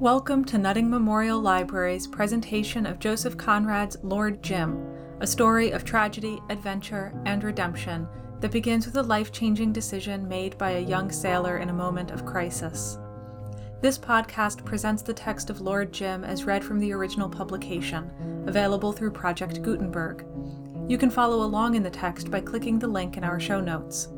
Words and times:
Welcome 0.00 0.44
to 0.46 0.58
Nutting 0.58 0.90
Memorial 0.90 1.40
Library's 1.40 2.06
presentation 2.06 2.84
of 2.84 2.98
Joseph 2.98 3.38
Conrad's 3.38 3.96
Lord 4.02 4.42
Jim, 4.42 4.86
a 5.20 5.26
story 5.26 5.70
of 5.70 5.86
tragedy, 5.86 6.38
adventure, 6.50 7.18
and 7.24 7.42
redemption 7.42 8.06
that 8.40 8.50
begins 8.50 8.84
with 8.84 8.96
a 8.96 9.02
life 9.02 9.32
changing 9.32 9.72
decision 9.72 10.28
made 10.28 10.58
by 10.58 10.72
a 10.72 10.80
young 10.80 11.10
sailor 11.10 11.56
in 11.56 11.70
a 11.70 11.72
moment 11.72 12.10
of 12.10 12.26
crisis. 12.26 12.98
This 13.80 13.96
podcast 13.96 14.66
presents 14.66 15.00
the 15.00 15.14
text 15.14 15.48
of 15.48 15.62
Lord 15.62 15.94
Jim 15.94 16.24
as 16.24 16.44
read 16.44 16.62
from 16.62 16.78
the 16.78 16.92
original 16.92 17.30
publication, 17.30 18.10
available 18.46 18.92
through 18.92 19.12
Project 19.12 19.62
Gutenberg. 19.62 20.26
You 20.90 20.98
can 20.98 21.08
follow 21.08 21.42
along 21.42 21.74
in 21.74 21.82
the 21.82 21.88
text 21.88 22.30
by 22.30 22.42
clicking 22.42 22.78
the 22.78 22.86
link 22.86 23.16
in 23.16 23.24
our 23.24 23.40
show 23.40 23.62
notes. 23.62 24.08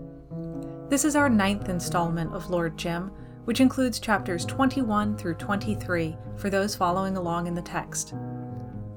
This 0.89 1.05
is 1.05 1.15
our 1.15 1.29
ninth 1.29 1.69
installment 1.69 2.35
of 2.35 2.51
Lord 2.51 2.77
Jim 2.77 3.13
which 3.49 3.63
includes 3.63 3.99
chapters 3.99 4.45
21 4.45 5.17
through 5.17 5.33
23 5.33 6.15
for 6.37 6.51
those 6.51 6.77
following 6.77 7.17
along 7.17 7.47
in 7.47 7.55
the 7.55 7.63
text. 7.63 8.13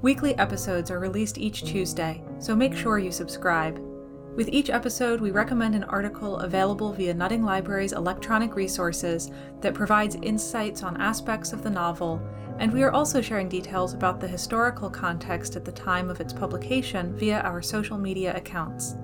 Weekly 0.01 0.37
episodes 0.37 0.91
are 0.91 0.99
released 0.99 1.37
each 1.37 1.63
Tuesday, 1.63 2.21
so 2.37 2.53
make 2.53 2.75
sure 2.75 2.99
you 2.99 3.13
subscribe. 3.13 3.79
With 4.35 4.49
each 4.49 4.69
episode, 4.69 5.21
we 5.21 5.31
recommend 5.31 5.73
an 5.73 5.85
article 5.85 6.39
available 6.39 6.91
via 6.91 7.13
Nutting 7.13 7.45
Library's 7.45 7.93
electronic 7.93 8.57
resources 8.57 9.31
that 9.61 9.73
provides 9.73 10.17
insights 10.21 10.83
on 10.83 10.99
aspects 10.99 11.53
of 11.53 11.63
the 11.63 11.69
novel, 11.69 12.21
and 12.59 12.73
we 12.73 12.83
are 12.83 12.91
also 12.91 13.21
sharing 13.21 13.47
details 13.47 13.93
about 13.93 14.19
the 14.19 14.27
historical 14.27 14.89
context 14.89 15.55
at 15.55 15.63
the 15.63 15.71
time 15.71 16.09
of 16.09 16.19
its 16.19 16.33
publication 16.33 17.17
via 17.17 17.39
our 17.39 17.61
social 17.61 17.97
media 17.97 18.35
accounts. 18.35 18.97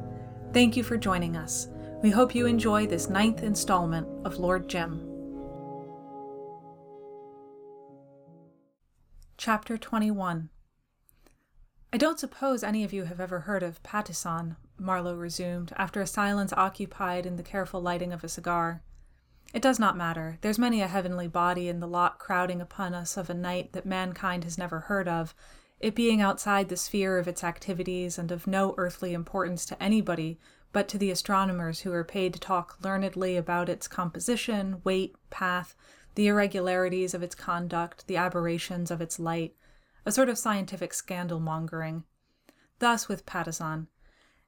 Thank 0.51 0.75
you 0.75 0.83
for 0.83 0.97
joining 0.97 1.37
us. 1.37 1.69
We 2.03 2.09
hope 2.09 2.35
you 2.35 2.47
enjoy 2.47 2.85
this 2.85 3.07
ninth 3.07 3.43
installment 3.43 4.09
of 4.25 4.39
Lord 4.39 4.67
Jim. 4.67 5.06
Chapter 9.39 9.77
21 9.77 10.49
I 11.93 11.97
don't 11.97 12.19
suppose 12.19 12.63
any 12.63 12.83
of 12.83 12.91
you 12.91 13.03
have 13.03 13.21
ever 13.21 13.41
heard 13.41 13.61
of 13.61 13.83
Patusan, 13.83 14.55
Marlowe 14.79 15.13
resumed, 15.13 15.73
after 15.77 16.01
a 16.01 16.07
silence 16.07 16.51
occupied 16.53 17.27
in 17.27 17.35
the 17.35 17.43
careful 17.43 17.79
lighting 17.79 18.11
of 18.11 18.23
a 18.23 18.29
cigar. 18.29 18.81
It 19.53 19.61
does 19.61 19.77
not 19.77 19.95
matter. 19.95 20.39
There's 20.41 20.57
many 20.57 20.81
a 20.81 20.87
heavenly 20.87 21.27
body 21.27 21.69
in 21.69 21.79
the 21.81 21.87
lot 21.87 22.17
crowding 22.17 22.61
upon 22.61 22.95
us 22.95 23.15
of 23.15 23.29
a 23.29 23.35
night 23.35 23.73
that 23.73 23.85
mankind 23.85 24.43
has 24.43 24.57
never 24.57 24.79
heard 24.79 25.07
of, 25.07 25.35
it 25.79 25.93
being 25.93 26.19
outside 26.19 26.69
the 26.69 26.75
sphere 26.75 27.19
of 27.19 27.27
its 27.27 27.43
activities 27.43 28.17
and 28.17 28.31
of 28.31 28.47
no 28.47 28.73
earthly 28.75 29.13
importance 29.13 29.67
to 29.67 29.81
anybody 29.81 30.39
but 30.71 30.87
to 30.87 30.97
the 30.97 31.11
astronomers 31.11 31.81
who 31.81 31.93
are 31.93 32.03
paid 32.03 32.33
to 32.33 32.39
talk 32.39 32.77
learnedly 32.81 33.37
about 33.37 33.69
its 33.69 33.87
composition, 33.87 34.81
weight, 34.83 35.15
path, 35.29 35.75
the 36.17 36.25
irregularities 36.25 37.13
of 37.13 37.21
its 37.21 37.35
conduct, 37.35 38.07
the 38.07 38.17
aberrations 38.17 38.89
of 38.89 39.01
its 39.01 39.19
light, 39.19 39.55
a 40.03 40.11
sort 40.11 40.29
of 40.29 40.37
scientific 40.37 40.91
scandal 40.91 41.39
mongering. 41.39 42.03
Thus 42.79 43.07
with 43.07 43.27
Patusan. 43.27 43.85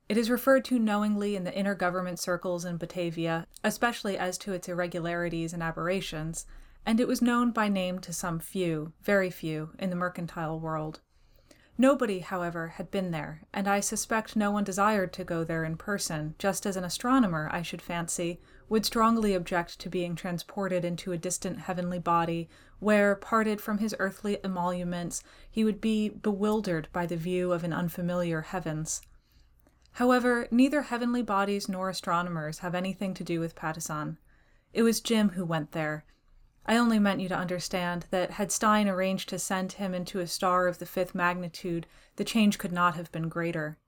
It 0.10 0.18
is 0.18 0.32
referred 0.32 0.66
to 0.66 0.80
knowingly 0.80 1.36
in 1.36 1.44
the 1.44 1.56
inner 1.56 1.76
government 1.76 2.18
circles 2.18 2.66
in 2.66 2.78
Batavia, 2.78 3.46
especially 3.64 4.18
as 4.18 4.36
to 4.40 4.54
its 4.54 4.68
irregularities 4.68 5.54
and 5.54 5.62
aberrations, 5.62 6.48
and 6.88 7.00
it 7.00 7.08
was 7.08 7.22
known 7.22 7.52
by 7.52 7.70
name 7.70 8.00
to 8.00 8.14
some 8.14 8.40
few, 8.40 8.94
very 9.04 9.30
few, 9.30 9.70
in 9.78 9.92
the 9.92 9.96
mercantile 9.96 10.60
world. 10.60 11.02
Nobody, 11.78 12.20
however, 12.22 12.70
had 12.70 12.90
been 12.90 13.12
there, 13.12 13.44
and 13.54 13.68
I 13.68 13.80
suspect 13.80 14.36
no 14.36 14.50
one 14.50 14.64
desired 14.64 15.14
to 15.14 15.24
go 15.24 15.44
there 15.44 15.64
in 15.64 15.78
person, 15.78 16.34
just 16.40 16.66
as 16.66 16.76
an 16.76 16.84
astronomer, 16.84 17.48
I 17.52 17.62
should 17.62 17.84
fancy, 17.84 18.42
would 18.70 18.86
strongly 18.86 19.34
object 19.34 19.80
to 19.80 19.90
being 19.90 20.16
transported 20.16 20.86
into 20.86 21.12
a 21.12 21.18
distant 21.18 21.60
heavenly 21.60 22.00
body, 22.00 22.48
where, 22.80 23.16
parted 23.16 23.60
from 23.60 23.80
his 23.80 23.96
earthly 24.00 24.38
emoluments, 24.44 25.24
he 25.50 25.64
would 25.64 25.82
be 25.82 26.10
bewildered 26.10 26.88
by 26.94 27.06
the 27.06 27.18
view 27.18 27.52
of 27.52 27.64
an 27.64 27.74
unfamiliar 27.74 28.42
heavens. 28.42 29.02
However, 29.94 30.48
neither 30.52 30.84
heavenly 30.84 31.24
bodies 31.24 31.68
nor 31.68 31.90
astronomers 31.90 32.60
have 32.60 32.76
anything 32.76 33.14
to 33.16 33.24
do 33.24 33.40
with 33.40 33.56
Patusan. 33.56 34.18
It 34.72 34.84
was 34.84 35.02
Jim 35.02 35.30
who 35.30 35.44
went 35.44 35.72
there, 35.72 36.06
I 36.70 36.78
only 36.78 37.00
meant 37.00 37.20
you 37.20 37.28
to 37.30 37.36
understand 37.36 38.06
that 38.12 38.30
had 38.30 38.52
Stein 38.52 38.88
arranged 38.88 39.28
to 39.30 39.40
send 39.40 39.72
him 39.72 39.96
into 39.96 40.20
a 40.20 40.28
star 40.28 40.68
of 40.68 40.78
the 40.78 40.86
fifth 40.86 41.16
magnitude, 41.16 41.88
the 42.16 42.24
change 42.24 42.60
could 42.60 42.72
not 42.72 42.94
have 42.94 43.12
been 43.12 43.28
greater. 43.28 43.80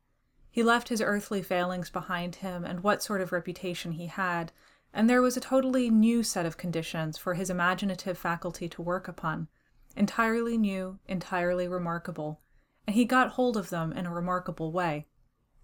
He 0.49 0.63
left 0.63 0.89
his 0.89 0.99
earthly 0.99 1.43
failings 1.43 1.91
behind 1.91 2.37
him 2.37 2.65
and 2.65 2.81
what 2.81 3.03
sort 3.03 3.21
of 3.21 3.31
reputation 3.31 3.91
he 3.91 4.07
had, 4.07 4.51
and 4.93 5.09
there 5.09 5.21
was 5.21 5.37
a 5.37 5.41
totally 5.41 5.89
new 5.89 6.23
set 6.23 6.45
of 6.45 6.57
conditions 6.57 7.17
for 7.17 7.33
his 7.33 7.49
imaginative 7.49 8.17
faculty 8.17 8.67
to 8.67 8.81
work 8.81 9.07
upon. 9.07 9.47
Entirely 9.95 10.57
new, 10.57 10.99
entirely 11.07 11.67
remarkable, 11.67 12.41
and 12.87 12.95
he 12.95 13.05
got 13.05 13.31
hold 13.31 13.57
of 13.57 13.69
them 13.69 13.91
in 13.93 14.05
a 14.05 14.13
remarkable 14.13 14.71
way. 14.71 15.07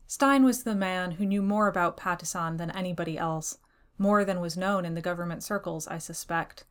Stein 0.06 0.44
was 0.44 0.64
the 0.64 0.76
man 0.76 1.12
who 1.12 1.26
knew 1.26 1.42
more 1.42 1.68
about 1.68 1.98
Patusan 1.98 2.58
than 2.58 2.72
anybody 2.72 3.18
else, 3.18 3.58
more 3.98 4.24
than 4.24 4.40
was 4.40 4.56
known 4.56 4.86
in 4.86 4.94
the 4.94 5.02
government 5.02 5.44
circles, 5.44 5.88
I 5.88 5.98
suspect. 5.98 6.66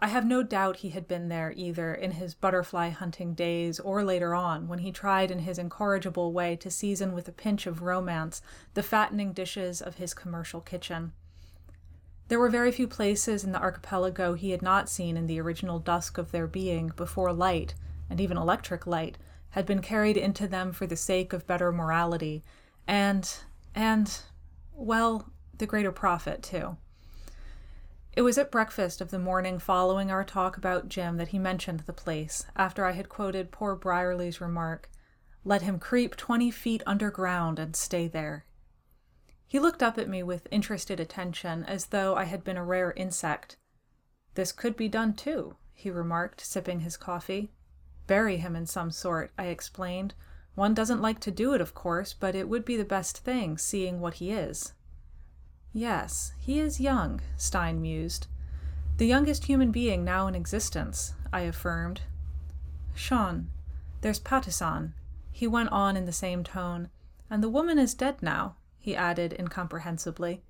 I 0.00 0.08
have 0.08 0.26
no 0.26 0.42
doubt 0.42 0.78
he 0.78 0.90
had 0.90 1.08
been 1.08 1.28
there 1.28 1.54
either 1.56 1.94
in 1.94 2.10
his 2.12 2.34
butterfly 2.34 2.90
hunting 2.90 3.32
days 3.32 3.80
or 3.80 4.04
later 4.04 4.34
on 4.34 4.68
when 4.68 4.80
he 4.80 4.92
tried 4.92 5.30
in 5.30 5.38
his 5.38 5.58
incorrigible 5.58 6.32
way 6.32 6.56
to 6.56 6.70
season 6.70 7.14
with 7.14 7.28
a 7.28 7.32
pinch 7.32 7.66
of 7.66 7.80
romance 7.80 8.42
the 8.74 8.82
fattening 8.82 9.32
dishes 9.32 9.80
of 9.80 9.96
his 9.96 10.12
commercial 10.12 10.60
kitchen. 10.60 11.12
There 12.28 12.38
were 12.38 12.48
very 12.48 12.72
few 12.72 12.88
places 12.88 13.44
in 13.44 13.52
the 13.52 13.60
archipelago 13.60 14.34
he 14.34 14.50
had 14.50 14.62
not 14.62 14.88
seen 14.88 15.16
in 15.16 15.26
the 15.26 15.40
original 15.40 15.78
dusk 15.78 16.16
of 16.16 16.32
their 16.32 16.46
being 16.46 16.92
before 16.96 17.32
light, 17.32 17.74
and 18.08 18.20
even 18.20 18.36
electric 18.36 18.86
light, 18.86 19.18
had 19.50 19.66
been 19.66 19.82
carried 19.82 20.16
into 20.16 20.48
them 20.48 20.72
for 20.72 20.86
the 20.86 20.96
sake 20.96 21.32
of 21.32 21.46
better 21.46 21.70
morality, 21.70 22.42
and, 22.88 23.40
and, 23.74 24.20
well, 24.72 25.30
the 25.56 25.66
greater 25.66 25.92
profit, 25.92 26.42
too. 26.42 26.76
It 28.14 28.22
was 28.22 28.38
at 28.38 28.50
breakfast 28.50 29.00
of 29.00 29.10
the 29.10 29.18
morning 29.18 29.58
following 29.58 30.10
our 30.10 30.24
talk 30.24 30.56
about 30.56 30.88
Jim 30.88 31.16
that 31.18 31.28
he 31.28 31.38
mentioned 31.38 31.80
the 31.80 31.92
place, 31.92 32.46
after 32.56 32.84
I 32.84 32.92
had 32.92 33.08
quoted 33.08 33.50
poor 33.50 33.76
Brierly's 33.76 34.40
remark, 34.40 34.88
Let 35.44 35.62
him 35.62 35.78
creep 35.78 36.16
twenty 36.16 36.50
feet 36.50 36.82
underground 36.86 37.58
and 37.58 37.76
stay 37.76 38.08
there. 38.08 38.44
He 39.46 39.58
looked 39.60 39.82
up 39.82 39.98
at 39.98 40.08
me 40.08 40.22
with 40.22 40.48
interested 40.50 40.98
attention, 40.98 41.64
as 41.64 41.86
though 41.86 42.16
I 42.16 42.24
had 42.24 42.44
been 42.44 42.56
a 42.56 42.64
rare 42.64 42.92
insect. 42.92 43.56
This 44.34 44.52
could 44.52 44.76
be 44.76 44.88
done 44.88 45.14
too, 45.14 45.56
he 45.72 45.90
remarked, 45.90 46.40
sipping 46.40 46.80
his 46.80 46.96
coffee. 46.96 47.52
Bury 48.06 48.38
him 48.38 48.56
in 48.56 48.66
some 48.66 48.90
sort, 48.90 49.32
I 49.38 49.46
explained. 49.46 50.14
One 50.54 50.74
doesn't 50.74 51.02
like 51.02 51.20
to 51.20 51.30
do 51.30 51.54
it, 51.54 51.60
of 51.60 51.74
course, 51.74 52.12
but 52.14 52.34
it 52.34 52.48
would 52.48 52.64
be 52.64 52.76
the 52.76 52.84
best 52.84 53.18
thing, 53.18 53.58
seeing 53.58 54.00
what 54.00 54.14
he 54.14 54.30
is. 54.30 54.72
Yes, 55.72 56.32
he 56.38 56.60
is 56.60 56.80
young, 56.80 57.20
Stein 57.36 57.80
mused. 57.82 58.28
The 58.96 59.06
youngest 59.06 59.46
human 59.46 59.72
being 59.72 60.04
now 60.04 60.28
in 60.28 60.34
existence, 60.34 61.14
I 61.32 61.40
affirmed. 61.40 62.02
Schön, 62.96 63.46
there's 64.00 64.20
Patusan, 64.20 64.92
he 65.32 65.48
went 65.48 65.70
on 65.70 65.96
in 65.96 66.04
the 66.04 66.12
same 66.12 66.44
tone, 66.44 66.90
and 67.28 67.42
the 67.42 67.48
woman 67.48 67.76
is 67.76 67.94
dead 67.94 68.22
now, 68.22 68.54
he 68.84 68.94
added 68.94 69.32
incomprehensibly. 69.32 70.42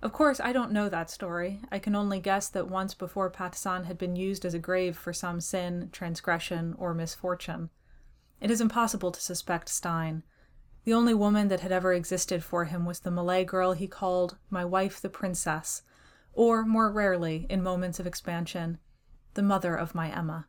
Of 0.00 0.14
course, 0.14 0.40
I 0.40 0.54
don't 0.54 0.72
know 0.72 0.88
that 0.88 1.10
story. 1.10 1.60
I 1.70 1.78
can 1.78 1.94
only 1.94 2.20
guess 2.20 2.48
that 2.48 2.70
once 2.70 2.94
before 2.94 3.30
Patusan 3.30 3.84
had 3.84 3.98
been 3.98 4.16
used 4.16 4.46
as 4.46 4.54
a 4.54 4.58
grave 4.58 4.96
for 4.96 5.12
some 5.12 5.42
sin, 5.42 5.90
transgression, 5.92 6.74
or 6.78 6.94
misfortune. 6.94 7.68
It 8.40 8.50
is 8.50 8.62
impossible 8.62 9.10
to 9.10 9.20
suspect 9.20 9.68
Stein. 9.68 10.22
The 10.84 10.94
only 10.94 11.12
woman 11.12 11.48
that 11.48 11.60
had 11.60 11.70
ever 11.70 11.92
existed 11.92 12.42
for 12.42 12.64
him 12.64 12.86
was 12.86 13.00
the 13.00 13.10
Malay 13.10 13.44
girl 13.44 13.72
he 13.74 13.86
called 13.86 14.38
my 14.48 14.64
wife 14.64 14.98
the 14.98 15.10
princess, 15.10 15.82
or, 16.32 16.64
more 16.64 16.90
rarely, 16.90 17.46
in 17.50 17.62
moments 17.62 18.00
of 18.00 18.06
expansion, 18.06 18.78
the 19.34 19.42
mother 19.42 19.76
of 19.76 19.94
my 19.94 20.10
Emma. 20.10 20.46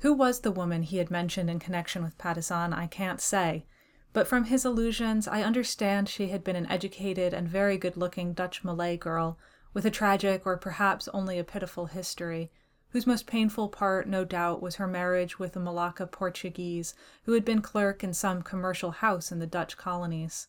Who 0.00 0.12
was 0.12 0.40
the 0.40 0.52
woman 0.52 0.82
he 0.82 0.98
had 0.98 1.10
mentioned 1.10 1.48
in 1.48 1.58
connection 1.58 2.04
with 2.04 2.18
Patusan, 2.18 2.74
I 2.74 2.86
can't 2.86 3.22
say, 3.22 3.64
but 4.16 4.26
from 4.26 4.44
his 4.44 4.64
allusions 4.64 5.28
I 5.28 5.42
understand 5.42 6.08
she 6.08 6.28
had 6.28 6.42
been 6.42 6.56
an 6.56 6.64
educated 6.70 7.34
and 7.34 7.46
very 7.46 7.76
good 7.76 7.98
looking 7.98 8.32
Dutch 8.32 8.64
Malay 8.64 8.96
girl 8.96 9.38
with 9.74 9.84
a 9.84 9.90
tragic 9.90 10.46
or 10.46 10.56
perhaps 10.56 11.06
only 11.08 11.38
a 11.38 11.44
pitiful 11.44 11.84
history, 11.84 12.50
whose 12.88 13.06
most 13.06 13.26
painful 13.26 13.68
part, 13.68 14.08
no 14.08 14.24
doubt, 14.24 14.62
was 14.62 14.76
her 14.76 14.86
marriage 14.86 15.38
with 15.38 15.54
a 15.54 15.60
Malacca 15.60 16.06
Portuguese 16.06 16.94
who 17.24 17.34
had 17.34 17.44
been 17.44 17.60
clerk 17.60 18.02
in 18.02 18.14
some 18.14 18.40
commercial 18.40 18.90
house 18.90 19.30
in 19.30 19.38
the 19.38 19.46
Dutch 19.46 19.76
colonies. 19.76 20.48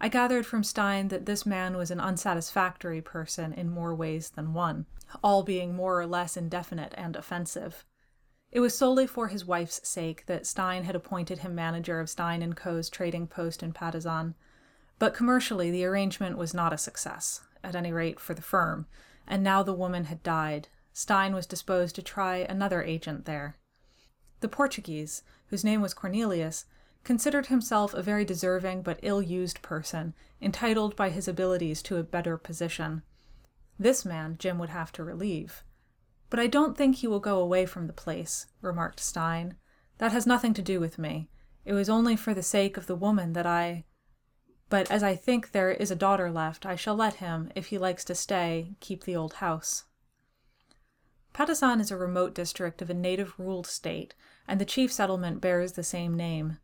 I 0.00 0.08
gathered 0.08 0.46
from 0.46 0.62
Stein 0.62 1.08
that 1.08 1.26
this 1.26 1.44
man 1.44 1.76
was 1.76 1.90
an 1.90 1.98
unsatisfactory 1.98 3.02
person 3.02 3.52
in 3.52 3.68
more 3.68 3.96
ways 3.96 4.30
than 4.30 4.54
one, 4.54 4.86
all 5.24 5.42
being 5.42 5.74
more 5.74 6.00
or 6.00 6.06
less 6.06 6.36
indefinite 6.36 6.94
and 6.96 7.16
offensive. 7.16 7.84
It 8.52 8.60
was 8.60 8.76
solely 8.76 9.06
for 9.06 9.28
his 9.28 9.44
wife's 9.44 9.86
sake 9.86 10.24
that 10.26 10.46
Stein 10.46 10.84
had 10.84 10.94
appointed 10.94 11.40
him 11.40 11.54
manager 11.54 12.00
of 12.00 12.08
Stein 12.08 12.52
& 12.52 12.54
Co.'s 12.54 12.88
trading 12.88 13.26
post 13.26 13.62
in 13.62 13.72
Patusan, 13.72 14.34
but 14.98 15.14
commercially 15.14 15.70
the 15.70 15.84
arrangement 15.84 16.38
was 16.38 16.54
not 16.54 16.72
a 16.72 16.78
success, 16.78 17.42
at 17.62 17.76
any 17.76 17.92
rate 17.92 18.18
for 18.18 18.34
the 18.34 18.42
firm, 18.42 18.86
and 19.26 19.42
now 19.42 19.62
the 19.62 19.74
woman 19.74 20.04
had 20.04 20.22
died, 20.22 20.68
Stein 20.92 21.34
was 21.34 21.46
disposed 21.46 21.94
to 21.96 22.02
try 22.02 22.36
another 22.36 22.82
agent 22.82 23.26
there. 23.26 23.56
The 24.40 24.48
Portuguese, 24.48 25.22
whose 25.48 25.64
name 25.64 25.82
was 25.82 25.92
Cornelius, 25.92 26.64
considered 27.04 27.46
himself 27.46 27.92
a 27.92 28.02
very 28.02 28.24
deserving 28.24 28.82
but 28.82 29.00
ill 29.02 29.20
used 29.20 29.60
person, 29.60 30.14
entitled 30.40 30.96
by 30.96 31.10
his 31.10 31.28
abilities 31.28 31.82
to 31.82 31.98
a 31.98 32.02
better 32.02 32.38
position. 32.38 33.02
This 33.78 34.04
man 34.04 34.36
Jim 34.38 34.58
would 34.58 34.70
have 34.70 34.90
to 34.92 35.04
relieve. 35.04 35.62
But 36.28 36.40
I 36.40 36.46
don't 36.46 36.76
think 36.76 36.96
he 36.96 37.06
will 37.06 37.20
go 37.20 37.38
away 37.38 37.66
from 37.66 37.86
the 37.86 37.92
place, 37.92 38.46
remarked 38.60 39.00
Stein. 39.00 39.56
That 39.98 40.12
has 40.12 40.26
nothing 40.26 40.54
to 40.54 40.62
do 40.62 40.80
with 40.80 40.98
me. 40.98 41.30
It 41.64 41.72
was 41.72 41.88
only 41.88 42.16
for 42.16 42.34
the 42.34 42.42
sake 42.42 42.76
of 42.76 42.86
the 42.86 42.96
woman 42.96 43.32
that 43.32 43.46
I. 43.46 43.84
But 44.68 44.90
as 44.90 45.02
I 45.02 45.14
think 45.14 45.52
there 45.52 45.70
is 45.70 45.90
a 45.90 45.96
daughter 45.96 46.30
left, 46.30 46.66
I 46.66 46.76
shall 46.76 46.96
let 46.96 47.14
him, 47.14 47.50
if 47.54 47.66
he 47.66 47.78
likes 47.78 48.04
to 48.06 48.14
stay, 48.14 48.76
keep 48.80 49.04
the 49.04 49.16
old 49.16 49.34
house. 49.34 49.84
Patusan 51.32 51.80
is 51.80 51.90
a 51.90 51.96
remote 51.96 52.34
district 52.34 52.82
of 52.82 52.90
a 52.90 52.94
native 52.94 53.34
ruled 53.38 53.66
state, 53.66 54.14
and 54.48 54.60
the 54.60 54.64
chief 54.64 54.92
settlement 54.92 55.40
bears 55.40 55.72
the 55.72 55.84
same 55.84 56.16
name. 56.16 56.58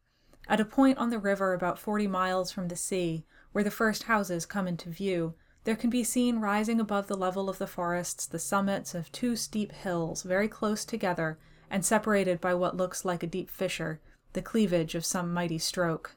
At 0.48 0.60
a 0.60 0.64
point 0.64 0.98
on 0.98 1.10
the 1.10 1.18
river 1.18 1.52
about 1.52 1.78
forty 1.78 2.06
miles 2.06 2.50
from 2.50 2.68
the 2.68 2.76
sea, 2.76 3.24
where 3.52 3.62
the 3.62 3.70
first 3.70 4.04
houses 4.04 4.46
come 4.46 4.66
into 4.66 4.88
view, 4.88 5.34
there 5.64 5.76
can 5.76 5.90
be 5.90 6.02
seen 6.02 6.40
rising 6.40 6.80
above 6.80 7.06
the 7.06 7.16
level 7.16 7.48
of 7.48 7.58
the 7.58 7.66
forests 7.66 8.26
the 8.26 8.38
summits 8.38 8.94
of 8.94 9.12
two 9.12 9.36
steep 9.36 9.72
hills 9.72 10.22
very 10.22 10.48
close 10.48 10.84
together 10.84 11.38
and 11.70 11.84
separated 11.84 12.40
by 12.40 12.52
what 12.52 12.76
looks 12.76 13.04
like 13.04 13.22
a 13.22 13.26
deep 13.26 13.48
fissure, 13.48 14.00
the 14.32 14.42
cleavage 14.42 14.94
of 14.94 15.04
some 15.04 15.32
mighty 15.32 15.58
stroke. 15.58 16.16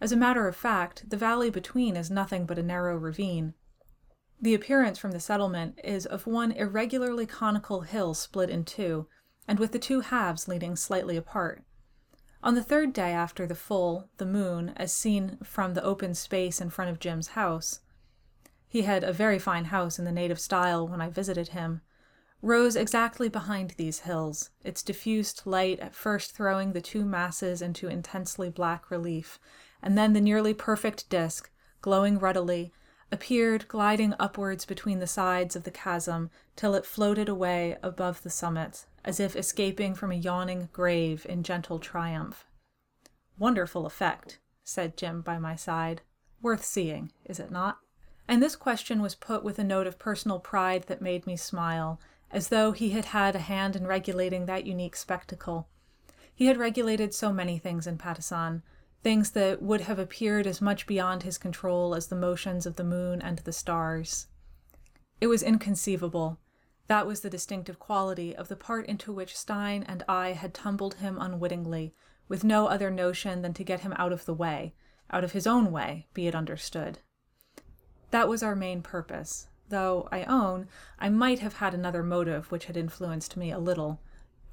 As 0.00 0.12
a 0.12 0.16
matter 0.16 0.48
of 0.48 0.56
fact, 0.56 1.08
the 1.08 1.16
valley 1.16 1.50
between 1.50 1.96
is 1.96 2.10
nothing 2.10 2.46
but 2.46 2.58
a 2.58 2.62
narrow 2.62 2.96
ravine. 2.96 3.54
The 4.40 4.54
appearance 4.54 4.98
from 4.98 5.12
the 5.12 5.20
settlement 5.20 5.78
is 5.82 6.06
of 6.06 6.26
one 6.26 6.52
irregularly 6.52 7.26
conical 7.26 7.82
hill 7.82 8.14
split 8.14 8.50
in 8.50 8.64
two, 8.64 9.06
and 9.46 9.58
with 9.58 9.72
the 9.72 9.78
two 9.78 10.00
halves 10.00 10.48
leaning 10.48 10.76
slightly 10.76 11.16
apart. 11.16 11.62
On 12.42 12.54
the 12.54 12.62
third 12.62 12.92
day 12.92 13.12
after 13.12 13.46
the 13.46 13.54
full, 13.54 14.10
the 14.18 14.26
moon, 14.26 14.74
as 14.76 14.92
seen 14.92 15.38
from 15.42 15.74
the 15.74 15.82
open 15.82 16.14
space 16.14 16.60
in 16.60 16.68
front 16.68 16.90
of 16.90 17.00
Jim's 17.00 17.28
house, 17.28 17.80
he 18.74 18.82
had 18.82 19.04
a 19.04 19.12
very 19.12 19.38
fine 19.38 19.66
house 19.66 20.00
in 20.00 20.04
the 20.04 20.10
native 20.10 20.40
style 20.40 20.88
when 20.88 21.00
I 21.00 21.08
visited 21.08 21.50
him, 21.50 21.80
rose 22.42 22.74
exactly 22.74 23.28
behind 23.28 23.70
these 23.70 24.00
hills, 24.00 24.50
its 24.64 24.82
diffused 24.82 25.42
light 25.44 25.78
at 25.78 25.94
first 25.94 26.32
throwing 26.32 26.72
the 26.72 26.80
two 26.80 27.04
masses 27.04 27.62
into 27.62 27.86
intensely 27.86 28.50
black 28.50 28.90
relief, 28.90 29.38
and 29.80 29.96
then 29.96 30.12
the 30.12 30.20
nearly 30.20 30.52
perfect 30.54 31.08
disk, 31.08 31.52
glowing 31.82 32.18
ruddily, 32.18 32.72
appeared 33.12 33.68
gliding 33.68 34.12
upwards 34.18 34.64
between 34.64 34.98
the 34.98 35.06
sides 35.06 35.54
of 35.54 35.62
the 35.62 35.70
chasm 35.70 36.28
till 36.56 36.74
it 36.74 36.84
floated 36.84 37.28
away 37.28 37.76
above 37.80 38.24
the 38.24 38.28
summit, 38.28 38.86
as 39.04 39.20
if 39.20 39.36
escaping 39.36 39.94
from 39.94 40.10
a 40.10 40.16
yawning 40.16 40.68
grave 40.72 41.24
in 41.28 41.44
gentle 41.44 41.78
triumph. 41.78 42.44
Wonderful 43.38 43.86
effect, 43.86 44.40
said 44.64 44.96
Jim 44.96 45.20
by 45.20 45.38
my 45.38 45.54
side. 45.54 46.02
Worth 46.42 46.64
seeing, 46.64 47.12
is 47.24 47.38
it 47.38 47.52
not? 47.52 47.78
And 48.26 48.42
this 48.42 48.56
question 48.56 49.02
was 49.02 49.14
put 49.14 49.44
with 49.44 49.58
a 49.58 49.64
note 49.64 49.86
of 49.86 49.98
personal 49.98 50.38
pride 50.38 50.84
that 50.84 51.02
made 51.02 51.26
me 51.26 51.36
smile, 51.36 52.00
as 52.30 52.48
though 52.48 52.72
he 52.72 52.90
had 52.90 53.06
had 53.06 53.36
a 53.36 53.40
hand 53.40 53.76
in 53.76 53.86
regulating 53.86 54.46
that 54.46 54.66
unique 54.66 54.96
spectacle. 54.96 55.68
He 56.34 56.46
had 56.46 56.56
regulated 56.56 57.14
so 57.14 57.32
many 57.32 57.58
things 57.58 57.86
in 57.86 57.98
Patusan, 57.98 58.62
things 59.02 59.32
that 59.32 59.62
would 59.62 59.82
have 59.82 59.98
appeared 59.98 60.46
as 60.46 60.60
much 60.60 60.86
beyond 60.86 61.22
his 61.22 61.38
control 61.38 61.94
as 61.94 62.06
the 62.06 62.16
motions 62.16 62.66
of 62.66 62.76
the 62.76 62.82
moon 62.82 63.20
and 63.20 63.38
the 63.40 63.52
stars. 63.52 64.26
It 65.20 65.26
was 65.26 65.42
inconceivable. 65.42 66.40
That 66.86 67.06
was 67.06 67.20
the 67.20 67.30
distinctive 67.30 67.78
quality 67.78 68.34
of 68.34 68.48
the 68.48 68.56
part 68.56 68.86
into 68.86 69.12
which 69.12 69.36
Stein 69.36 69.84
and 69.84 70.02
I 70.08 70.32
had 70.32 70.54
tumbled 70.54 70.94
him 70.94 71.18
unwittingly, 71.20 71.94
with 72.28 72.42
no 72.42 72.66
other 72.66 72.90
notion 72.90 73.42
than 73.42 73.54
to 73.54 73.64
get 73.64 73.80
him 73.80 73.94
out 73.96 74.12
of 74.12 74.24
the 74.24 74.34
way, 74.34 74.74
out 75.10 75.22
of 75.22 75.32
his 75.32 75.46
own 75.46 75.70
way, 75.70 76.08
be 76.14 76.26
it 76.26 76.34
understood. 76.34 76.98
That 78.14 78.28
was 78.28 78.44
our 78.44 78.54
main 78.54 78.80
purpose, 78.80 79.48
though 79.70 80.08
I 80.12 80.22
own 80.22 80.68
I 81.00 81.08
might 81.08 81.40
have 81.40 81.54
had 81.54 81.74
another 81.74 82.04
motive 82.04 82.48
which 82.52 82.66
had 82.66 82.76
influenced 82.76 83.36
me 83.36 83.50
a 83.50 83.58
little. 83.58 83.98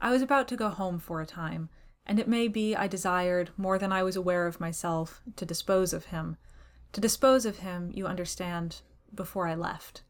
I 0.02 0.10
was 0.10 0.24
about 0.24 0.48
to 0.48 0.56
go 0.56 0.70
home 0.70 0.98
for 0.98 1.22
a 1.22 1.28
time, 1.28 1.70
and 2.04 2.18
it 2.18 2.28
may 2.28 2.48
be 2.48 2.76
I 2.76 2.88
desired, 2.88 3.52
more 3.58 3.78
than 3.78 3.92
I 3.92 4.02
was 4.02 4.16
aware 4.16 4.48
of 4.48 4.60
myself, 4.60 5.22
to 5.36 5.46
dispose 5.46 5.94
of 5.94 6.06
him. 6.06 6.38
To 6.94 7.02
dispose 7.02 7.46
of 7.46 7.60
him, 7.60 7.92
you 7.94 8.08
understand, 8.08 8.82
before 9.14 9.46
I 9.46 9.54
left. 9.54 10.02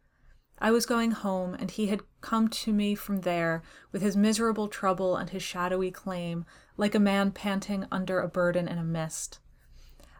I 0.60 0.72
was 0.72 0.86
going 0.86 1.12
home, 1.12 1.54
and 1.56 1.72
he 1.72 1.88
had 1.88 2.04
come 2.22 2.48
to 2.48 2.72
me 2.72 2.96
from 2.96 3.20
there 3.20 3.64
with 3.92 4.02
his 4.02 4.16
miserable 4.16 4.70
trouble 4.70 5.18
and 5.18 5.30
his 5.30 5.44
shadowy 5.44 5.92
claim, 5.92 6.46
like 6.78 6.96
a 6.96 7.00
man 7.00 7.32
panting 7.32 7.86
under 7.92 8.22
a 8.22 8.30
burden 8.30 8.70
in 8.70 8.78
a 8.78 8.84
mist. 8.86 9.40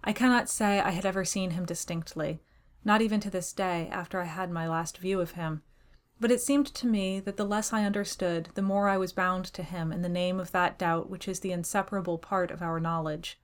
I 0.04 0.12
cannot 0.12 0.50
say 0.50 0.82
I 0.82 0.90
had 0.90 1.06
ever 1.06 1.24
seen 1.24 1.52
him 1.52 1.64
distinctly 1.66 2.42
not 2.84 3.02
even 3.02 3.20
to 3.20 3.30
this 3.30 3.54
day 3.54 3.88
after 3.92 4.20
I 4.20 4.26
had 4.26 4.52
my 4.52 4.68
last 4.68 4.98
view 4.98 5.20
of 5.22 5.32
him. 5.32 5.62
But 6.20 6.32
it 6.32 6.42
seemed 6.42 6.68
to 6.68 6.88
me 6.88 7.20
that 7.20 7.38
the 7.38 7.46
less 7.46 7.74
I 7.74 7.84
understood, 7.84 8.50
the 8.54 8.62
more 8.62 8.88
I 8.88 8.98
was 8.98 9.14
bound 9.14 9.46
to 9.46 9.64
him 9.64 9.92
in 9.92 10.02
the 10.02 10.10
name 10.10 10.40
of 10.40 10.52
that 10.52 10.78
doubt 10.78 11.10
which 11.10 11.28
is 11.28 11.40
the 11.40 11.52
inseparable 11.52 12.18
part 12.18 12.52
of 12.52 12.62
our 12.62 12.80
knowledge. 12.80 13.40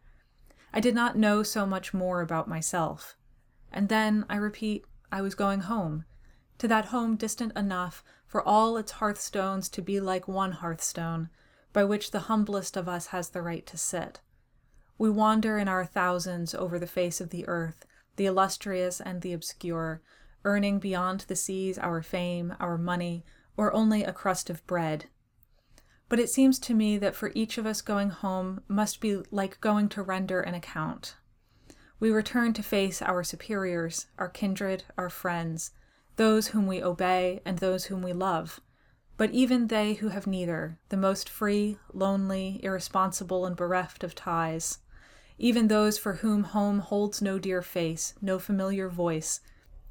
I 0.71 0.79
did 0.79 0.93
not 0.93 1.17
know 1.17 1.43
so 1.43 1.65
much 1.65 1.93
more 1.93 2.21
about 2.21 2.47
myself. 2.47 3.17
And 3.71 3.89
then, 3.89 4.25
I 4.29 4.35
repeat, 4.35 4.85
I 5.11 5.21
was 5.21 5.35
going 5.35 5.61
home, 5.61 6.05
to 6.59 6.67
that 6.67 6.85
home 6.85 7.15
distant 7.15 7.57
enough 7.57 8.03
for 8.25 8.41
all 8.41 8.77
its 8.77 8.93
hearthstones 8.93 9.69
to 9.69 9.81
be 9.81 9.99
like 9.99 10.27
one 10.27 10.51
hearthstone, 10.51 11.29
by 11.73 11.83
which 11.83 12.11
the 12.11 12.21
humblest 12.21 12.77
of 12.77 12.87
us 12.87 13.07
has 13.07 13.29
the 13.29 13.41
right 13.41 13.65
to 13.65 13.77
sit. 13.77 14.21
We 14.97 15.09
wander 15.09 15.57
in 15.57 15.67
our 15.67 15.85
thousands 15.85 16.53
over 16.53 16.77
the 16.77 16.87
face 16.87 17.21
of 17.21 17.29
the 17.29 17.47
earth, 17.47 17.85
the 18.17 18.25
illustrious 18.25 18.99
and 18.99 19.21
the 19.21 19.33
obscure, 19.33 20.01
earning 20.43 20.77
beyond 20.79 21.21
the 21.21 21.35
seas 21.35 21.79
our 21.79 22.01
fame, 22.01 22.53
our 22.59 22.77
money, 22.77 23.23
or 23.55 23.73
only 23.73 24.03
a 24.03 24.13
crust 24.13 24.49
of 24.49 24.65
bread. 24.67 25.05
But 26.09 26.19
it 26.19 26.29
seems 26.29 26.59
to 26.59 26.73
me 26.73 26.97
that 26.97 27.15
for 27.15 27.31
each 27.33 27.57
of 27.57 27.65
us 27.65 27.81
going 27.81 28.09
home 28.09 28.61
must 28.67 29.01
be 29.01 29.23
like 29.31 29.59
going 29.61 29.89
to 29.89 30.01
render 30.01 30.39
an 30.41 30.53
account. 30.53 31.15
We 31.99 32.11
return 32.11 32.53
to 32.53 32.63
face 32.63 33.01
our 33.01 33.23
superiors, 33.23 34.07
our 34.17 34.29
kindred, 34.29 34.83
our 34.97 35.09
friends, 35.09 35.71
those 36.15 36.47
whom 36.49 36.67
we 36.67 36.83
obey 36.83 37.41
and 37.43 37.57
those 37.57 37.85
whom 37.85 38.01
we 38.01 38.13
love. 38.13 38.61
But 39.17 39.31
even 39.31 39.67
they 39.67 39.95
who 39.95 40.09
have 40.09 40.27
neither, 40.27 40.77
the 40.89 40.97
most 40.97 41.27
free, 41.27 41.79
lonely, 41.91 42.59
irresponsible, 42.63 43.45
and 43.45 43.55
bereft 43.55 44.03
of 44.03 44.13
ties, 44.13 44.77
even 45.37 45.67
those 45.67 45.97
for 45.97 46.13
whom 46.15 46.43
home 46.43 46.79
holds 46.79 47.21
no 47.21 47.37
dear 47.37 47.61
face, 47.61 48.13
no 48.21 48.39
familiar 48.39 48.89
voice, 48.89 49.39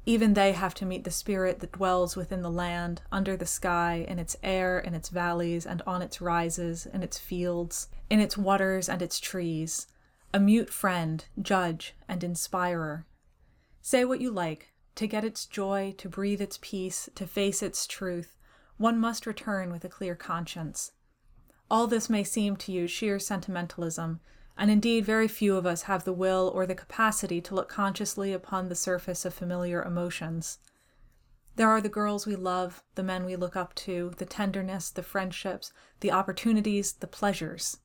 even 0.05 0.33
they 0.33 0.53
have 0.53 0.73
to 0.73 0.85
meet 0.85 1.03
the 1.03 1.11
spirit 1.11 1.59
that 1.59 1.73
dwells 1.73 2.15
within 2.15 2.41
the 2.41 2.49
land, 2.49 3.01
under 3.11 3.35
the 3.35 3.45
sky, 3.45 4.05
in 4.07 4.19
its 4.19 4.37
air, 4.41 4.79
in 4.79 4.93
its 4.93 5.09
valleys, 5.09 5.65
and 5.65 5.81
on 5.85 6.01
its 6.01 6.21
rises, 6.21 6.85
in 6.85 7.03
its 7.03 7.17
fields, 7.17 7.89
in 8.09 8.21
its 8.21 8.37
waters 8.37 8.87
and 8.87 9.01
its 9.01 9.19
trees, 9.19 9.87
a 10.33 10.39
mute 10.39 10.69
friend, 10.69 11.25
judge, 11.41 11.93
and 12.07 12.23
inspirer. 12.23 13.05
Say 13.81 14.05
what 14.05 14.21
you 14.21 14.31
like, 14.31 14.73
to 14.95 15.07
get 15.07 15.25
its 15.25 15.45
joy, 15.45 15.93
to 15.97 16.07
breathe 16.07 16.41
its 16.41 16.57
peace, 16.61 17.09
to 17.15 17.27
face 17.27 17.61
its 17.61 17.85
truth, 17.85 18.37
one 18.77 18.97
must 18.97 19.25
return 19.25 19.71
with 19.71 19.83
a 19.83 19.89
clear 19.89 20.15
conscience. 20.15 20.93
All 21.69 21.85
this 21.85 22.09
may 22.09 22.23
seem 22.23 22.55
to 22.57 22.71
you 22.71 22.87
sheer 22.87 23.19
sentimentalism, 23.19 24.21
and 24.57 24.71
indeed 24.71 25.05
very 25.05 25.27
few 25.27 25.55
of 25.55 25.65
us 25.65 25.83
have 25.83 26.03
the 26.03 26.13
will 26.13 26.51
or 26.53 26.65
the 26.65 26.75
capacity 26.75 27.39
to 27.41 27.55
look 27.55 27.69
consciously 27.69 28.33
upon 28.33 28.67
the 28.67 28.75
surface 28.75 29.23
of 29.25 29.33
familiar 29.33 29.83
emotions. 29.83 30.59
There 31.55 31.69
are 31.69 31.81
the 31.81 31.89
girls 31.89 32.25
we 32.25 32.35
love, 32.35 32.83
the 32.95 33.03
men 33.03 33.25
we 33.25 33.35
look 33.35 33.55
up 33.55 33.73
to, 33.75 34.11
the 34.17 34.25
tenderness, 34.25 34.89
the 34.89 35.03
friendships, 35.03 35.73
the 36.01 36.11
opportunities, 36.11 36.93
the 36.93 37.07
pleasures. 37.07 37.77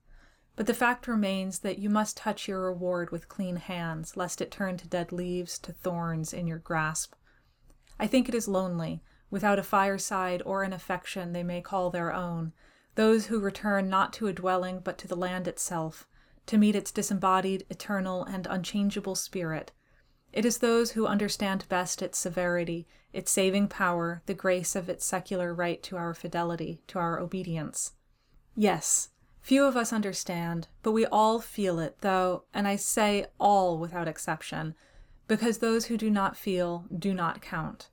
But 0.57 0.67
the 0.67 0.75
fact 0.75 1.09
remains 1.09 1.61
that 1.61 1.79
you 1.79 1.88
must 1.88 2.19
touch 2.19 2.47
your 2.47 2.62
reward 2.62 3.11
with 3.11 3.29
clean 3.29 3.57
hands, 3.57 4.17
lest 4.17 4.43
it 4.43 4.50
turn 4.50 4.76
to 4.76 4.88
dead 4.88 5.11
leaves, 5.11 5.59
to 5.61 5.73
thorns 5.73 6.35
in 6.35 6.47
your 6.47 6.59
grasp. 6.59 7.14
I 7.99 8.07
think 8.07 8.29
it 8.29 8.35
is 8.35 8.49
lonely, 8.49 9.02
without 9.31 9.59
a 9.59 9.62
fireside 9.62 10.43
or 10.45 10.62
an 10.62 10.75
affection 10.75 11.33
they 11.33 11.43
may 11.43 11.62
call 11.62 11.88
their 11.88 12.12
own, 12.12 12.52
those 12.95 13.26
who 13.26 13.41
return 13.41 13.88
not 13.88 14.12
to 14.14 14.26
a 14.26 14.33
dwelling 14.35 14.81
but 14.81 14.99
to 14.99 15.09
the 15.09 15.17
land 15.17 15.49
itself, 15.49 16.07
to 16.47 16.59
meet 16.59 16.75
its 16.75 16.91
disembodied, 16.91 17.65
eternal, 17.71 18.25
and 18.25 18.47
unchangeable 18.49 19.15
spirit. 19.15 19.73
It 20.33 20.45
is 20.45 20.59
those 20.59 20.93
who 20.93 21.07
understand 21.07 21.69
best 21.69 22.03
its 22.03 22.19
severity, 22.19 22.87
its 23.13 23.31
saving 23.31 23.69
power, 23.69 24.23
the 24.27 24.35
grace 24.35 24.75
of 24.75 24.89
its 24.89 25.05
secular 25.05 25.53
right 25.55 25.83
to 25.83 25.97
our 25.97 26.15
fidelity, 26.15 26.83
to 26.89 26.99
our 26.99 27.19
obedience. 27.21 27.93
Yes, 28.57 29.11
few 29.41 29.65
of 29.65 29.77
us 29.77 29.93
understand, 29.93 30.69
but 30.83 30.93
we 30.93 31.05
all 31.07 31.39
feel 31.39 31.79
it, 31.79 31.99
though, 32.01 32.45
and 32.55 32.67
I 32.67 32.77
say 32.77 33.27
all 33.39 33.79
without 33.79 34.09
exception, 34.09 34.75
because 35.29 35.59
those 35.59 35.87
who 35.87 35.97
do 35.97 36.11
not 36.11 36.37
feel 36.37 36.87
do 36.97 37.13
not 37.13 37.43
count. 37.43 37.91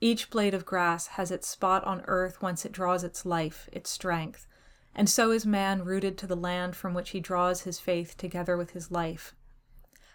Each 0.00 0.28
blade 0.28 0.54
of 0.54 0.66
grass 0.66 1.06
has 1.08 1.30
its 1.30 1.48
spot 1.48 1.84
on 1.84 2.02
earth 2.06 2.42
whence 2.42 2.64
it 2.64 2.72
draws 2.72 3.02
its 3.02 3.24
life, 3.24 3.68
its 3.72 3.90
strength, 3.90 4.46
and 4.96 5.08
so 5.08 5.30
is 5.30 5.46
man 5.46 5.84
rooted 5.84 6.16
to 6.18 6.26
the 6.26 6.34
land 6.34 6.74
from 6.74 6.94
which 6.94 7.10
he 7.10 7.20
draws 7.20 7.60
his 7.60 7.78
faith 7.78 8.16
together 8.16 8.56
with 8.56 8.70
his 8.70 8.90
life. 8.90 9.36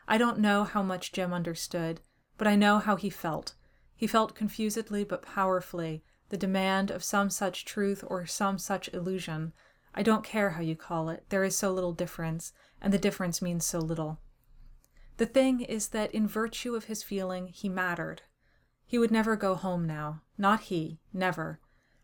I 0.08 0.18
don't 0.18 0.40
know 0.40 0.64
how 0.64 0.82
much 0.82 1.14
Jim 1.14 1.32
understood, 1.32 2.02
but 2.38 2.48
I 2.48 2.56
know 2.56 2.80
how 2.80 2.96
he 2.96 3.10
felt. 3.10 3.54
He 3.96 4.08
felt 4.08 4.36
confusedly 4.36 5.04
but 5.04 5.22
powerfully 5.22 6.04
the 6.30 6.38
demand 6.38 6.90
of 6.90 7.04
some 7.04 7.30
such 7.30 7.64
truth 7.64 8.04
or 8.08 8.26
some 8.26 8.58
such 8.58 8.92
illusion. 8.94 9.54
I 9.94 10.02
don't 10.02 10.24
care 10.24 10.52
how 10.52 10.62
you 10.62 10.76
call 10.76 11.10
it, 11.10 11.26
there 11.30 11.44
is 11.44 11.56
so 11.56 11.72
little 11.72 11.94
difference, 11.94 12.52
and 12.82 12.92
the 12.92 12.98
difference 12.98 13.42
means 13.42 13.64
so 13.64 13.80
little. 13.80 14.20
The 15.18 15.26
thing 15.28 15.62
is 15.62 15.90
that 15.90 16.12
in 16.12 16.28
virtue 16.28 16.74
of 16.74 16.86
his 16.86 17.04
feeling, 17.04 17.48
he 17.48 17.70
mattered. 17.70 18.24
He 18.88 18.98
would 18.98 19.12
never 19.12 19.36
go 19.36 19.56
home 19.56 19.86
now. 19.86 20.24
Not 20.38 20.62
he, 20.62 21.00
never. 21.14 21.61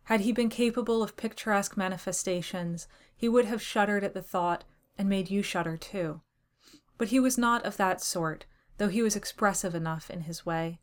Had 0.07 0.21
he 0.21 0.31
been 0.31 0.47
capable 0.47 1.03
of 1.03 1.17
picturesque 1.17 1.75
manifestations, 1.75 2.87
he 3.13 3.27
would 3.27 3.43
have 3.43 3.61
shuddered 3.61 4.05
at 4.05 4.13
the 4.13 4.21
thought, 4.21 4.63
and 4.97 5.09
made 5.09 5.29
you 5.29 5.41
shudder 5.41 5.75
too. 5.75 6.21
But 6.97 7.09
he 7.09 7.19
was 7.19 7.37
not 7.37 7.65
of 7.65 7.75
that 7.75 7.99
sort, 7.99 8.45
though 8.77 8.87
he 8.87 9.01
was 9.01 9.17
expressive 9.17 9.75
enough 9.75 10.09
in 10.09 10.21
his 10.21 10.45
way. 10.45 10.79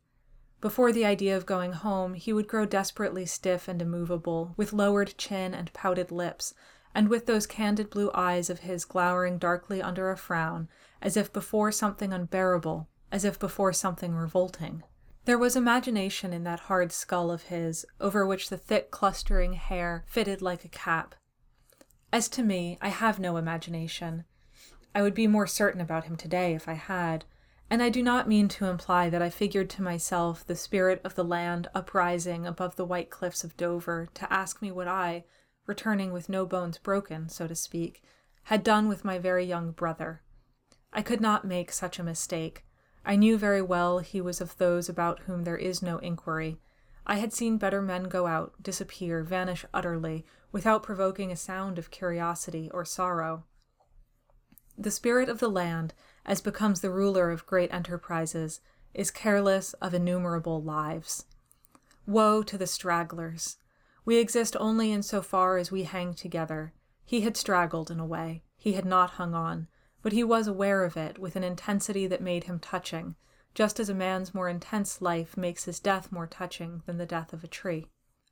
Before 0.61 0.91
the 0.91 1.07
idea 1.07 1.35
of 1.35 1.47
going 1.47 1.73
home, 1.73 2.13
he 2.13 2.33
would 2.33 2.47
grow 2.47 2.67
desperately 2.67 3.25
stiff 3.25 3.67
and 3.67 3.81
immovable, 3.81 4.53
with 4.57 4.73
lowered 4.73 5.17
chin 5.17 5.55
and 5.55 5.73
pouted 5.73 6.11
lips, 6.11 6.53
and 6.93 7.09
with 7.09 7.25
those 7.25 7.47
candid 7.47 7.89
blue 7.89 8.11
eyes 8.13 8.51
of 8.51 8.59
his 8.59 8.85
glowering 8.85 9.39
darkly 9.39 9.81
under 9.81 10.11
a 10.11 10.17
frown, 10.17 10.69
as 11.01 11.17
if 11.17 11.33
before 11.33 11.71
something 11.71 12.13
unbearable, 12.13 12.87
as 13.11 13.25
if 13.25 13.39
before 13.39 13.73
something 13.73 14.13
revolting. 14.13 14.83
There 15.25 15.39
was 15.39 15.55
imagination 15.55 16.33
in 16.33 16.43
that 16.43 16.61
hard 16.61 16.91
skull 16.91 17.31
of 17.31 17.43
his, 17.43 17.83
over 17.99 18.27
which 18.27 18.49
the 18.49 18.57
thick 18.57 18.91
clustering 18.91 19.53
hair 19.53 20.05
fitted 20.07 20.39
like 20.39 20.63
a 20.63 20.69
cap. 20.69 21.15
As 22.13 22.29
to 22.29 22.43
me, 22.43 22.77
I 22.79 22.89
have 22.89 23.19
no 23.19 23.37
imagination. 23.37 24.25
I 24.93 25.01
would 25.01 25.15
be 25.15 25.25
more 25.25 25.47
certain 25.47 25.81
about 25.81 26.03
him 26.03 26.15
today 26.15 26.53
if 26.53 26.69
I 26.69 26.73
had, 26.73 27.25
and 27.71 27.81
I 27.81 27.89
do 27.89 28.03
not 28.03 28.27
mean 28.27 28.47
to 28.49 28.67
imply 28.67 29.09
that 29.09 29.21
I 29.23 29.31
figured 29.31 29.69
to 29.71 29.81
myself 29.81 30.45
the 30.45 30.55
spirit 30.55 31.01
of 31.03 31.15
the 31.15 31.23
land 31.23 31.69
uprising 31.73 32.45
above 32.45 32.75
the 32.75 32.85
white 32.85 33.09
cliffs 33.09 33.43
of 33.43 33.57
Dover 33.57 34.07
to 34.13 34.31
ask 34.31 34.61
me 34.61 34.71
what 34.71 34.87
I, 34.87 35.25
returning 35.65 36.13
with 36.13 36.29
no 36.29 36.45
bones 36.45 36.77
broken, 36.77 37.29
so 37.29 37.47
to 37.47 37.55
speak, 37.55 38.03
had 38.43 38.63
done 38.63 38.87
with 38.87 39.03
my 39.03 39.17
very 39.17 39.43
young 39.43 39.71
brother. 39.71 40.21
I 40.93 41.01
could 41.01 41.19
not 41.19 41.45
make 41.45 41.71
such 41.71 41.97
a 41.97 42.03
mistake. 42.03 42.64
I 43.07 43.15
knew 43.15 43.37
very 43.37 43.61
well 43.61 43.99
he 43.99 44.19
was 44.19 44.41
of 44.41 44.57
those 44.57 44.89
about 44.89 45.19
whom 45.21 45.43
there 45.43 45.57
is 45.57 45.81
no 45.81 45.99
inquiry. 45.99 46.59
I 47.05 47.17
had 47.17 47.31
seen 47.31 47.59
better 47.59 47.79
men 47.79 48.05
go 48.05 48.25
out, 48.25 48.53
disappear, 48.59 49.21
vanish 49.21 49.63
utterly, 49.71 50.25
without 50.51 50.81
provoking 50.81 51.31
a 51.31 51.35
sound 51.35 51.77
of 51.77 51.91
curiosity 51.91 52.71
or 52.73 52.83
sorrow. 52.83 53.43
The 54.75 54.89
spirit 54.89 55.29
of 55.29 55.39
the 55.39 55.49
land, 55.49 55.93
as 56.25 56.41
becomes 56.41 56.81
the 56.81 56.89
ruler 56.89 57.29
of 57.29 57.45
great 57.45 57.71
enterprises, 57.71 58.59
is 58.95 59.11
careless 59.11 59.73
of 59.73 59.93
innumerable 59.93 60.63
lives. 60.63 61.25
Woe 62.07 62.41
to 62.41 62.57
the 62.57 62.65
stragglers! 62.65 63.57
We 64.03 64.17
exist 64.17 64.55
only 64.59 64.91
in 64.91 65.03
so 65.03 65.21
far 65.21 65.57
as 65.57 65.71
we 65.71 65.83
hang 65.83 66.15
together. 66.15 66.73
He 67.05 67.21
had 67.21 67.37
straggled 67.37 67.91
in 67.91 67.99
a 67.99 68.05
way. 68.05 68.43
He 68.57 68.73
had 68.73 68.85
not 68.85 69.11
hung 69.11 69.35
on 69.35 69.67
but 70.05 70.13
he 70.13 70.23
was 70.23 70.45
aware 70.45 70.83
of 70.83 70.95
it 70.95 71.17
with 71.17 71.35
an 71.35 71.43
intensity 71.43 72.05
that 72.05 72.21
made 72.21 72.43
him 72.43 72.59
touching, 72.59 73.15
just 73.55 73.79
as 73.79 73.89
a 73.89 73.93
man's 73.95 74.35
more 74.35 74.47
intense 74.47 75.01
life 75.01 75.35
makes 75.35 75.63
his 75.63 75.79
death 75.79 76.11
more 76.11 76.27
touching 76.27 76.83
than 76.85 76.99
the 76.99 77.07
death 77.07 77.33
of 77.33 77.43
a 77.43 77.47
tree. 77.47 77.87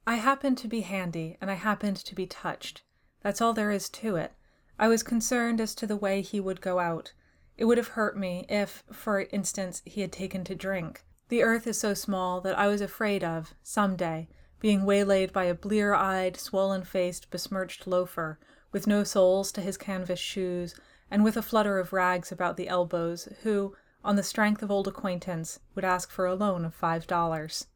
I 0.05 0.17
happened 0.17 0.59
to 0.59 0.67
be 0.67 0.81
handy, 0.81 1.35
and 1.41 1.49
I 1.49 1.55
happened 1.55 1.97
to 1.97 2.13
be 2.13 2.27
touched. 2.27 2.83
That's 3.23 3.41
all 3.41 3.53
there 3.53 3.71
is 3.71 3.89
to 3.89 4.17
it. 4.17 4.33
I 4.77 4.87
was 4.87 5.01
concerned 5.01 5.59
as 5.59 5.73
to 5.73 5.87
the 5.87 5.97
way 5.97 6.21
he 6.21 6.39
would 6.39 6.61
go 6.61 6.77
out. 6.77 7.13
It 7.57 7.65
would 7.65 7.79
have 7.79 7.87
hurt 7.87 8.15
me 8.15 8.45
if, 8.49 8.83
for 8.91 9.21
instance, 9.31 9.81
he 9.83 10.01
had 10.01 10.11
taken 10.11 10.43
to 10.43 10.53
drink. 10.53 11.03
The 11.29 11.41
earth 11.41 11.65
is 11.65 11.79
so 11.79 11.95
small 11.95 12.39
that 12.41 12.55
I 12.55 12.67
was 12.67 12.81
afraid 12.81 13.23
of, 13.23 13.55
some 13.63 13.95
day, 13.95 14.29
being 14.59 14.85
waylaid 14.85 15.33
by 15.33 15.45
a 15.45 15.55
blear 15.55 15.95
eyed, 15.95 16.37
swollen 16.37 16.83
faced, 16.83 17.31
besmirched 17.31 17.87
loafer, 17.87 18.37
with 18.71 18.85
no 18.85 19.03
soles 19.03 19.51
to 19.53 19.61
his 19.61 19.75
canvas 19.75 20.19
shoes, 20.19 20.75
and 21.13 21.24
with 21.24 21.38
a 21.38 21.43
flutter 21.43 21.77
of 21.77 21.93
rags 21.93 22.32
about 22.32 22.58
the 22.58 22.67
elbows, 22.67 23.29
who, 23.43 23.75
on 24.03 24.15
the 24.15 24.24
strength 24.24 24.63
of 24.63 24.72
old 24.72 24.88
acquaintance, 24.88 25.60
would 25.75 25.86
ask 25.86 26.10
for 26.10 26.25
a 26.25 26.34
loan 26.34 26.65
of 26.65 26.74
five 26.74 27.05
dollars. 27.05 27.67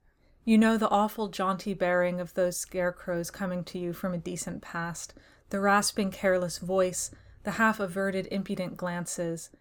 You 0.43 0.57
know 0.57 0.75
the 0.75 0.89
awful 0.89 1.27
jaunty 1.27 1.75
bearing 1.75 2.19
of 2.19 2.33
those 2.33 2.57
scarecrows 2.57 3.29
coming 3.29 3.63
to 3.65 3.77
you 3.77 3.93
from 3.93 4.15
a 4.15 4.17
decent 4.17 4.63
past, 4.63 5.13
the 5.51 5.59
rasping 5.59 6.09
careless 6.09 6.57
voice, 6.57 7.11
the 7.43 7.51
half 7.51 7.79
averted 7.79 8.27
impudent 8.31 8.75
glances, 8.75 9.51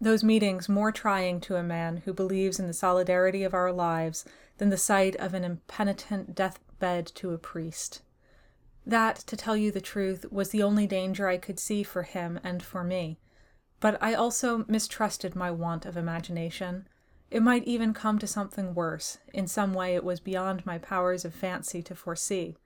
those 0.00 0.24
meetings 0.24 0.68
more 0.68 0.90
trying 0.90 1.40
to 1.42 1.54
a 1.54 1.62
man 1.62 1.98
who 1.98 2.12
believes 2.12 2.58
in 2.58 2.66
the 2.66 2.72
solidarity 2.72 3.44
of 3.44 3.54
our 3.54 3.70
lives 3.70 4.24
than 4.58 4.70
the 4.70 4.76
sight 4.76 5.14
of 5.14 5.32
an 5.32 5.44
impenitent 5.44 6.34
deathbed 6.34 7.06
to 7.14 7.30
a 7.30 7.38
priest. 7.38 8.02
That, 8.84 9.16
to 9.16 9.36
tell 9.36 9.56
you 9.56 9.70
the 9.70 9.80
truth, 9.80 10.26
was 10.30 10.50
the 10.50 10.62
only 10.62 10.86
danger 10.86 11.28
I 11.28 11.36
could 11.36 11.58
see 11.58 11.82
for 11.82 12.02
him 12.02 12.40
and 12.42 12.62
for 12.62 12.82
me. 12.82 13.20
But 13.80 14.02
I 14.02 14.14
also 14.14 14.64
mistrusted 14.68 15.36
my 15.36 15.50
want 15.50 15.86
of 15.86 15.96
imagination. 15.96 16.88
It 17.30 17.42
might 17.42 17.64
even 17.64 17.94
come 17.94 18.18
to 18.18 18.26
something 18.26 18.74
worse, 18.74 19.18
in 19.32 19.46
some 19.46 19.72
way 19.72 19.94
it 19.94 20.04
was 20.04 20.20
beyond 20.20 20.66
my 20.66 20.78
powers 20.78 21.24
of 21.24 21.34
fancy 21.34 21.82
to 21.82 21.94
foresee. 21.94 22.56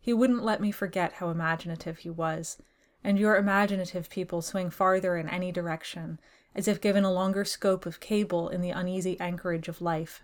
He 0.00 0.12
wouldn't 0.12 0.44
let 0.44 0.60
me 0.60 0.70
forget 0.70 1.14
how 1.14 1.30
imaginative 1.30 1.98
he 1.98 2.10
was, 2.10 2.58
and 3.02 3.18
your 3.18 3.36
imaginative 3.36 4.10
people 4.10 4.42
swing 4.42 4.70
farther 4.70 5.16
in 5.16 5.28
any 5.28 5.50
direction, 5.50 6.20
as 6.54 6.68
if 6.68 6.80
given 6.80 7.04
a 7.04 7.12
longer 7.12 7.44
scope 7.44 7.86
of 7.86 8.00
cable 8.00 8.48
in 8.48 8.60
the 8.60 8.70
uneasy 8.70 9.18
anchorage 9.18 9.66
of 9.66 9.80
life. 9.80 10.22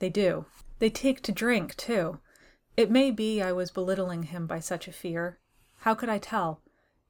They 0.00 0.10
do. 0.10 0.46
They 0.78 0.90
take 0.90 1.22
to 1.22 1.32
drink, 1.32 1.76
too. 1.76 2.18
It 2.76 2.90
may 2.90 3.10
be 3.10 3.42
I 3.42 3.52
was 3.52 3.70
belittling 3.70 4.24
him 4.24 4.46
by 4.46 4.60
such 4.60 4.88
a 4.88 4.92
fear. 4.92 5.38
How 5.78 5.94
could 5.94 6.08
I 6.08 6.18
tell? 6.18 6.60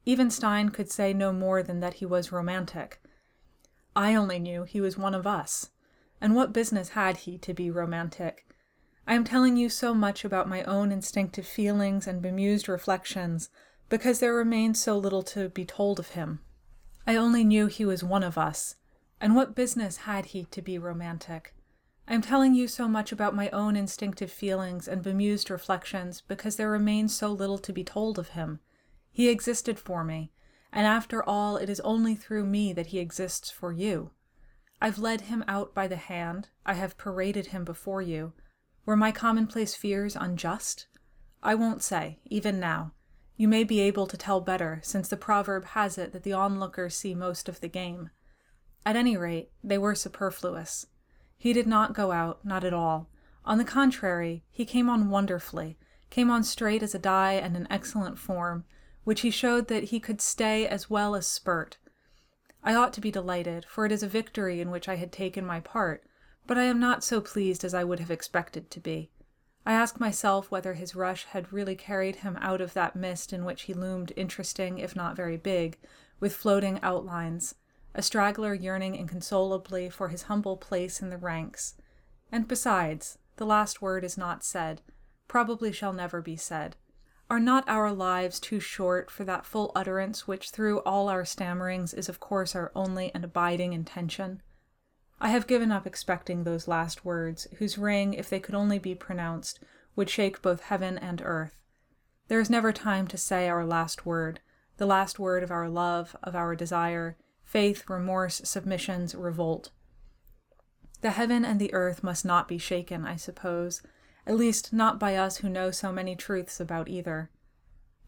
Even 0.05 0.29
Stein 0.29 0.69
could 0.69 0.91
say 0.91 1.13
no 1.13 1.31
more 1.31 1.63
than 1.63 1.79
that 1.79 1.95
he 1.95 2.05
was 2.05 2.31
romantic. 2.31 3.01
I 3.95 4.15
only 4.15 4.39
knew 4.39 4.63
he 4.63 4.81
was 4.81 4.97
one 4.97 5.15
of 5.15 5.25
us. 5.25 5.69
And 6.19 6.35
what 6.35 6.53
business 6.53 6.89
had 6.89 7.17
he 7.17 7.37
to 7.39 7.53
be 7.53 7.69
romantic? 7.69 8.45
I 9.05 9.15
am 9.15 9.23
telling 9.23 9.57
you 9.57 9.69
so 9.69 9.93
much 9.93 10.23
about 10.23 10.49
my 10.49 10.63
own 10.63 10.91
instinctive 10.91 11.45
feelings 11.45 12.07
and 12.07 12.21
bemused 12.21 12.67
reflections 12.67 13.49
because 13.89 14.19
there 14.19 14.33
remains 14.33 14.81
so 14.81 14.97
little 14.97 15.23
to 15.23 15.49
be 15.49 15.65
told 15.65 15.99
of 15.99 16.09
him. 16.09 16.39
I 17.05 17.15
only 17.15 17.43
knew 17.43 17.67
he 17.67 17.85
was 17.85 18.03
one 18.03 18.23
of 18.23 18.37
us. 18.37 18.75
And 19.19 19.35
what 19.35 19.55
business 19.55 19.97
had 19.97 20.27
he 20.27 20.45
to 20.45 20.61
be 20.61 20.77
romantic? 20.77 21.53
I 22.07 22.13
am 22.13 22.21
telling 22.21 22.53
you 22.53 22.67
so 22.67 22.87
much 22.87 23.11
about 23.11 23.35
my 23.35 23.49
own 23.51 23.75
instinctive 23.75 24.31
feelings 24.31 24.87
and 24.87 25.01
bemused 25.01 25.49
reflections 25.49 26.21
because 26.21 26.57
there 26.57 26.69
remains 26.69 27.15
so 27.15 27.31
little 27.31 27.57
to 27.59 27.71
be 27.71 27.83
told 27.83 28.19
of 28.19 28.29
him. 28.29 28.59
He 29.11 29.29
existed 29.29 29.79
for 29.79 30.03
me, 30.03 30.31
and 30.71 30.85
after 30.85 31.23
all, 31.23 31.55
it 31.55 31.69
is 31.69 31.79
only 31.81 32.15
through 32.15 32.45
me 32.45 32.73
that 32.73 32.87
he 32.87 32.99
exists 32.99 33.49
for 33.49 33.71
you. 33.71 34.11
I've 34.81 34.99
led 34.99 35.21
him 35.21 35.45
out 35.47 35.73
by 35.73 35.87
the 35.87 35.95
hand, 35.95 36.49
I 36.65 36.73
have 36.73 36.97
paraded 36.97 37.47
him 37.47 37.63
before 37.63 38.01
you. 38.01 38.33
Were 38.85 38.97
my 38.97 39.13
commonplace 39.13 39.75
fears 39.75 40.17
unjust? 40.17 40.87
I 41.41 41.55
won't 41.55 41.81
say, 41.81 42.19
even 42.25 42.59
now. 42.59 42.91
You 43.37 43.47
may 43.47 43.63
be 43.63 43.79
able 43.79 44.07
to 44.07 44.17
tell 44.17 44.41
better, 44.41 44.81
since 44.83 45.07
the 45.07 45.15
proverb 45.15 45.65
has 45.67 45.97
it 45.97 46.11
that 46.11 46.23
the 46.23 46.33
onlookers 46.33 46.95
see 46.95 47.15
most 47.15 47.47
of 47.47 47.61
the 47.61 47.69
game. 47.69 48.09
At 48.85 48.97
any 48.97 49.15
rate, 49.15 49.51
they 49.63 49.77
were 49.77 49.95
superfluous. 49.95 50.87
He 51.43 51.51
did 51.51 51.67
not 51.67 51.91
go 51.91 52.13
out, 52.13 52.45
not 52.45 52.63
at 52.63 52.71
all. 52.73 53.09
On 53.43 53.57
the 53.57 53.65
contrary, 53.65 54.45
he 54.49 54.63
came 54.63 54.89
on 54.89 55.09
wonderfully, 55.09 55.77
came 56.09 56.31
on 56.31 56.41
straight 56.41 56.81
as 56.81 56.95
a 56.95 56.99
die 56.99 57.33
and 57.33 57.57
in 57.57 57.67
excellent 57.69 58.17
form, 58.17 58.63
which 59.03 59.19
he 59.19 59.29
showed 59.29 59.67
that 59.67 59.89
he 59.91 59.99
could 59.99 60.21
stay 60.21 60.65
as 60.65 60.89
well 60.89 61.15
as 61.15 61.27
spurt. 61.27 61.75
I 62.63 62.75
ought 62.75 62.93
to 62.93 63.01
be 63.01 63.11
delighted, 63.11 63.65
for 63.67 63.85
it 63.85 63.91
is 63.91 64.01
a 64.01 64.07
victory 64.07 64.61
in 64.61 64.71
which 64.71 64.87
I 64.87 64.95
had 64.95 65.11
taken 65.11 65.45
my 65.45 65.59
part, 65.59 66.05
but 66.47 66.57
I 66.57 66.63
am 66.63 66.79
not 66.79 67.03
so 67.03 67.19
pleased 67.19 67.65
as 67.65 67.73
I 67.73 67.83
would 67.83 67.99
have 67.99 68.09
expected 68.09 68.71
to 68.71 68.79
be. 68.79 69.11
I 69.65 69.73
ask 69.73 69.99
myself 69.99 70.49
whether 70.49 70.75
his 70.75 70.95
rush 70.95 71.25
had 71.25 71.51
really 71.51 71.75
carried 71.75 72.15
him 72.15 72.37
out 72.39 72.61
of 72.61 72.73
that 72.73 72.95
mist 72.95 73.33
in 73.33 73.43
which 73.43 73.63
he 73.63 73.73
loomed 73.73 74.13
interesting, 74.15 74.77
if 74.77 74.95
not 74.95 75.17
very 75.17 75.35
big, 75.35 75.77
with 76.21 76.37
floating 76.37 76.79
outlines, 76.81 77.55
a 77.93 78.01
straggler 78.01 78.53
yearning 78.53 78.95
inconsolably 78.95 79.89
for 79.89 80.09
his 80.09 80.23
humble 80.23 80.57
place 80.57 81.01
in 81.01 81.09
the 81.09 81.17
ranks. 81.17 81.75
And 82.31 82.47
besides, 82.47 83.17
the 83.37 83.45
last 83.45 83.81
word 83.81 84.03
is 84.03 84.17
not 84.17 84.43
said, 84.43 84.81
probably 85.27 85.71
shall 85.71 85.93
never 85.93 86.21
be 86.21 86.35
said. 86.35 86.75
Are 87.29 87.39
not 87.39 87.67
our 87.67 87.91
lives 87.91 88.39
too 88.39 88.59
short 88.59 89.09
for 89.09 89.23
that 89.23 89.45
full 89.45 89.71
utterance 89.75 90.27
which 90.27 90.51
through 90.51 90.79
all 90.81 91.09
our 91.09 91.25
stammerings 91.25 91.93
is 91.93 92.09
of 92.09 92.19
course 92.19 92.55
our 92.55 92.71
only 92.75 93.11
and 93.13 93.23
abiding 93.23 93.73
intention? 93.73 94.41
I 95.19 95.29
have 95.29 95.47
given 95.47 95.71
up 95.71 95.87
expecting 95.87 96.43
those 96.43 96.67
last 96.67 97.05
words, 97.05 97.47
whose 97.57 97.77
ring, 97.77 98.13
if 98.13 98.29
they 98.29 98.39
could 98.39 98.55
only 98.55 98.77
be 98.77 98.93
pronounced, 98.93 99.59
would 99.95 100.09
shake 100.09 100.41
both 100.41 100.63
heaven 100.63 100.97
and 100.97 101.21
earth. 101.23 101.61
There 102.27 102.39
is 102.39 102.49
never 102.49 102.73
time 102.73 103.07
to 103.07 103.17
say 103.17 103.47
our 103.47 103.65
last 103.65 104.05
word, 104.05 104.41
the 104.77 104.85
last 104.85 105.19
word 105.19 105.43
of 105.43 105.51
our 105.51 105.69
love, 105.69 106.15
of 106.23 106.35
our 106.35 106.55
desire, 106.55 107.15
faith, 107.43 107.89
remorse, 107.89 108.41
submissions, 108.43 109.13
revolt. 109.15 109.69
The 111.01 111.11
heaven 111.11 111.43
and 111.43 111.59
the 111.59 111.73
earth 111.73 112.03
must 112.03 112.23
not 112.23 112.47
be 112.47 112.57
shaken, 112.57 113.05
I 113.05 113.17
suppose, 113.17 113.81
at 114.25 114.37
least 114.37 114.71
not 114.71 114.99
by 114.99 115.15
us 115.15 115.37
who 115.37 115.49
know 115.49 115.69
so 115.69 115.91
many 115.91 116.15
truths 116.15 116.59
about 116.59 116.87
either. 116.87 117.29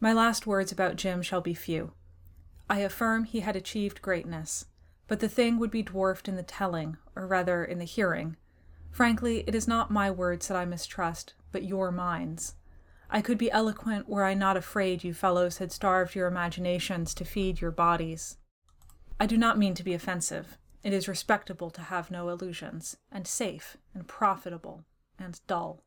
My 0.00 0.12
last 0.12 0.46
words 0.46 0.72
about 0.72 0.96
Jim 0.96 1.22
shall 1.22 1.40
be 1.40 1.54
few. 1.54 1.92
I 2.68 2.78
affirm 2.78 3.24
he 3.24 3.40
had 3.40 3.54
achieved 3.54 4.02
greatness, 4.02 4.66
but 5.08 5.20
the 5.20 5.28
thing 5.28 5.58
would 5.58 5.70
be 5.70 5.82
dwarfed 5.82 6.28
in 6.28 6.36
the 6.36 6.42
telling, 6.42 6.96
or 7.14 7.26
rather 7.26 7.64
in 7.64 7.78
the 7.78 7.84
hearing. 7.84 8.36
Frankly, 8.90 9.44
it 9.46 9.54
is 9.54 9.68
not 9.68 9.90
my 9.90 10.10
words 10.10 10.48
that 10.48 10.56
I 10.56 10.64
mistrust, 10.64 11.34
but 11.52 11.64
your 11.64 11.92
minds. 11.92 12.54
I 13.10 13.20
could 13.20 13.38
be 13.38 13.50
eloquent 13.50 14.08
were 14.08 14.24
I 14.24 14.34
not 14.34 14.56
afraid 14.56 15.04
you 15.04 15.14
fellows 15.14 15.58
had 15.58 15.70
starved 15.70 16.14
your 16.14 16.26
imaginations 16.26 17.14
to 17.14 17.24
feed 17.24 17.60
your 17.60 17.70
bodies. 17.70 18.38
I 19.18 19.26
do 19.26 19.36
not 19.36 19.58
mean 19.58 19.74
to 19.74 19.84
be 19.84 19.94
offensive. 19.94 20.58
It 20.82 20.92
is 20.92 21.08
respectable 21.08 21.70
to 21.70 21.80
have 21.82 22.10
no 22.10 22.28
illusions, 22.28 22.96
and 23.10 23.26
safe, 23.26 23.76
and 23.94 24.06
profitable, 24.06 24.84
and 25.18 25.40
dull. 25.46 25.82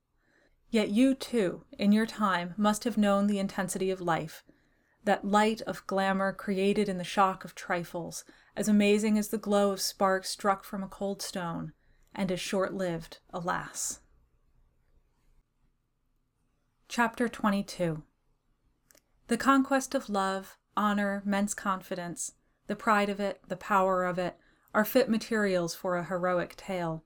Yet 0.71 0.89
you, 0.89 1.15
too, 1.15 1.63
in 1.77 1.91
your 1.91 2.05
time, 2.05 2.53
must 2.57 2.83
have 2.83 2.98
known 2.98 3.27
the 3.27 3.39
intensity 3.39 3.91
of 3.91 4.01
life, 4.01 4.43
that 5.03 5.25
light 5.25 5.62
of 5.62 5.86
glamour 5.88 6.33
created 6.33 6.89
in 6.89 6.98
the 6.98 7.03
shock 7.03 7.45
of 7.45 7.55
trifles, 7.55 8.25
as 8.55 8.67
amazing 8.67 9.17
as 9.17 9.29
the 9.29 9.38
glow 9.38 9.71
of 9.71 9.79
sparks 9.79 10.29
struck 10.29 10.63
from 10.63 10.83
a 10.83 10.88
cold 10.88 11.21
stone, 11.21 11.74
and 12.13 12.31
as 12.31 12.39
short 12.39 12.74
lived, 12.74 13.19
alas. 13.31 14.01
Chapter 16.88 17.29
22 17.29 18.03
The 19.27 19.38
conquest 19.38 19.93
of 19.95 20.09
love, 20.09 20.57
honor, 20.75 21.21
men's 21.25 21.53
confidence, 21.53 22.33
the 22.70 22.76
pride 22.76 23.10
of 23.10 23.20
it, 23.20 23.42
the 23.48 23.56
power 23.56 24.06
of 24.06 24.20
it, 24.20 24.38
are 24.76 24.86
fit 24.86 25.10
materials 25.10 25.74
for 25.74 25.98
a 25.98 26.04
heroic 26.04 26.56
tale. 26.56 27.04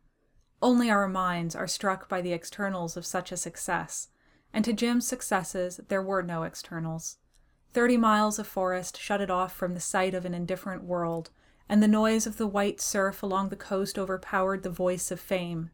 Only 0.61 0.91
our 0.91 1.07
minds 1.07 1.55
are 1.55 1.67
struck 1.67 2.09
by 2.09 2.21
the 2.21 2.33
externals 2.33 2.97
of 2.97 3.05
such 3.05 3.31
a 3.31 3.37
success, 3.37 4.09
and 4.53 4.65
to 4.65 4.73
Jim's 4.73 5.07
successes 5.07 5.79
there 5.87 6.01
were 6.01 6.21
no 6.21 6.43
externals. 6.43 7.15
Thirty 7.71 7.95
miles 7.95 8.39
of 8.39 8.45
forest 8.45 8.99
shut 8.99 9.21
it 9.21 9.31
off 9.31 9.55
from 9.55 9.73
the 9.73 9.79
sight 9.79 10.13
of 10.13 10.25
an 10.25 10.33
indifferent 10.33 10.83
world, 10.83 11.29
and 11.69 11.81
the 11.81 11.87
noise 11.87 12.27
of 12.27 12.35
the 12.35 12.45
white 12.45 12.81
surf 12.81 13.23
along 13.23 13.47
the 13.47 13.55
coast 13.55 13.97
overpowered 13.97 14.63
the 14.63 14.69
voice 14.69 15.11
of 15.11 15.19
fame. 15.21 15.69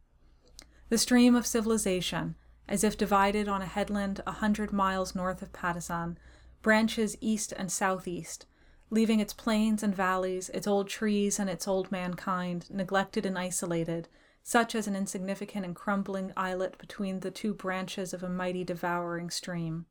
The 0.89 0.99
stream 0.99 1.33
of 1.33 1.47
civilization, 1.47 2.35
as 2.67 2.83
if 2.83 2.95
divided 2.95 3.47
on 3.47 3.63
a 3.63 3.65
headland 3.65 4.21
a 4.27 4.33
hundred 4.33 4.71
miles 4.71 5.15
north 5.15 5.41
of 5.41 5.51
Patusan, 5.51 6.17
branches 6.61 7.17
east 7.21 7.53
and 7.57 7.71
southeast, 7.71 8.45
leaving 8.89 9.19
its 9.19 9.33
plains 9.33 9.83
and 9.83 9.95
valleys, 9.95 10.49
its 10.49 10.67
old 10.67 10.87
trees 10.87 11.39
and 11.39 11.49
its 11.49 11.67
old 11.67 11.91
mankind, 11.91 12.65
neglected 12.69 13.25
and 13.25 13.37
isolated, 13.37 14.07
such 14.41 14.73
as 14.73 14.87
an 14.87 14.95
insignificant 14.95 15.65
and 15.65 15.75
crumbling 15.75 16.33
islet 16.35 16.77
between 16.77 17.19
the 17.19 17.31
two 17.31 17.53
branches 17.53 18.13
of 18.13 18.23
a 18.23 18.29
mighty 18.29 18.63
devouring 18.63 19.29
stream. 19.29 19.85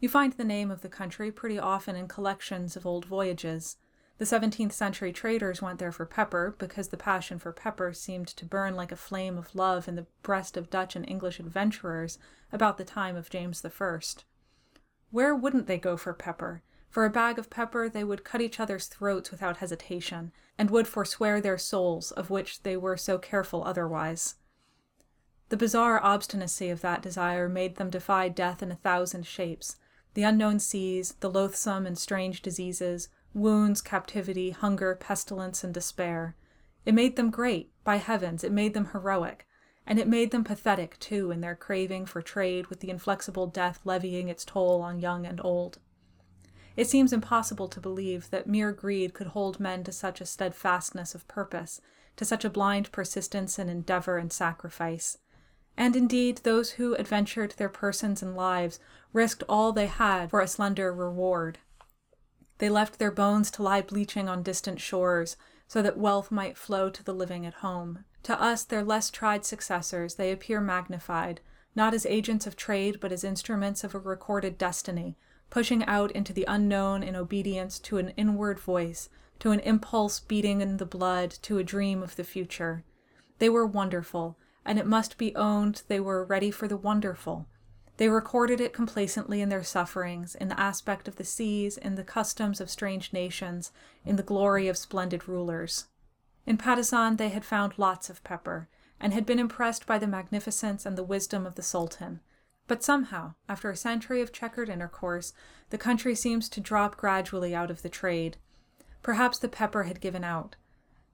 You 0.00 0.08
find 0.08 0.32
the 0.32 0.44
name 0.44 0.70
of 0.70 0.80
the 0.80 0.88
country 0.88 1.30
pretty 1.32 1.58
often 1.58 1.96
in 1.96 2.08
collections 2.08 2.76
of 2.76 2.86
old 2.86 3.04
voyages. 3.04 3.76
The 4.18 4.24
17th 4.24 4.72
century 4.72 5.12
traders 5.12 5.60
went 5.60 5.78
there 5.78 5.92
for 5.92 6.06
pepper 6.06 6.54
because 6.58 6.88
the 6.88 6.96
passion 6.96 7.38
for 7.38 7.52
pepper 7.52 7.92
seemed 7.92 8.28
to 8.28 8.44
burn 8.44 8.74
like 8.74 8.92
a 8.92 8.96
flame 8.96 9.36
of 9.36 9.54
love 9.54 9.88
in 9.88 9.96
the 9.96 10.06
breast 10.22 10.56
of 10.56 10.70
Dutch 10.70 10.96
and 10.96 11.08
English 11.08 11.38
adventurers 11.38 12.18
about 12.52 12.78
the 12.78 12.84
time 12.84 13.16
of 13.16 13.30
James 13.30 13.64
I. 13.64 13.98
Where 15.10 15.34
wouldn't 15.34 15.66
they 15.66 15.78
go 15.78 15.96
for 15.96 16.12
pepper? 16.12 16.62
For 16.88 17.04
a 17.04 17.10
bag 17.10 17.38
of 17.38 17.50
pepper, 17.50 17.88
they 17.88 18.04
would 18.04 18.24
cut 18.24 18.40
each 18.40 18.58
other's 18.58 18.86
throats 18.86 19.30
without 19.30 19.58
hesitation, 19.58 20.32
and 20.56 20.70
would 20.70 20.88
forswear 20.88 21.40
their 21.40 21.58
souls, 21.58 22.10
of 22.12 22.30
which 22.30 22.62
they 22.62 22.76
were 22.76 22.96
so 22.96 23.18
careful 23.18 23.62
otherwise. 23.64 24.36
The 25.50 25.56
bizarre 25.56 26.02
obstinacy 26.02 26.68
of 26.70 26.80
that 26.82 27.02
desire 27.02 27.48
made 27.48 27.76
them 27.76 27.90
defy 27.90 28.28
death 28.28 28.62
in 28.62 28.70
a 28.70 28.76
thousand 28.76 29.26
shapes 29.26 29.76
the 30.14 30.22
unknown 30.24 30.58
seas, 30.58 31.14
the 31.20 31.30
loathsome 31.30 31.86
and 31.86 31.96
strange 31.96 32.42
diseases, 32.42 33.08
wounds, 33.34 33.80
captivity, 33.80 34.50
hunger, 34.50 34.96
pestilence, 34.96 35.62
and 35.62 35.72
despair. 35.72 36.34
It 36.84 36.94
made 36.94 37.14
them 37.14 37.30
great, 37.30 37.70
by 37.84 37.96
heavens, 37.96 38.42
it 38.42 38.50
made 38.50 38.74
them 38.74 38.86
heroic, 38.86 39.46
and 39.86 39.98
it 39.98 40.08
made 40.08 40.32
them 40.32 40.42
pathetic, 40.42 40.98
too, 40.98 41.30
in 41.30 41.40
their 41.40 41.54
craving 41.54 42.06
for 42.06 42.20
trade 42.20 42.66
with 42.66 42.80
the 42.80 42.90
inflexible 42.90 43.46
death 43.46 43.80
levying 43.84 44.28
its 44.28 44.44
toll 44.44 44.80
on 44.82 44.98
young 44.98 45.24
and 45.24 45.40
old. 45.44 45.78
It 46.78 46.86
seems 46.86 47.12
impossible 47.12 47.66
to 47.66 47.80
believe 47.80 48.30
that 48.30 48.46
mere 48.46 48.70
greed 48.70 49.12
could 49.12 49.26
hold 49.26 49.58
men 49.58 49.82
to 49.82 49.90
such 49.90 50.20
a 50.20 50.24
steadfastness 50.24 51.12
of 51.12 51.26
purpose, 51.26 51.80
to 52.14 52.24
such 52.24 52.44
a 52.44 52.50
blind 52.50 52.92
persistence 52.92 53.58
in 53.58 53.68
endeavor 53.68 54.16
and 54.16 54.32
sacrifice. 54.32 55.18
And 55.76 55.96
indeed, 55.96 56.38
those 56.44 56.70
who 56.70 56.94
adventured 56.94 57.54
their 57.56 57.68
persons 57.68 58.22
and 58.22 58.36
lives 58.36 58.78
risked 59.12 59.42
all 59.48 59.72
they 59.72 59.88
had 59.88 60.30
for 60.30 60.40
a 60.40 60.46
slender 60.46 60.94
reward. 60.94 61.58
They 62.58 62.70
left 62.70 63.00
their 63.00 63.10
bones 63.10 63.50
to 63.52 63.62
lie 63.64 63.82
bleaching 63.82 64.28
on 64.28 64.44
distant 64.44 64.80
shores, 64.80 65.36
so 65.66 65.82
that 65.82 65.98
wealth 65.98 66.30
might 66.30 66.56
flow 66.56 66.90
to 66.90 67.02
the 67.02 67.12
living 67.12 67.44
at 67.44 67.54
home. 67.54 68.04
To 68.22 68.40
us, 68.40 68.62
their 68.62 68.84
less 68.84 69.10
tried 69.10 69.44
successors, 69.44 70.14
they 70.14 70.30
appear 70.30 70.60
magnified, 70.60 71.40
not 71.74 71.92
as 71.92 72.06
agents 72.06 72.46
of 72.46 72.54
trade, 72.54 73.00
but 73.00 73.10
as 73.10 73.24
instruments 73.24 73.82
of 73.82 73.96
a 73.96 73.98
recorded 73.98 74.56
destiny, 74.58 75.16
pushing 75.50 75.84
out 75.84 76.10
into 76.12 76.32
the 76.32 76.44
unknown 76.46 77.02
in 77.02 77.16
obedience 77.16 77.78
to 77.78 77.98
an 77.98 78.10
inward 78.16 78.58
voice, 78.58 79.08
to 79.38 79.50
an 79.50 79.60
impulse 79.60 80.20
beating 80.20 80.60
in 80.60 80.76
the 80.76 80.86
blood, 80.86 81.30
to 81.42 81.58
a 81.58 81.64
dream 81.64 82.02
of 82.02 82.16
the 82.16 82.24
future. 82.24 82.84
They 83.38 83.48
were 83.48 83.66
wonderful, 83.66 84.36
and 84.64 84.78
it 84.78 84.86
must 84.86 85.16
be 85.16 85.34
owned 85.34 85.82
they 85.88 86.00
were 86.00 86.24
ready 86.24 86.50
for 86.50 86.68
the 86.68 86.76
wonderful. 86.76 87.46
They 87.96 88.08
recorded 88.08 88.60
it 88.60 88.72
complacently 88.72 89.40
in 89.40 89.48
their 89.48 89.64
sufferings, 89.64 90.34
in 90.34 90.48
the 90.48 90.60
aspect 90.60 91.08
of 91.08 91.16
the 91.16 91.24
seas, 91.24 91.76
in 91.76 91.96
the 91.96 92.04
customs 92.04 92.60
of 92.60 92.70
strange 92.70 93.12
nations, 93.12 93.72
in 94.04 94.16
the 94.16 94.22
glory 94.22 94.68
of 94.68 94.76
splendid 94.76 95.28
rulers. 95.28 95.86
In 96.46 96.56
Patusan 96.56 97.16
they 97.16 97.30
had 97.30 97.44
found 97.44 97.74
lots 97.76 98.08
of 98.08 98.22
pepper, 98.22 98.68
and 99.00 99.12
had 99.12 99.26
been 99.26 99.38
impressed 99.38 99.86
by 99.86 99.98
the 99.98 100.06
magnificence 100.06 100.86
and 100.86 100.96
the 100.96 101.02
wisdom 101.02 101.46
of 101.46 101.56
the 101.56 101.62
Sultan, 101.62 102.20
but 102.68 102.84
somehow, 102.84 103.34
after 103.48 103.70
a 103.70 103.76
century 103.76 104.22
of 104.22 104.32
checkered 104.32 104.68
intercourse, 104.68 105.32
the 105.70 105.78
country 105.78 106.14
seems 106.14 106.48
to 106.50 106.60
drop 106.60 106.96
gradually 106.96 107.54
out 107.54 107.70
of 107.70 107.82
the 107.82 107.88
trade. 107.88 108.36
Perhaps 109.02 109.38
the 109.38 109.48
pepper 109.48 109.84
had 109.84 110.00
given 110.00 110.22
out. 110.22 110.56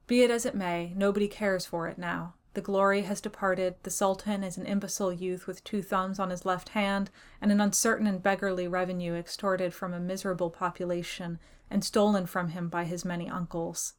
Be 0.05 0.21
it 0.21 0.29
as 0.29 0.45
it 0.45 0.53
may, 0.53 0.93
nobody 0.95 1.27
cares 1.27 1.65
for 1.65 1.87
it 1.87 1.97
now. 1.97 2.35
The 2.55 2.61
glory 2.61 3.01
has 3.01 3.19
departed. 3.19 3.75
The 3.83 3.89
Sultan 3.89 4.43
is 4.43 4.57
an 4.57 4.65
imbecile 4.65 5.11
youth 5.11 5.45
with 5.45 5.63
two 5.63 5.81
thumbs 5.81 6.19
on 6.19 6.29
his 6.29 6.45
left 6.45 6.69
hand 6.69 7.09
and 7.41 7.51
an 7.51 7.59
uncertain 7.59 8.07
and 8.07 8.23
beggarly 8.23 8.67
revenue 8.67 9.13
extorted 9.13 9.73
from 9.73 9.93
a 9.93 9.99
miserable 9.99 10.49
population 10.49 11.39
and 11.69 11.83
stolen 11.83 12.25
from 12.25 12.49
him 12.49 12.69
by 12.69 12.85
his 12.85 13.03
many 13.03 13.29
uncles. 13.29 13.93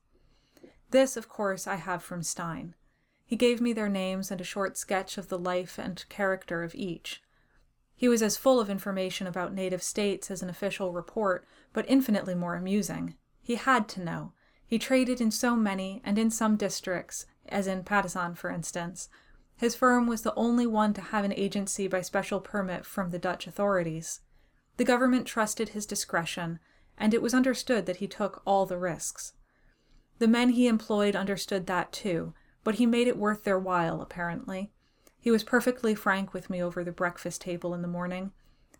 This, 0.91 1.17
of 1.17 1.29
course, 1.29 1.67
I 1.67 1.75
have 1.75 2.03
from 2.03 2.23
Stein. 2.23 2.75
He 3.27 3.37
gave 3.37 3.61
me 3.61 3.73
their 3.73 3.89
names 3.89 4.31
and 4.31 4.41
a 4.41 4.45
short 4.45 4.79
sketch 4.79 5.19
of 5.19 5.29
the 5.29 5.39
life 5.39 5.79
and 5.79 6.05
character 6.09 6.63
of 6.63 6.75
each. 6.75 7.23
He 7.97 8.09
was 8.09 8.23
as 8.23 8.37
full 8.37 8.61
of 8.61 8.69
information 8.69 9.27
about 9.27 9.55
native 9.55 9.83
states 9.83 10.31
as 10.31 10.43
an 10.43 10.51
official 10.51 10.93
report, 10.93 11.47
but 11.73 11.87
infinitely 11.89 12.35
more 12.35 12.55
amusing. 12.55 13.17
He 13.43 13.55
had 13.55 13.89
to 13.89 14.03
know. 14.03 14.33
He 14.67 14.79
traded 14.79 15.21
in 15.21 15.31
so 15.31 15.57
many, 15.57 16.03
and 16.05 16.19
in 16.19 16.31
some 16.31 16.57
districts, 16.57 17.25
as 17.49 17.67
in 17.67 17.85
Patusan, 17.85 18.37
for 18.37 18.51
instance. 18.51 19.09
His 19.57 19.75
firm 19.75 20.07
was 20.07 20.23
the 20.23 20.35
only 20.35 20.67
one 20.67 20.93
to 20.95 21.01
have 21.01 21.25
an 21.25 21.33
agency 21.33 21.89
by 21.89 22.03
special 22.03 22.41
permit 22.41 22.85
from 22.85 23.11
the 23.11 23.19
Dutch 23.19 23.47
authorities. 23.47 24.21
The 24.77 24.85
government 24.85 25.27
trusted 25.27 25.71
his 25.71 25.87
discretion, 25.87 26.59
and 26.99 27.15
it 27.15 27.23
was 27.23 27.33
understood 27.33 27.87
that 27.87 27.97
he 27.97 28.07
took 28.07 28.43
all 28.45 28.67
the 28.67 28.77
risks. 28.77 29.33
The 30.19 30.29
men 30.29 30.51
he 30.51 30.67
employed 30.67 31.17
understood 31.17 31.67
that 31.67 31.93
too, 31.93 32.35
but 32.63 32.75
he 32.75 32.85
made 32.85 33.09
it 33.09 33.17
worth 33.17 33.45
their 33.45 33.59
while, 33.59 34.03
apparently. 34.03 34.73
He 35.21 35.31
was 35.31 35.45
perfectly 35.45 35.95
frank 35.95 36.33
with 36.33 36.49
me 36.49 36.63
over 36.63 36.85
the 36.85 36.93
breakfast 36.93 37.41
table 37.41 37.75
in 37.75 37.83
the 37.83 37.89
morning. 37.89 38.33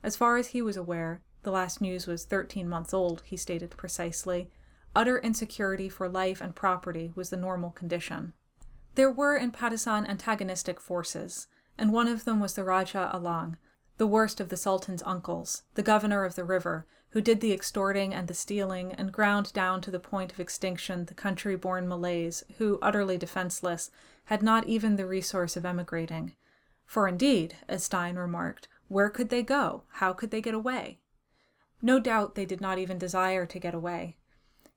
As 0.03 0.17
far 0.17 0.37
as 0.37 0.49
he 0.49 0.63
was 0.63 0.77
aware, 0.77 1.23
the 1.43 1.51
last 1.51 1.81
news 1.81 2.07
was 2.07 2.25
13 2.25 2.69
months 2.69 2.93
old, 2.93 3.23
he 3.25 3.37
stated 3.37 3.71
precisely. 3.77 4.51
Utter 4.95 5.19
insecurity 5.19 5.89
for 5.89 6.09
life 6.09 6.41
and 6.41 6.55
property 6.55 7.13
was 7.15 7.31
the 7.31 7.37
normal 7.37 7.71
condition. 7.71 8.33
There 8.95 9.11
were 9.11 9.37
in 9.37 9.53
Patusan 9.53 10.09
antagonistic 10.09 10.81
forces, 10.81 11.49
and 11.77 11.93
one 11.93 12.09
of 12.09 12.25
them 12.25 12.41
was 12.41 12.55
the 12.55 12.65
Rajah 12.65 13.11
Alang, 13.13 13.59
the 13.99 14.07
worst 14.07 14.41
of 14.41 14.49
the 14.49 14.57
Sultan's 14.57 15.03
uncles, 15.05 15.63
the 15.75 15.83
governor 15.83 16.25
of 16.25 16.35
the 16.35 16.45
river, 16.45 16.87
who 17.11 17.21
did 17.21 17.41
the 17.41 17.53
extorting 17.53 18.13
and 18.13 18.29
the 18.29 18.35
stealing 18.35 18.93
and 18.93 19.13
ground 19.13 19.53
down 19.53 19.81
to 19.83 19.91
the 19.91 20.01
point 20.01 20.33
of 20.33 20.41
extinction 20.41 21.07
the 21.07 21.15
country 21.15 21.57
born 21.57 21.89
Malays 21.89 22.45
who, 22.59 22.79
utterly 22.83 23.17
defenseless, 23.17 23.91
had 24.27 24.43
not 24.43 24.67
even 24.67 24.97
the 24.97 25.07
resource 25.07 25.57
of 25.57 25.65
emigrating. 25.65 26.35
For 26.85 27.09
indeed, 27.09 27.57
as 27.69 27.85
Stein 27.85 28.17
remarked, 28.17 28.69
where 28.89 29.11
could 29.11 29.29
they 29.29 29.43
go? 29.43 29.83
How 29.95 30.13
could 30.13 30.31
they 30.31 30.41
get 30.41 30.55
away? 30.55 31.01
No 31.83 31.99
doubt 31.99 32.35
they 32.35 32.45
did 32.45 32.61
not 32.61 32.79
even 32.79 32.99
desire 32.99 33.47
to 33.47 33.59
get 33.59 33.75
away. 33.75 34.17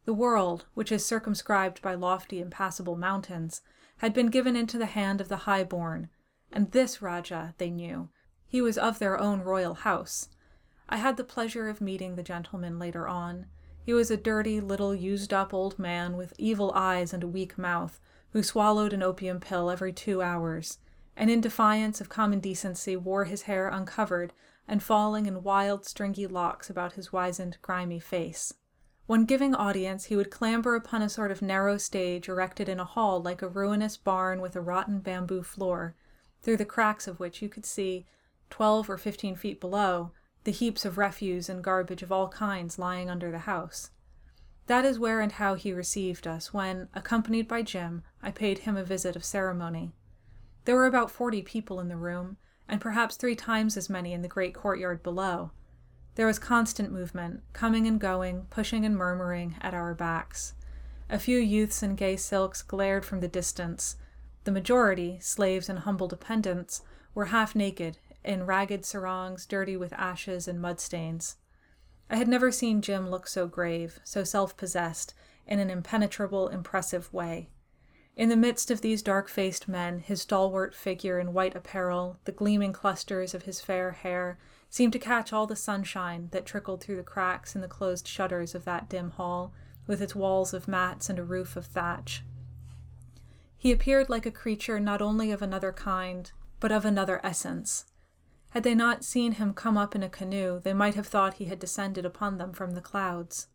The 0.05 0.13
world, 0.13 0.65
which 0.73 0.91
is 0.91 1.05
circumscribed 1.05 1.81
by 1.81 1.93
lofty 1.93 2.41
impassable 2.41 2.95
mountains, 2.95 3.61
had 3.97 4.13
been 4.13 4.27
given 4.27 4.55
into 4.55 4.77
the 4.77 4.87
hand 4.87 5.21
of 5.21 5.27
the 5.27 5.37
high-born, 5.37 6.09
and 6.51 6.71
this 6.71 7.01
Rajah, 7.01 7.53
they 7.57 7.69
knew, 7.69 8.09
he 8.47 8.61
was 8.61 8.77
of 8.77 8.97
their 8.97 9.19
own 9.19 9.41
royal 9.41 9.75
house. 9.75 10.29
I 10.87 10.97
had 10.97 11.17
the 11.17 11.23
pleasure 11.23 11.69
of 11.69 11.81
meeting 11.81 12.15
the 12.15 12.23
gentleman 12.23 12.79
later 12.79 13.07
on. 13.07 13.45
He 13.85 13.93
was 13.93 14.11
a 14.11 14.17
dirty, 14.17 14.61
little, 14.61 14.93
used 14.93 15.33
up 15.33 15.53
old 15.53 15.79
man 15.79 16.15
with 16.15 16.33
evil 16.37 16.71
eyes 16.75 17.13
and 17.13 17.23
a 17.23 17.27
weak 17.27 17.57
mouth, 17.57 17.99
who 18.31 18.43
swallowed 18.43 18.93
an 18.93 19.01
opium 19.01 19.39
pill 19.39 19.71
every 19.71 19.93
two 19.93 20.21
hours, 20.21 20.77
and 21.15 21.29
in 21.29 21.41
defiance 21.41 21.99
of 21.99 22.09
common 22.09 22.39
decency 22.39 22.95
wore 22.95 23.25
his 23.25 23.43
hair 23.43 23.67
uncovered 23.67 24.31
and 24.67 24.83
falling 24.83 25.25
in 25.25 25.43
wild, 25.43 25.85
stringy 25.85 26.27
locks 26.27 26.69
about 26.69 26.93
his 26.93 27.11
wizened, 27.11 27.57
grimy 27.61 27.99
face. 27.99 28.53
When 29.07 29.25
giving 29.25 29.55
audience, 29.55 30.05
he 30.05 30.15
would 30.15 30.29
clamber 30.29 30.75
upon 30.75 31.01
a 31.01 31.09
sort 31.09 31.31
of 31.31 31.41
narrow 31.41 31.79
stage 31.79 32.29
erected 32.29 32.69
in 32.69 32.79
a 32.79 32.85
hall 32.85 33.19
like 33.19 33.41
a 33.41 33.47
ruinous 33.47 33.97
barn 33.97 34.39
with 34.39 34.55
a 34.55 34.61
rotten 34.61 34.99
bamboo 34.99 35.41
floor, 35.41 35.95
through 36.43 36.57
the 36.57 36.65
cracks 36.65 37.07
of 37.07 37.19
which 37.19 37.41
you 37.41 37.49
could 37.49 37.65
see, 37.65 38.05
twelve 38.51 38.87
or 38.87 38.99
fifteen 38.99 39.35
feet 39.35 39.59
below, 39.59 40.11
the 40.43 40.51
heaps 40.51 40.85
of 40.85 40.97
refuse 40.97 41.49
and 41.49 41.63
garbage 41.63 42.01
of 42.01 42.11
all 42.11 42.29
kinds 42.29 42.79
lying 42.79 43.09
under 43.09 43.31
the 43.31 43.39
house. 43.39 43.91
That 44.67 44.85
is 44.85 44.99
where 44.99 45.19
and 45.19 45.31
how 45.31 45.55
he 45.55 45.73
received 45.73 46.27
us 46.27 46.53
when, 46.53 46.89
accompanied 46.93 47.47
by 47.47 47.63
Jim, 47.63 48.03
I 48.21 48.31
paid 48.31 48.59
him 48.59 48.77
a 48.77 48.83
visit 48.83 49.15
of 49.15 49.25
ceremony. 49.25 49.93
There 50.65 50.75
were 50.75 50.85
about 50.85 51.09
forty 51.09 51.41
people 51.41 51.79
in 51.79 51.87
the 51.87 51.97
room, 51.97 52.37
and 52.67 52.79
perhaps 52.79 53.15
three 53.15 53.35
times 53.35 53.75
as 53.75 53.89
many 53.89 54.13
in 54.13 54.21
the 54.21 54.27
great 54.27 54.53
courtyard 54.53 55.01
below. 55.01 55.51
There 56.15 56.27
was 56.27 56.37
constant 56.37 56.91
movement, 56.91 57.41
coming 57.53 57.87
and 57.87 57.99
going, 57.99 58.45
pushing 58.49 58.85
and 58.85 58.95
murmuring, 58.95 59.55
at 59.61 59.73
our 59.73 59.95
backs. 59.95 60.53
A 61.09 61.17
few 61.17 61.39
youths 61.39 61.81
in 61.81 61.95
gay 61.95 62.15
silks 62.15 62.61
glared 62.61 63.05
from 63.05 63.21
the 63.21 63.27
distance. 63.27 63.95
The 64.43 64.51
majority, 64.51 65.17
slaves 65.19 65.69
and 65.69 65.79
humble 65.79 66.07
dependents, 66.07 66.83
were 67.15 67.25
half 67.25 67.55
naked, 67.55 67.97
in 68.23 68.45
ragged 68.45 68.85
sarongs 68.85 69.45
dirty 69.45 69.77
with 69.77 69.93
ashes 69.93 70.47
and 70.47 70.61
mud 70.61 70.79
stains. 70.79 71.37
I 72.09 72.15
had 72.15 72.27
never 72.27 72.51
seen 72.51 72.81
Jim 72.81 73.09
look 73.09 73.27
so 73.27 73.47
grave, 73.47 73.99
so 74.03 74.23
self 74.23 74.57
possessed, 74.57 75.13
in 75.45 75.59
an 75.59 75.69
impenetrable, 75.69 76.47
impressive 76.47 77.11
way. 77.13 77.49
In 78.15 78.29
the 78.29 78.35
midst 78.35 78.69
of 78.69 78.81
these 78.81 79.01
dark 79.01 79.29
faced 79.29 79.67
men, 79.67 79.99
his 79.99 80.21
stalwart 80.21 80.75
figure 80.75 81.19
in 81.19 81.33
white 81.33 81.55
apparel, 81.55 82.17
the 82.25 82.31
gleaming 82.31 82.73
clusters 82.73 83.33
of 83.33 83.43
his 83.43 83.61
fair 83.61 83.91
hair, 83.91 84.37
seemed 84.69 84.93
to 84.93 84.99
catch 84.99 85.31
all 85.31 85.47
the 85.47 85.55
sunshine 85.55 86.27
that 86.31 86.45
trickled 86.45 86.81
through 86.83 86.97
the 86.97 87.03
cracks 87.03 87.55
in 87.55 87.61
the 87.61 87.67
closed 87.67 88.07
shutters 88.07 88.53
of 88.53 88.65
that 88.65 88.89
dim 88.89 89.11
hall, 89.11 89.53
with 89.87 90.01
its 90.01 90.15
walls 90.15 90.53
of 90.53 90.67
mats 90.67 91.09
and 91.09 91.17
a 91.17 91.23
roof 91.23 91.55
of 91.55 91.65
thatch. 91.65 92.23
He 93.57 93.71
appeared 93.71 94.09
like 94.09 94.25
a 94.25 94.31
creature 94.31 94.79
not 94.79 95.01
only 95.01 95.31
of 95.31 95.41
another 95.41 95.71
kind, 95.71 96.31
but 96.59 96.71
of 96.71 96.85
another 96.85 97.19
essence, 97.23 97.85
had 98.49 98.63
they 98.63 98.73
not 98.73 99.03
seen 99.03 99.33
him 99.33 99.53
come 99.53 99.77
up 99.77 99.95
in 99.95 100.03
a 100.03 100.09
canoe, 100.09 100.59
they 100.59 100.73
might 100.73 100.95
have 100.95 101.07
thought 101.07 101.35
he 101.35 101.45
had 101.45 101.59
descended 101.59 102.05
upon 102.05 102.37
them 102.37 102.51
from 102.51 102.71
the 102.71 102.81
clouds. 102.81 103.47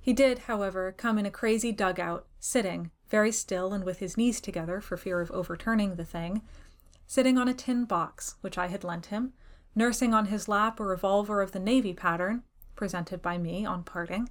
He 0.00 0.12
did, 0.12 0.40
however, 0.40 0.92
come 0.96 1.18
in 1.18 1.26
a 1.26 1.30
crazy 1.30 1.72
dugout, 1.72 2.26
sitting, 2.38 2.90
very 3.08 3.30
still 3.30 3.72
and 3.72 3.84
with 3.84 3.98
his 3.98 4.16
knees 4.16 4.40
together 4.40 4.80
for 4.80 4.96
fear 4.96 5.20
of 5.20 5.30
overturning 5.30 5.96
the 5.96 6.04
thing, 6.04 6.42
sitting 7.06 7.38
on 7.38 7.48
a 7.48 7.54
tin 7.54 7.84
box, 7.84 8.36
which 8.40 8.56
I 8.56 8.68
had 8.68 8.82
lent 8.82 9.06
him, 9.06 9.34
nursing 9.74 10.14
on 10.14 10.26
his 10.26 10.48
lap 10.48 10.80
a 10.80 10.84
revolver 10.84 11.42
of 11.42 11.52
the 11.52 11.58
navy 11.58 11.92
pattern, 11.92 12.42
presented 12.74 13.20
by 13.20 13.38
me 13.38 13.64
on 13.64 13.84
parting, 13.84 14.30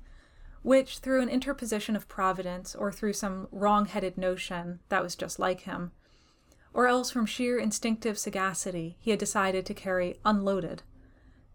which, 0.63 0.99
through 0.99 1.21
an 1.21 1.29
interposition 1.29 1.95
of 1.95 2.09
Providence 2.09 2.75
or 2.75 2.91
through 2.91 3.13
some 3.13 3.47
wrong 3.51 3.85
headed 3.85 4.17
notion 4.17 4.79
that 4.89 5.03
was 5.03 5.15
just 5.15 5.39
like 5.39 5.61
him, 5.61 5.91
or 6.73 6.87
else 6.87 7.11
from 7.11 7.25
sheer 7.25 7.57
instinctive 7.57 8.17
sagacity 8.17 8.97
he 8.99 9.11
had 9.11 9.19
decided 9.19 9.65
to 9.65 9.73
carry 9.73 10.19
unloaded. 10.23 10.83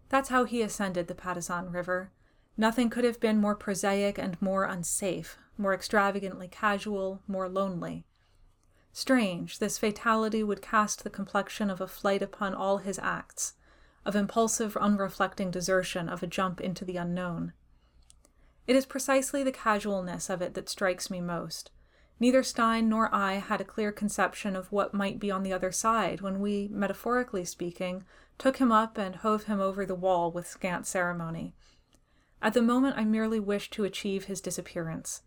That's 0.09 0.29
how 0.29 0.43
he 0.43 0.61
ascended 0.61 1.07
the 1.07 1.15
Patusan 1.15 1.73
River. 1.73 2.11
Nothing 2.57 2.89
could 2.89 3.03
have 3.03 3.19
been 3.19 3.37
more 3.37 3.55
prosaic 3.55 4.17
and 4.17 4.41
more 4.41 4.65
unsafe, 4.65 5.37
more 5.57 5.73
extravagantly 5.73 6.47
casual, 6.47 7.21
more 7.27 7.49
lonely. 7.49 8.05
Strange, 8.93 9.59
this 9.59 9.77
fatality 9.77 10.41
would 10.41 10.61
cast 10.61 11.03
the 11.03 11.09
complexion 11.09 11.69
of 11.69 11.81
a 11.81 11.87
flight 11.87 12.21
upon 12.21 12.53
all 12.53 12.77
his 12.77 12.97
acts, 12.99 13.53
of 14.05 14.15
impulsive, 14.15 14.75
unreflecting 14.75 15.51
desertion, 15.51 16.07
of 16.07 16.23
a 16.23 16.27
jump 16.27 16.61
into 16.61 16.85
the 16.85 16.95
unknown. 16.95 17.51
It 18.67 18.75
is 18.75 18.85
precisely 18.85 19.43
the 19.43 19.51
casualness 19.51 20.29
of 20.29 20.41
it 20.41 20.53
that 20.53 20.69
strikes 20.69 21.09
me 21.09 21.19
most. 21.19 21.71
Neither 22.19 22.43
Stein 22.43 22.87
nor 22.87 23.13
I 23.13 23.33
had 23.33 23.59
a 23.59 23.65
clear 23.65 23.91
conception 23.91 24.55
of 24.55 24.71
what 24.71 24.93
might 24.93 25.19
be 25.19 25.29
on 25.29 25.43
the 25.43 25.51
other 25.51 25.71
side 25.71 26.21
when 26.21 26.39
we, 26.39 26.69
metaphorically 26.71 27.43
speaking, 27.43 28.05
took 28.37 28.57
him 28.57 28.71
up 28.71 28.97
and 28.97 29.17
hove 29.17 29.43
him 29.43 29.59
over 29.59 29.85
the 29.85 29.95
wall 29.95 30.31
with 30.31 30.47
scant 30.47 30.87
ceremony. 30.87 31.53
At 32.41 32.53
the 32.53 32.61
moment, 32.61 32.97
I 32.97 33.03
merely 33.03 33.39
wished 33.39 33.73
to 33.73 33.83
achieve 33.83 34.25
his 34.25 34.39
disappearance. 34.39 35.23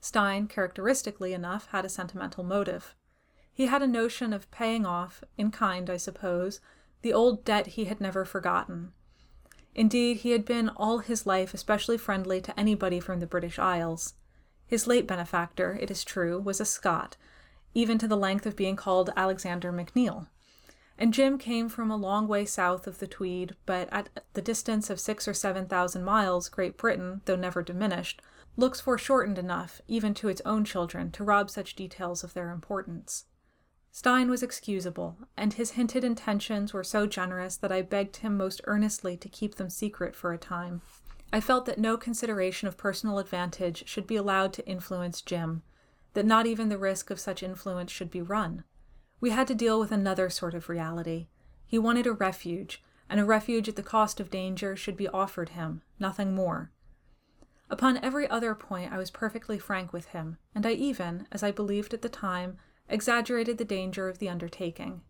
Stein, 0.00 0.46
characteristically 0.46 1.32
enough, 1.32 1.66
had 1.68 1.84
a 1.84 1.88
sentimental 1.88 2.44
motive. 2.44 2.94
He 3.52 3.66
had 3.66 3.82
a 3.82 3.88
notion 3.88 4.32
of 4.32 4.50
paying 4.52 4.86
off, 4.86 5.24
in 5.36 5.50
kind, 5.50 5.90
I 5.90 5.96
suppose, 5.96 6.60
the 7.02 7.12
old 7.12 7.44
debt 7.44 7.68
he 7.68 7.86
had 7.86 8.00
never 8.00 8.24
forgotten. 8.24 8.92
Indeed, 9.74 10.18
he 10.18 10.30
had 10.30 10.44
been 10.44 10.68
all 10.68 10.98
his 10.98 11.26
life 11.26 11.52
especially 11.52 11.98
friendly 11.98 12.40
to 12.42 12.58
anybody 12.58 13.00
from 13.00 13.18
the 13.18 13.26
British 13.26 13.58
Isles. 13.58 14.14
His 14.68 14.86
late 14.86 15.06
benefactor, 15.06 15.78
it 15.80 15.90
is 15.90 16.04
true, 16.04 16.38
was 16.38 16.60
a 16.60 16.66
Scot, 16.66 17.16
even 17.72 17.96
to 17.98 18.06
the 18.06 18.18
length 18.18 18.44
of 18.44 18.54
being 18.54 18.76
called 18.76 19.10
Alexander 19.16 19.72
McNeil. 19.72 20.26
And 20.98 21.14
Jim 21.14 21.38
came 21.38 21.70
from 21.70 21.90
a 21.90 21.96
long 21.96 22.28
way 22.28 22.44
south 22.44 22.86
of 22.86 22.98
the 22.98 23.06
Tweed, 23.06 23.56
but 23.64 23.88
at 23.90 24.10
the 24.34 24.42
distance 24.42 24.90
of 24.90 25.00
six 25.00 25.26
or 25.26 25.32
seven 25.32 25.66
thousand 25.66 26.04
miles, 26.04 26.50
Great 26.50 26.76
Britain, 26.76 27.22
though 27.24 27.34
never 27.34 27.62
diminished, 27.62 28.20
looks 28.58 28.80
foreshortened 28.80 29.38
enough, 29.38 29.80
even 29.88 30.12
to 30.12 30.28
its 30.28 30.42
own 30.44 30.64
children, 30.64 31.10
to 31.12 31.24
rob 31.24 31.48
such 31.48 31.74
details 31.74 32.22
of 32.22 32.34
their 32.34 32.50
importance. 32.50 33.24
Stein 33.90 34.28
was 34.28 34.42
excusable, 34.42 35.16
and 35.36 35.54
his 35.54 35.72
hinted 35.72 36.04
intentions 36.04 36.74
were 36.74 36.84
so 36.84 37.06
generous 37.06 37.56
that 37.56 37.72
I 37.72 37.80
begged 37.80 38.18
him 38.18 38.36
most 38.36 38.60
earnestly 38.64 39.16
to 39.16 39.28
keep 39.30 39.54
them 39.54 39.70
secret 39.70 40.14
for 40.14 40.32
a 40.32 40.38
time. 40.38 40.82
I 41.30 41.40
felt 41.40 41.66
that 41.66 41.78
no 41.78 41.96
consideration 41.96 42.68
of 42.68 42.78
personal 42.78 43.18
advantage 43.18 43.86
should 43.86 44.06
be 44.06 44.16
allowed 44.16 44.52
to 44.54 44.66
influence 44.66 45.20
Jim, 45.20 45.62
that 46.14 46.24
not 46.24 46.46
even 46.46 46.68
the 46.70 46.78
risk 46.78 47.10
of 47.10 47.20
such 47.20 47.42
influence 47.42 47.92
should 47.92 48.10
be 48.10 48.22
run. 48.22 48.64
We 49.20 49.30
had 49.30 49.46
to 49.48 49.54
deal 49.54 49.78
with 49.78 49.92
another 49.92 50.30
sort 50.30 50.54
of 50.54 50.68
reality. 50.68 51.28
He 51.66 51.78
wanted 51.78 52.06
a 52.06 52.12
refuge, 52.12 52.82
and 53.10 53.20
a 53.20 53.26
refuge 53.26 53.68
at 53.68 53.76
the 53.76 53.82
cost 53.82 54.20
of 54.20 54.30
danger 54.30 54.74
should 54.74 54.96
be 54.96 55.08
offered 55.08 55.50
him, 55.50 55.82
nothing 55.98 56.34
more. 56.34 56.70
Upon 57.68 57.98
every 57.98 58.26
other 58.28 58.54
point, 58.54 58.90
I 58.90 58.96
was 58.96 59.10
perfectly 59.10 59.58
frank 59.58 59.92
with 59.92 60.06
him, 60.06 60.38
and 60.54 60.64
I 60.64 60.72
even, 60.72 61.26
as 61.30 61.42
I 61.42 61.50
believed 61.50 61.92
at 61.92 62.00
the 62.00 62.08
time, 62.08 62.56
exaggerated 62.88 63.58
the 63.58 63.64
danger 63.66 64.08
of 64.08 64.18
the 64.18 64.30
undertaking. 64.30 65.02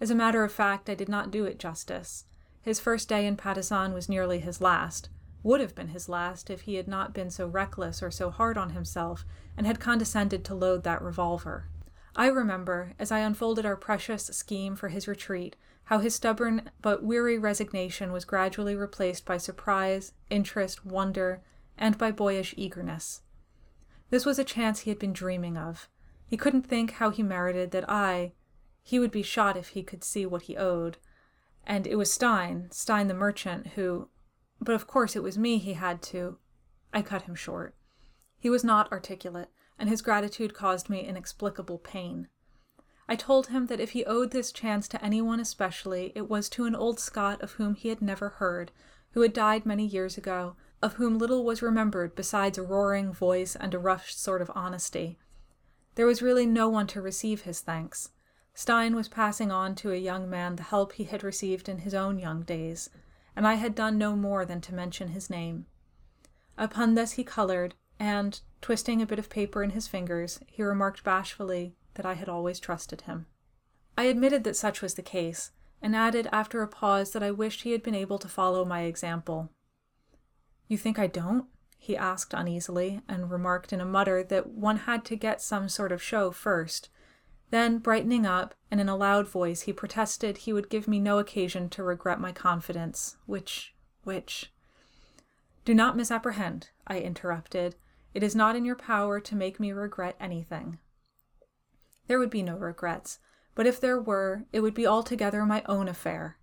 As 0.00 0.10
a 0.10 0.14
matter 0.14 0.44
of 0.44 0.52
fact, 0.52 0.88
I 0.88 0.94
did 0.94 1.10
not 1.10 1.30
do 1.30 1.44
it 1.44 1.58
justice. 1.58 2.24
His 2.62 2.80
first 2.80 3.08
day 3.08 3.26
in 3.26 3.36
Patusan 3.36 3.92
was 3.92 4.08
nearly 4.08 4.38
his 4.38 4.62
last, 4.62 5.10
would 5.46 5.60
have 5.60 5.76
been 5.76 5.88
his 5.88 6.08
last 6.08 6.50
if 6.50 6.62
he 6.62 6.74
had 6.74 6.88
not 6.88 7.14
been 7.14 7.30
so 7.30 7.46
reckless 7.46 8.02
or 8.02 8.10
so 8.10 8.30
hard 8.30 8.58
on 8.58 8.70
himself 8.70 9.24
and 9.56 9.64
had 9.64 9.78
condescended 9.78 10.44
to 10.44 10.56
load 10.56 10.82
that 10.82 11.00
revolver. 11.00 11.68
I 12.16 12.26
remember, 12.26 12.94
as 12.98 13.12
I 13.12 13.20
unfolded 13.20 13.64
our 13.64 13.76
precious 13.76 14.24
scheme 14.24 14.74
for 14.74 14.88
his 14.88 15.06
retreat, 15.06 15.54
how 15.84 16.00
his 16.00 16.16
stubborn 16.16 16.70
but 16.82 17.04
weary 17.04 17.38
resignation 17.38 18.10
was 18.10 18.24
gradually 18.24 18.74
replaced 18.74 19.24
by 19.24 19.36
surprise, 19.36 20.14
interest, 20.30 20.84
wonder, 20.84 21.42
and 21.78 21.96
by 21.96 22.10
boyish 22.10 22.52
eagerness. 22.56 23.20
This 24.10 24.26
was 24.26 24.40
a 24.40 24.44
chance 24.44 24.80
he 24.80 24.90
had 24.90 24.98
been 24.98 25.12
dreaming 25.12 25.56
of. 25.56 25.88
He 26.26 26.36
couldn't 26.36 26.66
think 26.66 26.92
how 26.92 27.10
he 27.10 27.22
merited 27.22 27.70
that 27.70 27.88
I, 27.88 28.32
he 28.82 28.98
would 28.98 29.12
be 29.12 29.22
shot 29.22 29.56
if 29.56 29.68
he 29.68 29.84
could 29.84 30.02
see 30.02 30.26
what 30.26 30.42
he 30.42 30.56
owed. 30.56 30.96
And 31.64 31.86
it 31.86 31.94
was 31.94 32.12
Stein, 32.12 32.66
Stein 32.72 33.06
the 33.06 33.14
merchant, 33.14 33.68
who, 33.76 34.08
but 34.60 34.74
of 34.74 34.86
course 34.86 35.16
it 35.16 35.22
was 35.22 35.38
me 35.38 35.58
he 35.58 35.74
had 35.74 36.02
to. 36.02 36.38
I 36.92 37.02
cut 37.02 37.22
him 37.22 37.34
short. 37.34 37.74
He 38.38 38.50
was 38.50 38.64
not 38.64 38.90
articulate, 38.92 39.50
and 39.78 39.88
his 39.88 40.02
gratitude 40.02 40.54
caused 40.54 40.88
me 40.88 41.00
inexplicable 41.00 41.78
pain. 41.78 42.28
I 43.08 43.16
told 43.16 43.48
him 43.48 43.66
that 43.66 43.80
if 43.80 43.90
he 43.90 44.04
owed 44.04 44.32
this 44.32 44.50
chance 44.50 44.88
to 44.88 45.04
anyone 45.04 45.38
especially, 45.38 46.12
it 46.14 46.28
was 46.28 46.48
to 46.50 46.64
an 46.64 46.74
old 46.74 46.98
Scot 46.98 47.40
of 47.42 47.52
whom 47.52 47.74
he 47.74 47.88
had 47.88 48.02
never 48.02 48.30
heard, 48.30 48.72
who 49.12 49.20
had 49.20 49.32
died 49.32 49.64
many 49.64 49.86
years 49.86 50.18
ago, 50.18 50.56
of 50.82 50.94
whom 50.94 51.18
little 51.18 51.44
was 51.44 51.62
remembered 51.62 52.14
besides 52.14 52.58
a 52.58 52.62
roaring 52.62 53.12
voice 53.12 53.56
and 53.56 53.72
a 53.74 53.78
rough 53.78 54.10
sort 54.10 54.42
of 54.42 54.50
honesty. 54.54 55.18
There 55.94 56.06
was 56.06 56.20
really 56.20 56.46
no 56.46 56.68
one 56.68 56.86
to 56.88 57.00
receive 57.00 57.42
his 57.42 57.60
thanks. 57.60 58.10
Stein 58.54 58.96
was 58.96 59.08
passing 59.08 59.50
on 59.50 59.74
to 59.76 59.92
a 59.92 59.96
young 59.96 60.28
man 60.28 60.56
the 60.56 60.64
help 60.64 60.92
he 60.92 61.04
had 61.04 61.22
received 61.22 61.68
in 61.68 61.78
his 61.78 61.94
own 61.94 62.18
young 62.18 62.42
days, 62.42 62.90
and 63.36 63.46
I 63.46 63.54
had 63.54 63.74
done 63.74 63.98
no 63.98 64.16
more 64.16 64.44
than 64.44 64.60
to 64.62 64.74
mention 64.74 65.08
his 65.08 65.30
name. 65.30 65.66
Upon 66.56 66.94
this 66.94 67.12
he 67.12 67.24
colored, 67.24 67.74
and, 68.00 68.40
twisting 68.62 69.00
a 69.02 69.06
bit 69.06 69.18
of 69.18 69.30
paper 69.30 69.62
in 69.62 69.70
his 69.70 69.86
fingers, 69.86 70.40
he 70.46 70.62
remarked 70.62 71.04
bashfully 71.04 71.74
that 71.94 72.06
I 72.06 72.14
had 72.14 72.28
always 72.28 72.58
trusted 72.58 73.02
him. 73.02 73.26
I 73.96 74.04
admitted 74.04 74.44
that 74.44 74.56
such 74.56 74.82
was 74.82 74.94
the 74.94 75.02
case, 75.02 75.50
and 75.82 75.94
added 75.94 76.28
after 76.32 76.62
a 76.62 76.68
pause 76.68 77.12
that 77.12 77.22
I 77.22 77.30
wished 77.30 77.62
he 77.62 77.72
had 77.72 77.82
been 77.82 77.94
able 77.94 78.18
to 78.18 78.28
follow 78.28 78.64
my 78.64 78.82
example. 78.82 79.50
You 80.66 80.78
think 80.78 80.98
I 80.98 81.06
don't? 81.06 81.46
he 81.78 81.96
asked 81.96 82.34
uneasily, 82.34 83.02
and 83.06 83.30
remarked 83.30 83.72
in 83.72 83.80
a 83.80 83.84
mutter 83.84 84.24
that 84.24 84.48
one 84.48 84.78
had 84.78 85.04
to 85.04 85.16
get 85.16 85.40
some 85.40 85.68
sort 85.68 85.92
of 85.92 86.02
show 86.02 86.30
first. 86.30 86.88
Then, 87.50 87.78
brightening 87.78 88.26
up, 88.26 88.54
and 88.70 88.80
in 88.80 88.88
a 88.88 88.96
loud 88.96 89.28
voice, 89.28 89.62
he 89.62 89.72
protested 89.72 90.38
he 90.38 90.52
would 90.52 90.68
give 90.68 90.88
me 90.88 90.98
no 90.98 91.18
occasion 91.18 91.68
to 91.70 91.82
regret 91.82 92.20
my 92.20 92.32
confidence, 92.32 93.16
which, 93.26 93.74
which. 94.02 94.52
Do 95.64 95.74
not 95.74 95.96
misapprehend, 95.96 96.70
I 96.86 96.98
interrupted. 96.98 97.76
It 98.14 98.22
is 98.22 98.34
not 98.34 98.56
in 98.56 98.64
your 98.64 98.76
power 98.76 99.20
to 99.20 99.36
make 99.36 99.60
me 99.60 99.72
regret 99.72 100.16
anything. 100.18 100.78
There 102.06 102.18
would 102.18 102.30
be 102.30 102.42
no 102.42 102.56
regrets, 102.56 103.18
but 103.54 103.66
if 103.66 103.80
there 103.80 104.00
were, 104.00 104.44
it 104.52 104.60
would 104.60 104.74
be 104.74 104.86
altogether 104.86 105.44
my 105.44 105.62
own 105.66 105.88
affair. 105.88 106.38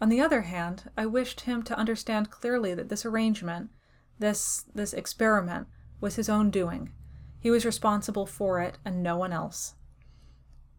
On 0.00 0.08
the 0.08 0.20
other 0.20 0.42
hand, 0.42 0.90
I 0.96 1.06
wished 1.06 1.42
him 1.42 1.62
to 1.64 1.76
understand 1.76 2.30
clearly 2.30 2.74
that 2.74 2.88
this 2.88 3.04
arrangement, 3.04 3.70
this 4.18 4.64
this 4.74 4.92
experiment, 4.92 5.66
was 6.00 6.16
his 6.16 6.28
own 6.28 6.50
doing. 6.50 6.92
He 7.40 7.50
was 7.50 7.64
responsible 7.64 8.26
for 8.26 8.60
it, 8.60 8.78
and 8.84 9.02
no 9.02 9.16
one 9.16 9.32
else. 9.32 9.74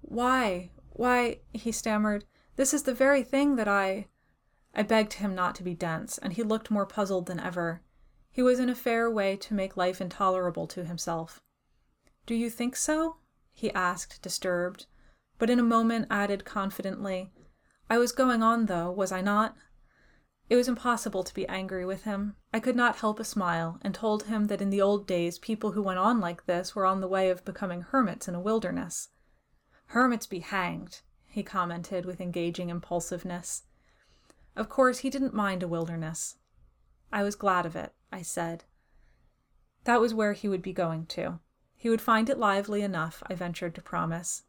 Why, 0.09 0.71
why, 0.89 1.41
he 1.53 1.71
stammered, 1.71 2.25
this 2.55 2.73
is 2.73 2.81
the 2.81 2.95
very 2.95 3.21
thing 3.21 3.57
that 3.57 3.67
I. 3.67 4.07
I 4.73 4.81
begged 4.81 5.13
him 5.13 5.35
not 5.35 5.53
to 5.55 5.63
be 5.63 5.75
dense, 5.75 6.17
and 6.17 6.33
he 6.33 6.41
looked 6.41 6.71
more 6.71 6.87
puzzled 6.87 7.27
than 7.27 7.39
ever. 7.39 7.83
He 8.31 8.41
was 8.41 8.59
in 8.59 8.69
a 8.69 8.75
fair 8.75 9.09
way 9.09 9.37
to 9.37 9.53
make 9.53 9.77
life 9.77 10.01
intolerable 10.01 10.65
to 10.67 10.83
himself. 10.83 11.43
Do 12.25 12.33
you 12.33 12.49
think 12.49 12.75
so? 12.75 13.17
he 13.51 13.71
asked, 13.73 14.23
disturbed, 14.23 14.87
but 15.37 15.51
in 15.51 15.59
a 15.59 15.63
moment 15.63 16.07
added 16.09 16.43
confidently, 16.43 17.31
I 17.87 17.99
was 17.99 18.11
going 18.11 18.41
on, 18.41 18.65
though, 18.65 18.89
was 18.89 19.11
I 19.11 19.21
not? 19.21 19.55
It 20.49 20.55
was 20.55 20.67
impossible 20.67 21.23
to 21.23 21.33
be 21.35 21.47
angry 21.47 21.85
with 21.85 22.05
him. 22.05 22.35
I 22.51 22.59
could 22.59 22.75
not 22.75 22.95
help 22.95 23.19
a 23.19 23.23
smile, 23.23 23.77
and 23.83 23.93
told 23.93 24.23
him 24.23 24.45
that 24.45 24.61
in 24.61 24.71
the 24.71 24.81
old 24.81 25.05
days 25.05 25.37
people 25.37 25.73
who 25.73 25.83
went 25.83 25.99
on 25.99 26.19
like 26.19 26.47
this 26.47 26.75
were 26.75 26.87
on 26.87 26.99
the 26.99 27.07
way 27.07 27.29
of 27.29 27.45
becoming 27.45 27.83
hermits 27.83 28.27
in 28.27 28.33
a 28.33 28.41
wilderness. 28.41 29.09
Hermits 29.89 30.27
be 30.27 30.39
hanged, 30.39 31.01
he 31.25 31.41
commented 31.41 32.05
with 32.05 32.21
engaging 32.21 32.69
impulsiveness. 32.69 33.63
Of 34.55 34.69
course, 34.69 34.99
he 34.99 35.09
didn't 35.09 35.33
mind 35.33 35.63
a 35.63 35.67
wilderness. 35.67 36.37
I 37.11 37.23
was 37.23 37.35
glad 37.35 37.65
of 37.65 37.75
it, 37.75 37.93
I 38.11 38.21
said. 38.21 38.65
That 39.85 39.99
was 39.99 40.13
where 40.13 40.33
he 40.33 40.47
would 40.47 40.61
be 40.61 40.73
going 40.73 41.07
to. 41.07 41.39
He 41.75 41.89
would 41.89 42.01
find 42.01 42.29
it 42.29 42.37
lively 42.37 42.83
enough, 42.83 43.23
I 43.25 43.33
ventured 43.33 43.73
to 43.75 43.81
promise. 43.81 44.43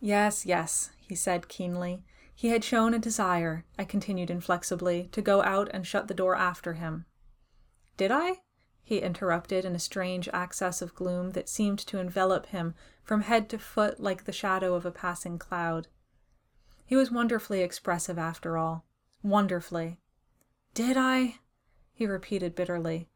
Yes, 0.00 0.44
yes, 0.44 0.90
he 0.98 1.14
said 1.14 1.48
keenly. 1.48 2.02
He 2.34 2.48
had 2.48 2.64
shown 2.64 2.92
a 2.92 2.98
desire, 2.98 3.64
I 3.78 3.84
continued 3.84 4.30
inflexibly, 4.30 5.10
to 5.12 5.22
go 5.22 5.44
out 5.44 5.68
and 5.72 5.86
shut 5.86 6.08
the 6.08 6.14
door 6.14 6.34
after 6.34 6.72
him. 6.72 7.04
Did 7.96 8.10
I? 8.10 8.40
he 8.82 8.98
interrupted 8.98 9.64
in 9.64 9.76
a 9.76 9.78
strange 9.78 10.28
access 10.32 10.82
of 10.82 10.96
gloom 10.96 11.30
that 11.32 11.48
seemed 11.48 11.78
to 11.78 11.98
envelop 11.98 12.46
him 12.46 12.74
from 13.10 13.22
head 13.22 13.48
to 13.48 13.58
foot 13.58 13.98
like 13.98 14.22
the 14.22 14.30
shadow 14.30 14.74
of 14.74 14.86
a 14.86 14.90
passing 14.92 15.36
cloud. 15.36 15.88
He 16.86 16.94
was 16.94 17.10
wonderfully 17.10 17.60
expressive 17.60 18.20
after 18.20 18.56
all. 18.56 18.84
Wonderfully. 19.20 19.98
Did 20.74 20.96
I? 20.96 21.40
he 21.92 22.06
repeated 22.06 22.54
bitterly. 22.54 23.08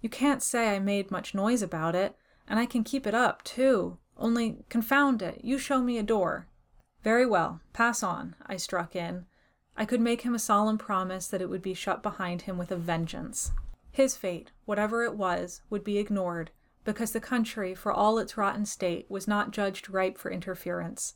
You 0.00 0.08
can't 0.08 0.42
say 0.42 0.74
I 0.74 0.80
made 0.80 1.12
much 1.12 1.36
noise 1.36 1.62
about 1.62 1.94
it. 1.94 2.16
And 2.48 2.58
I 2.58 2.66
can 2.66 2.82
keep 2.82 3.06
it 3.06 3.14
up, 3.14 3.44
too. 3.44 3.98
Only, 4.16 4.64
confound 4.68 5.22
it, 5.22 5.40
you 5.44 5.56
show 5.56 5.80
me 5.82 5.98
a 5.98 6.02
door. 6.02 6.48
Very 7.04 7.24
well, 7.24 7.60
pass 7.72 8.02
on, 8.02 8.34
I 8.44 8.56
struck 8.56 8.96
in. 8.96 9.26
I 9.76 9.84
could 9.84 10.00
make 10.00 10.22
him 10.22 10.34
a 10.34 10.40
solemn 10.40 10.78
promise 10.78 11.28
that 11.28 11.40
it 11.40 11.48
would 11.48 11.62
be 11.62 11.74
shut 11.74 12.02
behind 12.02 12.42
him 12.42 12.58
with 12.58 12.72
a 12.72 12.76
vengeance. 12.76 13.52
His 13.92 14.16
fate, 14.16 14.50
whatever 14.64 15.04
it 15.04 15.14
was, 15.14 15.62
would 15.70 15.84
be 15.84 15.98
ignored, 15.98 16.50
because 16.84 17.12
the 17.12 17.20
country, 17.20 17.74
for 17.74 17.92
all 17.92 18.18
its 18.18 18.36
rotten 18.36 18.64
state, 18.64 19.06
was 19.08 19.28
not 19.28 19.50
judged 19.50 19.90
ripe 19.90 20.16
for 20.16 20.30
interference. 20.30 21.14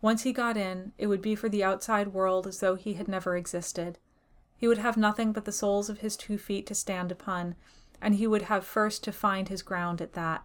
Once 0.00 0.22
he 0.22 0.32
got 0.32 0.56
in, 0.56 0.92
it 0.98 1.06
would 1.06 1.22
be 1.22 1.34
for 1.34 1.48
the 1.48 1.64
outside 1.64 2.08
world 2.08 2.46
as 2.46 2.60
though 2.60 2.74
he 2.74 2.94
had 2.94 3.08
never 3.08 3.36
existed. 3.36 3.98
He 4.56 4.68
would 4.68 4.78
have 4.78 4.96
nothing 4.96 5.32
but 5.32 5.44
the 5.44 5.52
soles 5.52 5.88
of 5.88 5.98
his 5.98 6.16
two 6.16 6.38
feet 6.38 6.66
to 6.66 6.74
stand 6.74 7.10
upon, 7.10 7.54
and 8.00 8.16
he 8.16 8.26
would 8.26 8.42
have 8.42 8.66
first 8.66 9.02
to 9.04 9.12
find 9.12 9.48
his 9.48 9.62
ground 9.62 10.00
at 10.02 10.12
that. 10.12 10.44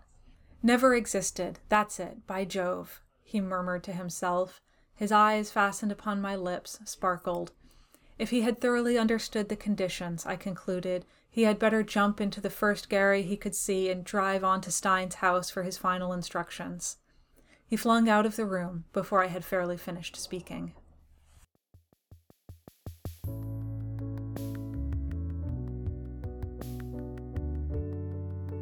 Never 0.63 0.95
existed, 0.95 1.59
that's 1.69 1.99
it, 1.99 2.25
by 2.25 2.45
Jove, 2.45 3.01
he 3.23 3.41
murmured 3.41 3.83
to 3.83 3.93
himself. 3.93 4.61
His 4.95 5.11
eyes, 5.11 5.51
fastened 5.51 5.91
upon 5.91 6.21
my 6.21 6.35
lips, 6.35 6.79
sparkled. 6.83 7.51
If 8.17 8.31
he 8.31 8.41
had 8.41 8.59
thoroughly 8.59 8.97
understood 8.97 9.47
the 9.47 9.55
conditions, 9.55 10.25
I 10.25 10.35
concluded, 10.35 11.05
he 11.29 11.43
had 11.43 11.59
better 11.59 11.83
jump 11.83 12.19
into 12.19 12.41
the 12.41 12.49
first 12.49 12.89
gharry 12.89 13.23
he 13.23 13.37
could 13.37 13.55
see 13.55 13.89
and 13.89 14.03
drive 14.03 14.43
on 14.43 14.61
to 14.61 14.71
Stein's 14.71 15.15
house 15.15 15.49
for 15.49 15.63
his 15.63 15.77
final 15.77 16.11
instructions. 16.11 16.97
He 17.65 17.75
flung 17.75 18.09
out 18.09 18.25
of 18.25 18.35
the 18.35 18.45
room 18.45 18.85
before 18.93 19.23
I 19.23 19.27
had 19.27 19.45
fairly 19.45 19.77
finished 19.77 20.15
speaking. 20.15 20.73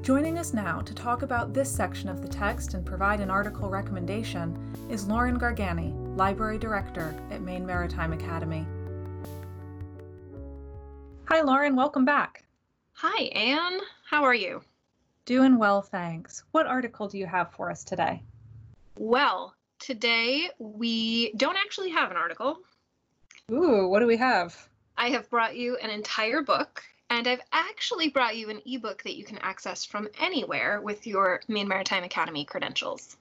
Joining 0.01 0.37
us 0.37 0.53
now 0.53 0.79
to 0.79 0.93
talk 0.93 1.21
about 1.21 1.53
this 1.53 1.69
section 1.69 2.07
of 2.07 2.21
the 2.21 2.29
text 2.29 2.73
and 2.73 2.85
provide 2.85 3.19
an 3.19 3.29
article 3.29 3.69
recommendation 3.69 4.57
is 4.89 5.05
Lauren 5.05 5.37
Gargani, 5.37 5.93
Library 6.15 6.57
Director 6.57 7.13
at 7.29 7.41
Maine 7.41 7.65
Maritime 7.65 8.13
Academy. 8.13 8.65
Hi, 11.25 11.41
Lauren, 11.41 11.75
welcome 11.75 12.05
back. 12.05 12.46
Hi, 12.99 13.25
Anne. 13.25 13.79
How 14.09 14.23
are 14.23 14.33
you? 14.33 14.63
Doing 15.25 15.59
well, 15.59 15.83
thanks. 15.83 16.43
What 16.49 16.65
article 16.65 17.07
do 17.07 17.19
you 17.19 17.27
have 17.27 17.51
for 17.51 17.69
us 17.69 17.83
today? 17.83 18.23
Well, 18.97 19.53
today 19.77 20.49
we 20.57 21.31
don't 21.33 21.57
actually 21.57 21.91
have 21.91 22.09
an 22.09 22.17
article. 22.17 22.57
Ooh, 23.51 23.87
what 23.87 23.99
do 23.99 24.07
we 24.07 24.17
have? 24.17 24.67
I 24.97 25.09
have 25.09 25.29
brought 25.29 25.55
you 25.55 25.77
an 25.77 25.91
entire 25.91 26.41
book 26.41 26.83
and 27.11 27.27
I've 27.27 27.43
actually 27.51 28.09
brought 28.09 28.35
you 28.35 28.49
an 28.49 28.63
ebook 28.65 29.03
that 29.03 29.15
you 29.15 29.23
can 29.23 29.37
access 29.43 29.85
from 29.85 30.07
anywhere 30.19 30.81
with 30.81 31.05
your 31.05 31.41
Maine 31.47 31.67
Maritime 31.67 32.03
Academy 32.03 32.45
credentials. 32.45 33.15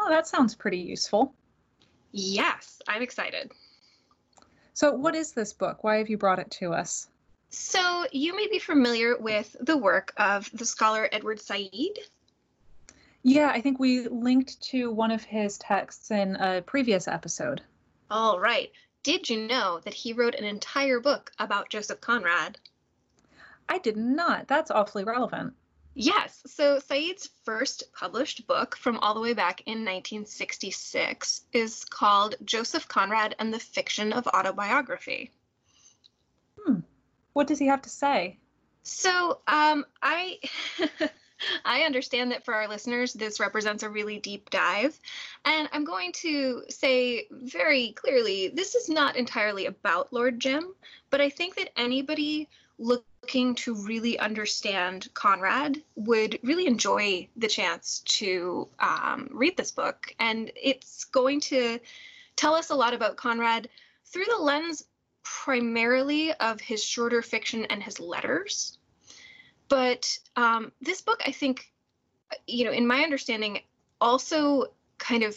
Oh, 0.00 0.08
that 0.08 0.26
sounds 0.26 0.56
pretty 0.56 0.78
useful. 0.78 1.32
Yes, 2.10 2.82
I'm 2.88 3.02
excited. 3.02 3.52
So, 4.74 4.90
what 4.90 5.14
is 5.14 5.30
this 5.30 5.52
book? 5.52 5.84
Why 5.84 5.98
have 5.98 6.10
you 6.10 6.18
brought 6.18 6.40
it 6.40 6.50
to 6.58 6.72
us? 6.72 7.06
So, 7.58 8.04
you 8.12 8.36
may 8.36 8.48
be 8.48 8.58
familiar 8.58 9.16
with 9.16 9.56
the 9.58 9.78
work 9.78 10.12
of 10.18 10.50
the 10.52 10.66
scholar 10.66 11.08
Edward 11.10 11.40
Said. 11.40 11.98
Yeah, 13.22 13.48
I 13.48 13.62
think 13.62 13.80
we 13.80 14.08
linked 14.08 14.60
to 14.64 14.92
one 14.92 15.10
of 15.10 15.24
his 15.24 15.56
texts 15.56 16.10
in 16.10 16.36
a 16.36 16.60
previous 16.60 17.08
episode. 17.08 17.62
All 18.10 18.38
right. 18.38 18.70
Did 19.02 19.30
you 19.30 19.46
know 19.48 19.80
that 19.84 19.94
he 19.94 20.12
wrote 20.12 20.34
an 20.34 20.44
entire 20.44 21.00
book 21.00 21.32
about 21.38 21.70
Joseph 21.70 22.02
Conrad? 22.02 22.58
I 23.70 23.78
did 23.78 23.96
not. 23.96 24.48
That's 24.48 24.70
awfully 24.70 25.04
relevant. 25.04 25.54
Yes. 25.94 26.42
So 26.46 26.78
Said's 26.78 27.30
first 27.44 27.84
published 27.94 28.46
book 28.46 28.76
from 28.76 28.98
all 28.98 29.14
the 29.14 29.20
way 29.20 29.32
back 29.32 29.62
in 29.62 29.78
1966 29.78 31.40
is 31.54 31.86
called 31.86 32.34
Joseph 32.44 32.86
Conrad 32.86 33.34
and 33.38 33.52
the 33.52 33.58
Fiction 33.58 34.12
of 34.12 34.26
Autobiography. 34.26 35.30
What 37.36 37.46
does 37.46 37.58
he 37.58 37.66
have 37.66 37.82
to 37.82 37.90
say? 37.90 38.38
So 38.82 39.40
um, 39.46 39.84
I. 40.02 40.38
I 41.66 41.82
understand 41.82 42.32
that 42.32 42.46
for 42.46 42.54
our 42.54 42.66
listeners, 42.66 43.12
this 43.12 43.40
represents 43.40 43.82
a 43.82 43.90
really 43.90 44.18
deep 44.18 44.48
dive. 44.48 44.98
And 45.44 45.68
I'm 45.70 45.84
going 45.84 46.12
to 46.22 46.62
say 46.70 47.26
very 47.30 47.92
clearly 47.92 48.48
this 48.48 48.74
is 48.74 48.88
not 48.88 49.16
entirely 49.16 49.66
about 49.66 50.14
Lord 50.14 50.40
Jim, 50.40 50.74
but 51.10 51.20
I 51.20 51.28
think 51.28 51.56
that 51.56 51.78
anybody 51.78 52.48
look 52.78 53.04
looking 53.26 53.56
to 53.56 53.74
really 53.74 54.16
understand 54.20 55.08
Conrad 55.12 55.82
would 55.96 56.38
really 56.44 56.68
enjoy 56.68 57.26
the 57.36 57.48
chance 57.48 58.02
to 58.04 58.68
um, 58.78 59.28
read 59.32 59.56
this 59.56 59.72
book. 59.72 60.14
And 60.20 60.52
it's 60.54 61.06
going 61.06 61.40
to 61.40 61.80
tell 62.36 62.54
us 62.54 62.70
a 62.70 62.76
lot 62.76 62.94
about 62.94 63.16
Conrad 63.16 63.68
through 64.04 64.26
the 64.26 64.40
lens 64.40 64.84
primarily 65.44 66.32
of 66.34 66.60
his 66.60 66.82
shorter 66.82 67.22
fiction 67.22 67.64
and 67.66 67.82
his 67.82 67.98
letters. 67.98 68.78
But 69.68 70.18
um, 70.36 70.72
this 70.80 71.00
book, 71.00 71.20
I 71.26 71.32
think, 71.32 71.72
you 72.46 72.64
know, 72.64 72.70
in 72.70 72.86
my 72.86 73.02
understanding, 73.02 73.60
also 74.00 74.66
kind 74.98 75.22
of 75.22 75.36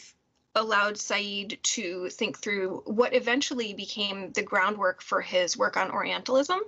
allowed 0.56 0.97
Said 0.97 1.58
to 1.62 2.10
think 2.10 2.39
through 2.39 2.84
what 2.86 3.15
eventually 3.15 3.73
became 3.73 4.32
the 4.32 4.41
groundwork 4.41 5.02
for 5.02 5.21
his 5.21 5.58
work 5.58 5.78
on 5.78 5.91
Orientalism 5.91 6.60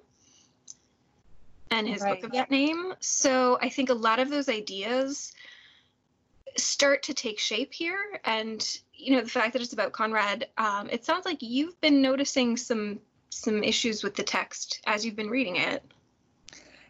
and 1.69 1.87
his 1.87 2.01
right. 2.01 2.15
book 2.15 2.25
of 2.25 2.31
that 2.33 2.51
name. 2.51 2.93
So 2.99 3.57
I 3.61 3.69
think 3.69 3.89
a 3.89 3.95
lot 3.95 4.19
of 4.19 4.29
those 4.29 4.49
ideas 4.49 5.33
start 6.57 7.03
to 7.03 7.13
take 7.13 7.39
shape 7.39 7.73
here. 7.73 8.19
And 8.23 8.65
you 8.93 9.15
know, 9.15 9.21
the 9.21 9.29
fact 9.29 9.53
that 9.53 9.61
it's 9.61 9.73
about 9.73 9.93
Conrad, 9.93 10.47
um, 10.57 10.89
it 10.89 11.05
sounds 11.05 11.25
like 11.25 11.41
you've 11.41 11.79
been 11.81 12.01
noticing 12.01 12.55
some 12.57 12.99
some 13.31 13.63
issues 13.63 14.03
with 14.03 14.15
the 14.15 14.23
text 14.23 14.81
as 14.85 15.03
you've 15.03 15.15
been 15.15 15.29
reading 15.29 15.55
it. 15.55 15.83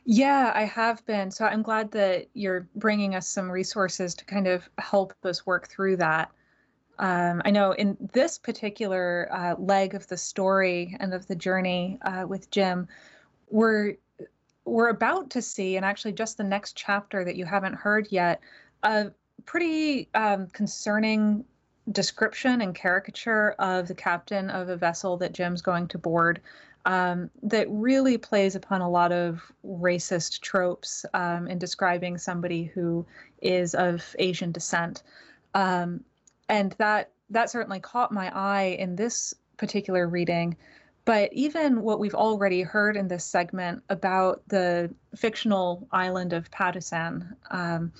Yeah, 0.03 0.51
I 0.55 0.63
have 0.63 1.05
been. 1.05 1.29
So 1.29 1.45
I'm 1.45 1.61
glad 1.61 1.91
that 1.91 2.27
you're 2.33 2.67
bringing 2.75 3.15
us 3.15 3.27
some 3.27 3.49
resources 3.49 4.15
to 4.15 4.25
kind 4.25 4.47
of 4.47 4.67
help 4.79 5.13
us 5.23 5.45
work 5.45 5.69
through 5.69 5.97
that. 5.97 6.31
Um, 6.97 7.41
I 7.45 7.51
know 7.51 7.71
in 7.73 7.97
this 8.13 8.37
particular 8.37 9.29
uh, 9.31 9.55
leg 9.57 9.93
of 9.95 10.07
the 10.07 10.17
story 10.17 10.97
and 10.99 11.13
of 11.13 11.27
the 11.27 11.35
journey 11.35 11.99
uh, 12.01 12.25
with 12.27 12.49
Jim, 12.51 12.87
we're 13.49 13.95
we're 14.65 14.89
about 14.89 15.29
to 15.31 15.41
see, 15.41 15.75
and 15.75 15.85
actually 15.85 16.13
just 16.13 16.37
the 16.37 16.43
next 16.43 16.75
chapter 16.75 17.25
that 17.25 17.35
you 17.35 17.45
haven't 17.45 17.73
heard 17.73 18.07
yet, 18.11 18.41
a 18.83 19.11
pretty 19.45 20.07
um, 20.13 20.47
concerning 20.47 21.43
description 21.91 22.61
and 22.61 22.75
caricature 22.75 23.55
of 23.59 23.87
the 23.87 23.95
captain 23.95 24.49
of 24.49 24.69
a 24.69 24.77
vessel 24.77 25.17
that 25.17 25.33
Jim's 25.33 25.61
going 25.61 25.87
to 25.89 25.97
board 25.97 26.41
um, 26.85 27.29
that 27.43 27.67
really 27.69 28.17
plays 28.17 28.55
upon 28.55 28.81
a 28.81 28.89
lot 28.89 29.11
of 29.11 29.41
racist 29.65 30.41
tropes 30.41 31.05
um, 31.13 31.47
in 31.47 31.59
describing 31.59 32.17
somebody 32.17 32.63
who 32.63 33.05
is 33.41 33.75
of 33.75 34.15
Asian 34.19 34.51
descent. 34.51 35.03
Um, 35.53 36.03
and 36.49 36.73
that 36.73 37.11
that 37.29 37.49
certainly 37.49 37.79
caught 37.79 38.11
my 38.11 38.29
eye 38.35 38.75
in 38.77 38.95
this 38.95 39.33
particular 39.57 40.07
reading. 40.07 40.57
But 41.05 41.33
even 41.33 41.81
what 41.81 41.99
we've 41.99 42.15
already 42.15 42.61
heard 42.61 42.95
in 42.95 43.07
this 43.07 43.25
segment 43.25 43.83
about 43.89 44.43
the 44.47 44.93
fictional 45.15 45.87
island 45.91 46.33
of 46.33 46.51
Patusan, 46.51 47.35
um, 47.49 47.91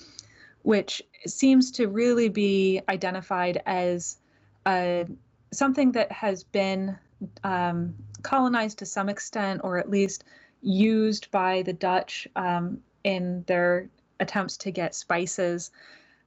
which 0.62 1.02
seems 1.26 1.70
to 1.72 1.88
really 1.88 2.28
be 2.28 2.80
identified 2.88 3.62
as 3.66 4.18
uh, 4.66 5.04
something 5.52 5.92
that 5.92 6.10
has 6.12 6.44
been 6.44 6.96
um, 7.44 7.94
colonized 8.22 8.78
to 8.78 8.86
some 8.86 9.08
extent, 9.08 9.60
or 9.64 9.78
at 9.78 9.90
least 9.90 10.24
used 10.62 11.30
by 11.30 11.62
the 11.62 11.72
Dutch 11.72 12.26
um, 12.36 12.78
in 13.04 13.44
their 13.46 13.88
attempts 14.20 14.56
to 14.58 14.70
get 14.70 14.94
spices. 14.94 15.70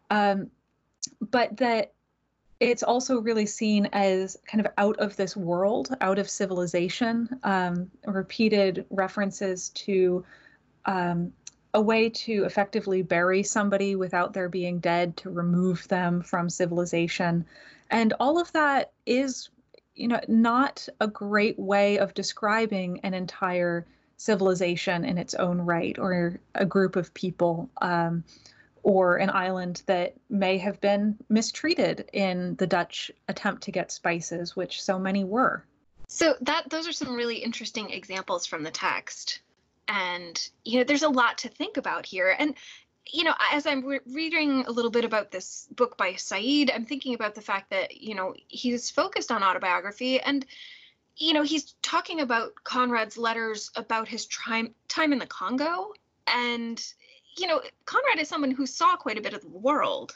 Um, 0.09 0.51
but 1.21 1.57
that 1.57 1.93
it's 2.59 2.83
also 2.83 3.19
really 3.19 3.45
seen 3.45 3.87
as 3.91 4.37
kind 4.47 4.65
of 4.65 4.71
out 4.77 4.97
of 4.97 5.15
this 5.17 5.35
world, 5.35 5.95
out 6.01 6.19
of 6.19 6.29
civilization. 6.29 7.29
Um, 7.43 7.91
repeated 8.05 8.85
references 8.89 9.69
to 9.69 10.23
um, 10.85 11.33
a 11.75 11.81
way 11.81 12.09
to 12.09 12.45
effectively 12.45 13.01
bury 13.01 13.43
somebody 13.43 13.97
without 13.97 14.31
their 14.31 14.47
being 14.47 14.79
dead, 14.79 15.17
to 15.17 15.29
remove 15.29 15.85
them 15.89 16.21
from 16.21 16.49
civilization. 16.49 17.45
And 17.91 18.13
all 18.17 18.39
of 18.39 18.49
that 18.53 18.93
is, 19.05 19.49
you 19.93 20.07
know, 20.07 20.21
not 20.29 20.87
a 21.01 21.07
great 21.07 21.59
way 21.59 21.99
of 21.99 22.13
describing 22.13 23.01
an 23.03 23.13
entire 23.13 23.85
civilization 24.15 25.03
in 25.03 25.17
its 25.17 25.33
own 25.33 25.59
right 25.59 25.99
or 25.99 26.39
a 26.55 26.65
group 26.65 26.95
of 26.95 27.13
people. 27.13 27.69
Um, 27.81 28.23
or 28.83 29.17
an 29.17 29.31
island 29.31 29.81
that 29.87 30.13
may 30.29 30.59
have 30.59 30.79
been 30.79 31.17
mistreated 31.27 32.07
in 32.13 32.55
the 32.57 32.67
Dutch 32.67 33.09
attempt 33.27 33.63
to 33.63 33.71
get 33.71 33.91
spices, 33.91 34.55
which 34.55 34.79
so 34.79 34.99
many 34.99 35.23
were. 35.23 35.65
So 36.07 36.35
that 36.41 36.69
those 36.69 36.87
are 36.87 36.93
some 36.93 37.15
really 37.15 37.37
interesting 37.37 37.89
examples 37.89 38.45
from 38.45 38.61
the 38.61 38.69
text. 38.69 39.39
And 39.87 40.49
you 40.63 40.79
know, 40.79 40.83
there's 40.83 41.03
a 41.03 41.09
lot 41.09 41.39
to 41.39 41.49
think 41.49 41.77
about 41.77 42.05
here. 42.05 42.35
And 42.37 42.55
you 43.11 43.23
know, 43.23 43.35
as 43.51 43.67
I'm 43.67 43.85
re- 43.85 43.99
reading 44.07 44.65
a 44.65 44.71
little 44.71 44.89
bit 44.89 45.05
about 45.05 45.31
this 45.31 45.67
book 45.75 45.95
by 45.95 46.15
Said, 46.15 46.71
I'm 46.73 46.85
thinking 46.85 47.13
about 47.13 47.35
the 47.35 47.41
fact 47.41 47.69
that 47.69 48.01
you 48.01 48.15
know 48.15 48.33
he's 48.47 48.89
focused 48.89 49.31
on 49.31 49.43
autobiography 49.43 50.19
and 50.19 50.45
you 51.17 51.33
know 51.33 51.43
he's 51.43 51.75
talking 51.81 52.21
about 52.21 52.55
Conrad's 52.63 53.17
letters 53.17 53.71
about 53.75 54.07
his 54.07 54.25
time 54.25 54.73
time 54.87 55.13
in 55.13 55.19
the 55.19 55.27
Congo 55.27 55.93
and 56.27 56.83
you 57.37 57.47
know, 57.47 57.61
Conrad 57.85 58.19
is 58.19 58.29
someone 58.29 58.51
who 58.51 58.65
saw 58.65 58.95
quite 58.95 59.17
a 59.17 59.21
bit 59.21 59.33
of 59.33 59.41
the 59.41 59.49
world, 59.49 60.15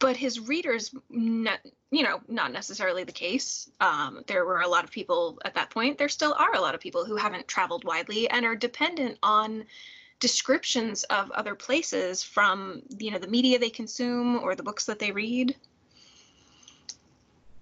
but 0.00 0.16
his 0.16 0.40
readers, 0.40 0.92
you 1.10 1.46
know, 1.90 2.20
not 2.26 2.52
necessarily 2.52 3.04
the 3.04 3.12
case. 3.12 3.70
Um, 3.80 4.24
there 4.26 4.44
were 4.46 4.62
a 4.62 4.68
lot 4.68 4.82
of 4.82 4.90
people 4.90 5.38
at 5.44 5.54
that 5.54 5.70
point. 5.70 5.98
There 5.98 6.08
still 6.08 6.34
are 6.38 6.54
a 6.54 6.60
lot 6.60 6.74
of 6.74 6.80
people 6.80 7.04
who 7.04 7.16
haven't 7.16 7.46
traveled 7.46 7.84
widely 7.84 8.28
and 8.28 8.44
are 8.44 8.56
dependent 8.56 9.18
on 9.22 9.64
descriptions 10.18 11.04
of 11.04 11.30
other 11.32 11.54
places 11.54 12.22
from, 12.22 12.82
you 12.98 13.10
know, 13.10 13.18
the 13.18 13.28
media 13.28 13.58
they 13.58 13.70
consume 13.70 14.38
or 14.42 14.54
the 14.54 14.62
books 14.62 14.86
that 14.86 14.98
they 14.98 15.12
read. 15.12 15.54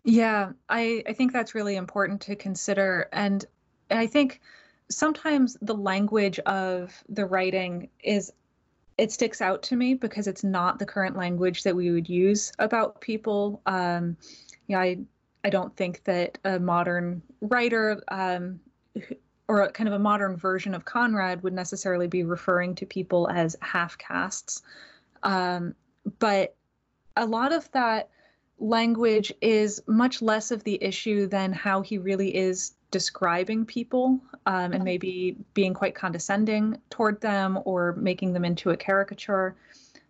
Yeah, 0.04 0.52
I, 0.68 1.02
I 1.08 1.12
think 1.12 1.32
that's 1.32 1.56
really 1.56 1.74
important 1.74 2.20
to 2.22 2.36
consider. 2.36 3.08
And 3.12 3.44
I 3.90 4.06
think 4.06 4.40
sometimes 4.88 5.56
the 5.60 5.74
language 5.74 6.38
of 6.40 7.02
the 7.08 7.26
writing 7.26 7.88
is 8.02 8.32
it 8.98 9.12
sticks 9.12 9.40
out 9.40 9.62
to 9.62 9.76
me 9.76 9.94
because 9.94 10.26
it's 10.26 10.44
not 10.44 10.78
the 10.78 10.86
current 10.86 11.16
language 11.16 11.62
that 11.62 11.74
we 11.74 11.90
would 11.90 12.08
use 12.08 12.52
about 12.58 13.00
people. 13.00 13.62
Um, 13.64 14.16
yeah, 14.66 14.80
I 14.80 14.98
I 15.44 15.50
don't 15.50 15.74
think 15.76 16.02
that 16.04 16.36
a 16.44 16.58
modern 16.58 17.22
writer 17.40 18.02
um, 18.08 18.58
or 19.46 19.62
a, 19.62 19.70
kind 19.70 19.88
of 19.88 19.94
a 19.94 19.98
modern 19.98 20.36
version 20.36 20.74
of 20.74 20.84
Conrad 20.84 21.42
would 21.44 21.52
necessarily 21.52 22.08
be 22.08 22.24
referring 22.24 22.74
to 22.74 22.86
people 22.86 23.28
as 23.30 23.56
half 23.62 23.96
castes. 23.96 24.62
Um, 25.22 25.74
but 26.18 26.56
a 27.16 27.24
lot 27.24 27.52
of 27.52 27.70
that 27.72 28.10
language 28.58 29.32
is 29.40 29.80
much 29.86 30.20
less 30.20 30.50
of 30.50 30.64
the 30.64 30.82
issue 30.82 31.28
than 31.28 31.52
how 31.52 31.82
he 31.82 31.98
really 31.98 32.34
is 32.34 32.74
describing 32.90 33.66
people 33.66 34.20
um, 34.46 34.72
and 34.72 34.84
maybe 34.84 35.36
being 35.54 35.74
quite 35.74 35.94
condescending 35.94 36.78
toward 36.90 37.20
them 37.20 37.58
or 37.64 37.92
making 37.92 38.32
them 38.32 38.44
into 38.44 38.70
a 38.70 38.76
caricature. 38.76 39.56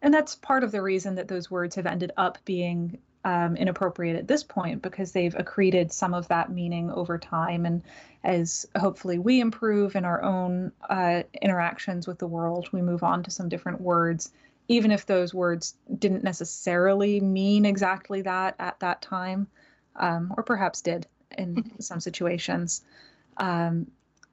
And 0.01 0.15
that's 0.15 0.37
part 0.37 0.63
of 0.63 0.71
the 0.71 0.83
reason 0.83 1.17
that 1.17 1.29
those 1.29 1.51
words 1.51 1.75
have 1.75 1.87
ended 1.87 2.13
up 2.17 2.39
being 2.45 2.99
um, 3.25 3.57
inappropriate 3.57 4.17
at 4.17 4.29
this 4.29 4.45
point 4.45 4.81
because 4.81 5.13
they've 5.13 5.35
accreted 5.35 5.93
some 5.93 6.15
of 6.15 6.29
that 6.29 6.51
meaning 6.51 6.91
over 6.91 7.19
time. 7.19 7.67
And 7.67 7.83
as 8.23 8.67
hopefully 8.77 9.19
we 9.19 9.41
improve 9.41 9.97
in 9.97 10.05
our 10.05 10.23
own 10.23 10.73
uh, 10.89 11.23
interactions 11.43 12.07
with 12.07 12.19
the 12.19 12.27
world, 12.27 12.69
we 12.73 12.81
move 12.81 13.03
on 13.03 13.25
to 13.25 13.31
some 13.31 13.49
different 13.49 13.81
words, 13.81 14.31
even 14.69 14.93
if 14.93 15.05
those 15.05 15.35
words 15.35 15.75
didn't 15.99 16.25
necessarily 16.25 17.21
mean 17.21 17.65
exactly 17.65 18.23
that 18.23 18.55
at 18.59 18.79
that 18.81 19.03
time, 19.03 19.49
um, 19.97 20.33
or 20.37 20.43
perhaps 20.45 20.81
did 20.81 21.07
in 21.37 21.81
some 21.81 22.01
situations. 22.01 22.83
Um, 23.37 23.89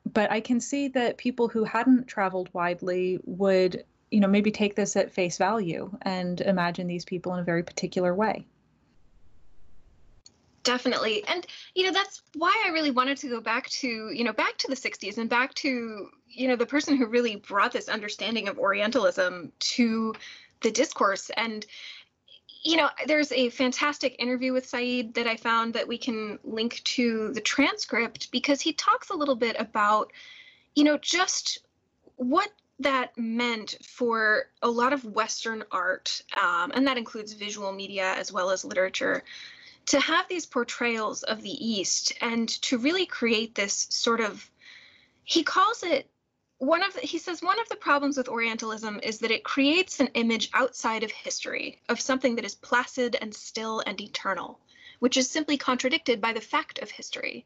but 0.06 0.32
I 0.32 0.40
can 0.40 0.60
see 0.60 0.88
that 0.90 1.18
people 1.18 1.48
who 1.48 1.64
hadn't 1.64 2.08
traveled 2.08 2.50
widely 2.54 3.20
would, 3.26 3.84
you 4.12 4.20
know, 4.20 4.28
maybe 4.28 4.52
take 4.52 4.76
this 4.76 4.96
at 4.96 5.12
face 5.12 5.38
value 5.38 5.92
and 6.04 6.42
imagine 6.42 6.88
these 6.88 7.06
people 7.06 7.34
in 7.34 7.40
a 7.40 7.44
very 7.44 7.64
particular 7.64 8.14
way. 8.14 8.46
Definitely. 10.64 11.24
And, 11.28 11.46
you 11.76 11.86
know, 11.86 11.92
that's 11.92 12.24
why 12.36 12.64
I 12.66 12.70
really 12.70 12.92
wanted 12.92 13.18
to 13.20 13.30
go 13.30 13.40
back 13.40 13.70
to, 13.70 13.88
you 13.88 14.24
know, 14.24 14.34
back 14.34 14.58
to 14.58 14.68
the 14.68 14.76
60s 14.76 15.20
and 15.20 15.30
back 15.30 15.54
to, 15.56 16.10
you 16.28 16.48
know, 16.48 16.56
the 16.56 16.66
person 16.66 16.98
who 16.98 17.06
really 17.06 17.36
brought 17.36 17.72
this 17.72 17.88
understanding 17.88 18.48
of 18.48 18.58
Orientalism 18.58 19.52
to 19.60 20.16
the 20.62 20.72
discourse. 20.72 21.30
And, 21.38 21.66
you 22.66 22.78
know, 22.78 22.90
there's 23.06 23.32
a 23.32 23.50
fantastic 23.52 24.16
interview 24.18 24.52
with 24.52 24.68
Said 24.68 25.14
that 25.14 25.28
I 25.28 25.38
found 25.38 25.76
that 25.76 25.88
we 25.88 26.00
can 26.00 26.40
link 26.44 26.82
to 26.86 27.32
the 27.32 27.40
transcript 27.40 28.32
because 28.32 28.60
he 28.60 28.74
talks 28.74 29.12
a 29.12 29.16
little 29.16 29.36
bit 29.36 29.56
about, 29.60 30.12
you 30.74 30.84
know, 30.84 30.98
just 30.98 31.60
what 32.16 32.50
that 32.80 33.16
meant 33.20 33.76
for 33.84 34.48
a 34.64 34.70
lot 34.70 34.94
of 34.94 35.06
Western 35.06 35.64
art, 35.72 36.24
um, 36.42 36.72
and 36.74 36.88
that 36.88 36.98
includes 36.98 37.34
visual 37.34 37.72
media 37.72 38.16
as 38.18 38.34
well 38.34 38.50
as 38.50 38.66
literature, 38.66 39.24
to 39.86 40.00
have 40.00 40.28
these 40.28 40.48
portrayals 40.48 41.22
of 41.22 41.44
the 41.44 41.66
East 41.66 42.14
and 42.20 42.50
to 42.64 42.80
really 42.80 43.06
create 43.06 43.54
this 43.54 43.86
sort 43.92 44.22
of, 44.22 44.50
he 45.24 45.44
calls 45.44 45.84
it 45.84 46.10
one 46.58 46.84
of 46.84 46.94
the, 46.94 47.02
he 47.02 47.18
says 47.18 47.42
one 47.42 47.60
of 47.60 47.68
the 47.70 47.76
problems 47.76 48.18
with 48.18 48.30
Orientalism 48.30 49.00
is 49.04 49.20
that 49.20 49.32
it 49.32 49.44
creates 49.44 50.00
an 50.00 50.08
image 50.14 50.50
outside 50.54 51.04
of 51.04 51.12
history 51.12 51.80
of 51.90 52.00
something 52.00 52.36
that 52.36 52.46
is 52.46 52.56
placid 52.56 53.18
and 53.22 53.34
still 53.34 53.82
and 53.86 54.00
eternal, 54.00 54.60
which 55.00 55.18
is 55.18 55.30
simply 55.30 55.58
contradicted 55.58 56.22
by 56.22 56.34
the 56.34 56.42
fact 56.42 56.80
of 56.80 56.90
history. 56.90 57.46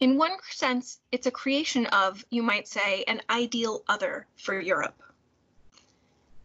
In 0.00 0.18
one 0.18 0.32
sense, 0.50 0.98
it's 1.12 1.26
a 1.26 1.30
creation 1.30 1.86
of, 1.86 2.24
you 2.28 2.42
might 2.42 2.68
say, 2.68 3.04
an 3.04 3.22
ideal 3.30 3.84
other 3.88 4.26
for 4.36 4.60
Europe. 4.60 5.00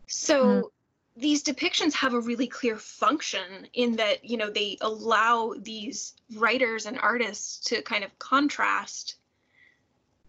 So 0.05 0.45
mm. 0.45 0.63
these 1.17 1.43
depictions 1.43 1.93
have 1.93 2.13
a 2.13 2.21
really 2.21 2.47
clear 2.47 2.77
function 2.77 3.67
in 3.73 3.97
that, 3.97 4.23
you 4.23 4.37
know, 4.37 4.49
they 4.49 4.77
allow 4.79 5.55
these 5.57 6.13
writers 6.35 6.85
and 6.85 6.97
artists 6.99 7.69
to 7.69 7.81
kind 7.81 8.05
of 8.05 8.17
contrast 8.19 9.15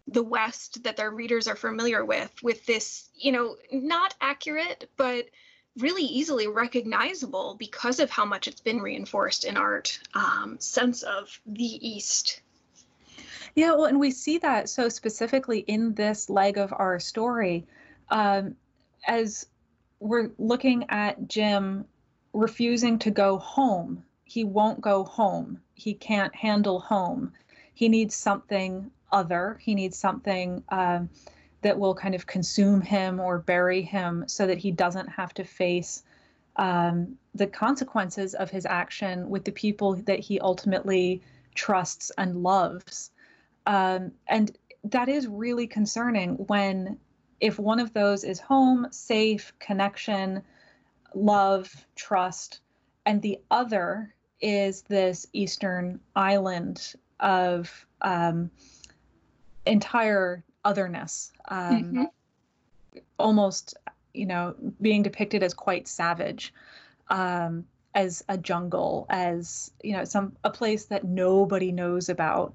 the 0.08 0.22
West 0.22 0.82
that 0.84 0.96
their 0.96 1.10
readers 1.10 1.46
are 1.46 1.56
familiar 1.56 2.04
with, 2.04 2.32
with 2.42 2.64
this, 2.66 3.10
you 3.14 3.32
know, 3.32 3.56
not 3.70 4.14
accurate, 4.20 4.90
but 4.96 5.26
really 5.78 6.04
easily 6.04 6.48
recognizable 6.48 7.54
because 7.58 8.00
of 8.00 8.10
how 8.10 8.24
much 8.24 8.48
it's 8.48 8.60
been 8.60 8.80
reinforced 8.80 9.44
in 9.44 9.56
art 9.56 10.00
um, 10.14 10.56
sense 10.58 11.02
of 11.02 11.40
the 11.46 11.88
East. 11.88 12.40
Yeah, 13.54 13.72
well, 13.72 13.84
and 13.84 14.00
we 14.00 14.10
see 14.10 14.38
that 14.38 14.68
so 14.68 14.88
specifically 14.88 15.60
in 15.60 15.94
this 15.94 16.30
leg 16.30 16.58
of 16.58 16.72
our 16.72 16.98
story. 16.98 17.66
Um, 18.10 18.56
as 19.06 19.46
we're 20.00 20.30
looking 20.38 20.86
at 20.88 21.28
Jim 21.28 21.84
refusing 22.32 22.98
to 23.00 23.10
go 23.10 23.38
home, 23.38 24.04
he 24.24 24.44
won't 24.44 24.80
go 24.80 25.04
home. 25.04 25.60
He 25.74 25.94
can't 25.94 26.34
handle 26.34 26.80
home. 26.80 27.32
He 27.74 27.88
needs 27.88 28.14
something 28.14 28.90
other. 29.12 29.58
He 29.60 29.74
needs 29.74 29.98
something 29.98 30.62
um, 30.68 31.10
that 31.62 31.78
will 31.78 31.94
kind 31.94 32.14
of 32.14 32.26
consume 32.26 32.80
him 32.80 33.20
or 33.20 33.38
bury 33.38 33.82
him 33.82 34.24
so 34.26 34.46
that 34.46 34.58
he 34.58 34.70
doesn't 34.70 35.08
have 35.08 35.34
to 35.34 35.44
face 35.44 36.02
um, 36.56 37.16
the 37.34 37.46
consequences 37.46 38.34
of 38.34 38.50
his 38.50 38.66
action 38.66 39.28
with 39.30 39.44
the 39.44 39.52
people 39.52 39.94
that 39.94 40.18
he 40.18 40.40
ultimately 40.40 41.22
trusts 41.54 42.10
and 42.18 42.42
loves. 42.42 43.10
Um, 43.66 44.12
and 44.26 44.56
that 44.84 45.08
is 45.08 45.26
really 45.26 45.66
concerning 45.66 46.34
when, 46.34 46.98
if 47.40 47.58
one 47.58 47.80
of 47.80 47.92
those 47.92 48.24
is 48.24 48.40
home, 48.40 48.88
safe, 48.90 49.52
connection, 49.58 50.42
love, 51.14 51.86
trust, 51.94 52.60
and 53.06 53.22
the 53.22 53.38
other 53.50 54.14
is 54.40 54.82
this 54.82 55.26
Eastern 55.32 56.00
island 56.14 56.94
of 57.20 57.86
um, 58.02 58.50
entire 59.68 60.44
otherness, 60.64 61.32
um, 61.48 61.84
mm-hmm. 61.84 62.04
almost, 63.18 63.74
you 64.14 64.26
know, 64.26 64.54
being 64.80 65.02
depicted 65.02 65.42
as 65.42 65.54
quite 65.54 65.88
savage, 65.88 66.52
um, 67.08 67.64
as 67.94 68.24
a 68.28 68.36
jungle, 68.36 69.06
as 69.08 69.70
you 69.82 69.92
know, 69.92 70.04
some 70.04 70.36
a 70.44 70.50
place 70.50 70.86
that 70.86 71.04
nobody 71.04 71.72
knows 71.72 72.08
about, 72.08 72.54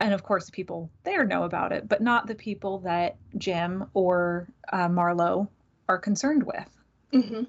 and 0.00 0.14
of 0.14 0.22
course, 0.22 0.46
the 0.46 0.52
people 0.52 0.90
there 1.04 1.24
know 1.24 1.42
about 1.44 1.72
it, 1.72 1.88
but 1.88 2.00
not 2.00 2.26
the 2.26 2.34
people 2.34 2.78
that 2.78 3.16
Jim 3.36 3.84
or 3.94 4.48
uh, 4.72 4.88
Marlowe 4.88 5.48
are 5.88 5.98
concerned 5.98 6.44
with. 6.44 6.68
Mm-hmm. 7.12 7.44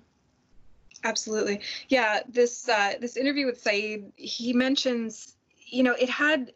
Absolutely, 1.03 1.61
yeah. 1.89 2.19
This 2.27 2.67
uh, 2.67 2.93
this 2.99 3.17
interview 3.17 3.45
with 3.45 3.61
Said, 3.61 4.11
he 4.15 4.53
mentions, 4.53 5.35
you 5.57 5.83
know, 5.83 5.93
it 5.93 6.09
had 6.09 6.51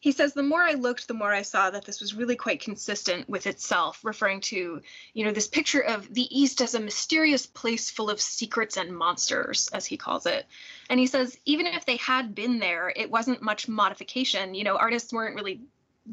he 0.00 0.12
says 0.12 0.32
the 0.32 0.42
more 0.42 0.62
i 0.62 0.72
looked 0.72 1.08
the 1.08 1.14
more 1.14 1.32
i 1.32 1.42
saw 1.42 1.70
that 1.70 1.84
this 1.84 2.00
was 2.00 2.14
really 2.14 2.36
quite 2.36 2.60
consistent 2.60 3.28
with 3.28 3.46
itself 3.46 4.04
referring 4.04 4.40
to 4.40 4.80
you 5.12 5.24
know 5.24 5.32
this 5.32 5.48
picture 5.48 5.80
of 5.80 6.12
the 6.14 6.28
east 6.38 6.60
as 6.60 6.74
a 6.74 6.80
mysterious 6.80 7.46
place 7.46 7.90
full 7.90 8.10
of 8.10 8.20
secrets 8.20 8.76
and 8.76 8.96
monsters 8.96 9.68
as 9.72 9.86
he 9.86 9.96
calls 9.96 10.26
it. 10.26 10.46
And 10.88 11.00
he 11.00 11.06
says 11.06 11.38
even 11.44 11.66
if 11.66 11.84
they 11.84 11.96
had 11.96 12.34
been 12.34 12.58
there 12.58 12.92
it 12.94 13.10
wasn't 13.10 13.42
much 13.42 13.68
modification. 13.68 14.54
You 14.54 14.64
know 14.64 14.76
artists 14.76 15.12
weren't 15.12 15.34
really 15.34 15.60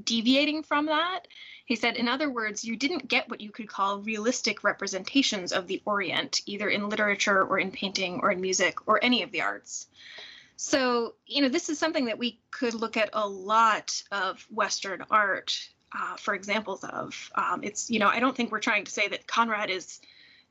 deviating 0.03 0.63
from 0.63 0.87
that. 0.87 1.27
He 1.65 1.75
said 1.75 1.95
in 1.95 2.07
other 2.07 2.29
words 2.29 2.65
you 2.65 2.75
didn't 2.75 3.07
get 3.07 3.29
what 3.29 3.41
you 3.41 3.51
could 3.51 3.67
call 3.67 3.99
realistic 3.99 4.63
representations 4.63 5.51
of 5.51 5.67
the 5.67 5.81
orient 5.85 6.41
either 6.45 6.69
in 6.69 6.89
literature 6.89 7.43
or 7.43 7.59
in 7.59 7.71
painting 7.71 8.19
or 8.21 8.31
in 8.31 8.41
music 8.41 8.87
or 8.87 9.03
any 9.03 9.23
of 9.23 9.31
the 9.31 9.41
arts 9.41 9.87
so, 10.57 11.15
you 11.27 11.41
know, 11.41 11.49
this 11.49 11.69
is 11.69 11.77
something 11.77 12.05
that 12.05 12.17
we 12.17 12.39
could 12.51 12.73
look 12.73 12.97
at 12.97 13.09
a 13.13 13.27
lot 13.27 14.01
of 14.11 14.45
Western 14.49 15.03
art 15.11 15.69
uh, 15.91 16.15
for 16.17 16.33
examples 16.33 16.83
of. 16.83 17.31
Um, 17.35 17.63
it's, 17.63 17.89
you 17.89 17.99
know, 17.99 18.07
I 18.07 18.19
don't 18.19 18.35
think 18.35 18.51
we're 18.51 18.59
trying 18.59 18.85
to 18.85 18.91
say 18.91 19.07
that 19.07 19.27
Conrad 19.27 19.69
is 19.69 19.99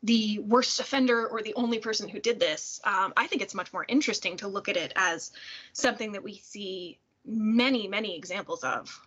the 0.02 0.38
worst 0.40 0.80
offender 0.80 1.26
or 1.26 1.40
the 1.42 1.54
only 1.54 1.78
person 1.78 2.08
who 2.08 2.20
did 2.20 2.38
this. 2.38 2.80
Um, 2.84 3.14
I 3.16 3.26
think 3.26 3.40
it's 3.40 3.54
much 3.54 3.72
more 3.72 3.84
interesting 3.88 4.36
to 4.38 4.48
look 4.48 4.68
at 4.68 4.76
it 4.76 4.92
as 4.96 5.32
something 5.72 6.12
that 6.12 6.22
we 6.22 6.36
see 6.36 6.98
many, 7.24 7.88
many 7.88 8.16
examples 8.16 8.62
of. 8.64 9.00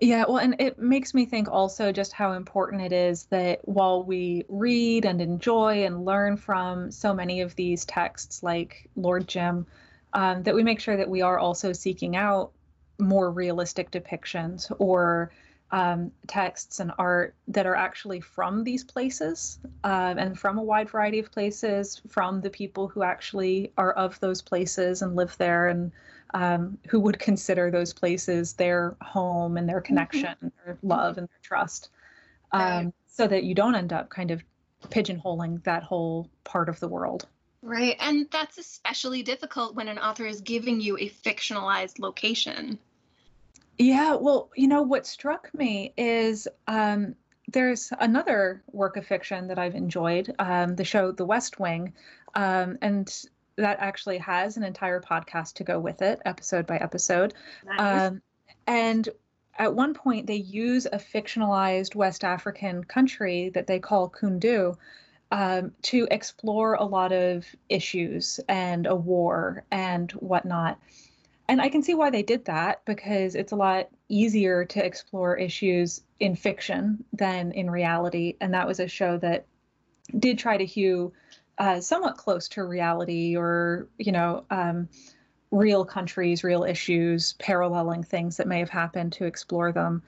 Yeah, 0.00 0.24
well, 0.26 0.38
and 0.38 0.56
it 0.58 0.78
makes 0.78 1.14
me 1.14 1.24
think 1.24 1.48
also 1.48 1.92
just 1.92 2.12
how 2.12 2.32
important 2.32 2.82
it 2.82 2.92
is 2.92 3.26
that 3.26 3.60
while 3.66 4.02
we 4.02 4.44
read 4.48 5.04
and 5.04 5.20
enjoy 5.22 5.84
and 5.84 6.04
learn 6.04 6.36
from 6.36 6.90
so 6.90 7.14
many 7.14 7.42
of 7.42 7.54
these 7.54 7.84
texts, 7.84 8.42
like 8.42 8.90
Lord 8.96 9.28
Jim, 9.28 9.66
um, 10.14 10.42
that 10.44 10.54
we 10.54 10.62
make 10.62 10.80
sure 10.80 10.96
that 10.96 11.08
we 11.08 11.20
are 11.20 11.38
also 11.38 11.72
seeking 11.72 12.16
out 12.16 12.52
more 12.98 13.30
realistic 13.30 13.90
depictions 13.90 14.70
or 14.78 15.30
um, 15.72 16.12
texts 16.28 16.78
and 16.78 16.92
art 16.98 17.34
that 17.48 17.66
are 17.66 17.74
actually 17.74 18.20
from 18.20 18.62
these 18.62 18.84
places 18.84 19.58
um, 19.82 20.18
and 20.18 20.38
from 20.38 20.56
a 20.58 20.62
wide 20.62 20.88
variety 20.88 21.18
of 21.18 21.32
places, 21.32 22.00
from 22.08 22.40
the 22.40 22.50
people 22.50 22.86
who 22.86 23.02
actually 23.02 23.72
are 23.76 23.92
of 23.92 24.18
those 24.20 24.40
places 24.40 25.02
and 25.02 25.16
live 25.16 25.36
there 25.38 25.68
and 25.68 25.90
um, 26.32 26.78
who 26.88 27.00
would 27.00 27.18
consider 27.18 27.70
those 27.70 27.92
places 27.92 28.52
their 28.54 28.96
home 29.00 29.56
and 29.56 29.68
their 29.68 29.78
mm-hmm. 29.78 29.86
connection, 29.86 30.34
mm-hmm. 30.36 30.48
their 30.64 30.78
love 30.82 31.18
and 31.18 31.28
their 31.28 31.40
trust, 31.42 31.90
right. 32.52 32.78
Um, 32.78 32.92
so 33.06 33.26
that 33.26 33.44
you 33.44 33.54
don't 33.54 33.74
end 33.74 33.92
up 33.92 34.10
kind 34.10 34.30
of 34.30 34.42
pigeonholing 34.88 35.62
that 35.64 35.82
whole 35.82 36.28
part 36.44 36.68
of 36.68 36.78
the 36.80 36.88
world. 36.88 37.26
Right. 37.64 37.96
And 37.98 38.26
that's 38.30 38.58
especially 38.58 39.22
difficult 39.22 39.74
when 39.74 39.88
an 39.88 39.98
author 39.98 40.26
is 40.26 40.42
giving 40.42 40.82
you 40.82 40.98
a 40.98 41.08
fictionalized 41.08 41.98
location. 41.98 42.78
Yeah. 43.78 44.16
Well, 44.16 44.50
you 44.54 44.68
know, 44.68 44.82
what 44.82 45.06
struck 45.06 45.48
me 45.54 45.94
is 45.96 46.46
um, 46.66 47.14
there's 47.48 47.90
another 47.98 48.62
work 48.70 48.98
of 48.98 49.06
fiction 49.06 49.48
that 49.48 49.58
I've 49.58 49.74
enjoyed, 49.74 50.34
um, 50.38 50.76
the 50.76 50.84
show 50.84 51.10
The 51.10 51.24
West 51.24 51.58
Wing. 51.58 51.94
Um, 52.34 52.76
and 52.82 53.10
that 53.56 53.78
actually 53.80 54.18
has 54.18 54.58
an 54.58 54.62
entire 54.62 55.00
podcast 55.00 55.54
to 55.54 55.64
go 55.64 55.80
with 55.80 56.02
it, 56.02 56.20
episode 56.26 56.66
by 56.66 56.76
episode. 56.76 57.32
Nice. 57.64 58.10
Um, 58.10 58.22
and 58.66 59.08
at 59.56 59.74
one 59.74 59.94
point, 59.94 60.26
they 60.26 60.36
use 60.36 60.84
a 60.84 60.98
fictionalized 60.98 61.94
West 61.94 62.24
African 62.24 62.84
country 62.84 63.48
that 63.54 63.66
they 63.66 63.78
call 63.78 64.10
Kundu 64.10 64.76
um, 65.34 65.72
to 65.82 66.06
explore 66.12 66.74
a 66.74 66.84
lot 66.84 67.10
of 67.10 67.44
issues 67.68 68.38
and 68.48 68.86
a 68.86 68.94
war 68.94 69.64
and 69.68 70.12
whatnot. 70.12 70.78
And 71.48 71.60
I 71.60 71.70
can 71.70 71.82
see 71.82 71.94
why 71.94 72.10
they 72.10 72.22
did 72.22 72.44
that 72.44 72.84
because 72.84 73.34
it's 73.34 73.50
a 73.50 73.56
lot 73.56 73.88
easier 74.08 74.64
to 74.66 74.86
explore 74.86 75.36
issues 75.36 76.02
in 76.20 76.36
fiction 76.36 77.04
than 77.12 77.50
in 77.50 77.68
reality. 77.68 78.36
And 78.40 78.54
that 78.54 78.68
was 78.68 78.78
a 78.78 78.86
show 78.86 79.18
that 79.18 79.46
did 80.16 80.38
try 80.38 80.56
to 80.56 80.64
hew 80.64 81.12
uh, 81.58 81.80
somewhat 81.80 82.16
close 82.16 82.46
to 82.50 82.62
reality 82.62 83.36
or, 83.36 83.88
you 83.98 84.12
know, 84.12 84.44
um, 84.50 84.88
real 85.50 85.84
countries, 85.84 86.44
real 86.44 86.62
issues, 86.62 87.32
paralleling 87.40 88.04
things 88.04 88.36
that 88.36 88.46
may 88.46 88.60
have 88.60 88.70
happened 88.70 89.14
to 89.14 89.24
explore 89.24 89.72
them. 89.72 90.04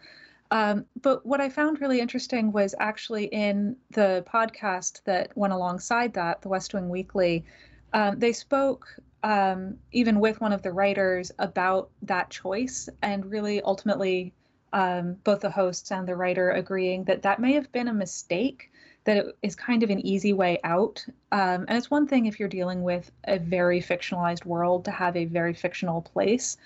Um, 0.51 0.87
but 1.03 1.25
what 1.27 1.41
I 1.41 1.49
found 1.49 1.81
really 1.81 2.01
interesting 2.01 2.53
was 2.53 2.75
actually 2.79 3.25
in 3.27 3.77
the 3.91 4.25
podcast 4.33 5.03
that 5.05 5.37
went 5.37 5.53
alongside 5.53 6.15
that, 6.15 6.43
the 6.43 6.49
West 6.49 6.75
Wing 6.75 6.89
Weekly, 6.89 7.45
um, 7.93 8.19
they 8.19 8.33
spoke 8.33 8.87
um, 9.23 9.77
even 9.93 10.21
with 10.21 10.41
one 10.41 10.53
of 10.53 10.63
the 10.63 10.73
writers 10.73 11.33
about 11.39 11.91
that 12.03 12.31
choice 12.31 12.89
and 13.03 13.27
really 13.27 13.61
ultimately 13.63 14.33
um, 14.73 15.15
both 15.25 15.41
the 15.41 15.51
hosts 15.51 15.91
and 15.91 16.07
the 16.07 16.15
writer 16.15 16.51
agreeing 16.51 17.05
that 17.05 17.23
that 17.23 17.41
may 17.41 17.53
have 17.53 17.71
been 17.73 17.89
a 17.89 17.95
mistake 17.95 18.71
that 19.05 19.17
it 19.17 19.27
is 19.43 19.55
kind 19.55 19.83
of 19.83 19.91
an 19.91 20.05
easy 20.05 20.33
way 20.33 20.59
out. 20.65 21.05
Um, 21.33 21.65
and 21.69 21.79
it's 21.79 21.91
one 21.91 22.07
thing 22.07 22.27
if 22.27 22.39
you're 22.39 22.49
dealing 22.49 22.83
with 22.83 23.11
a 23.25 23.39
very 23.39 23.81
fictionalized 23.81 24.45
world 24.45 24.85
to 24.85 24.91
have 24.91 25.17
a 25.17 25.25
very 25.25 25.55
fictional 25.55 26.03
place 26.03 26.57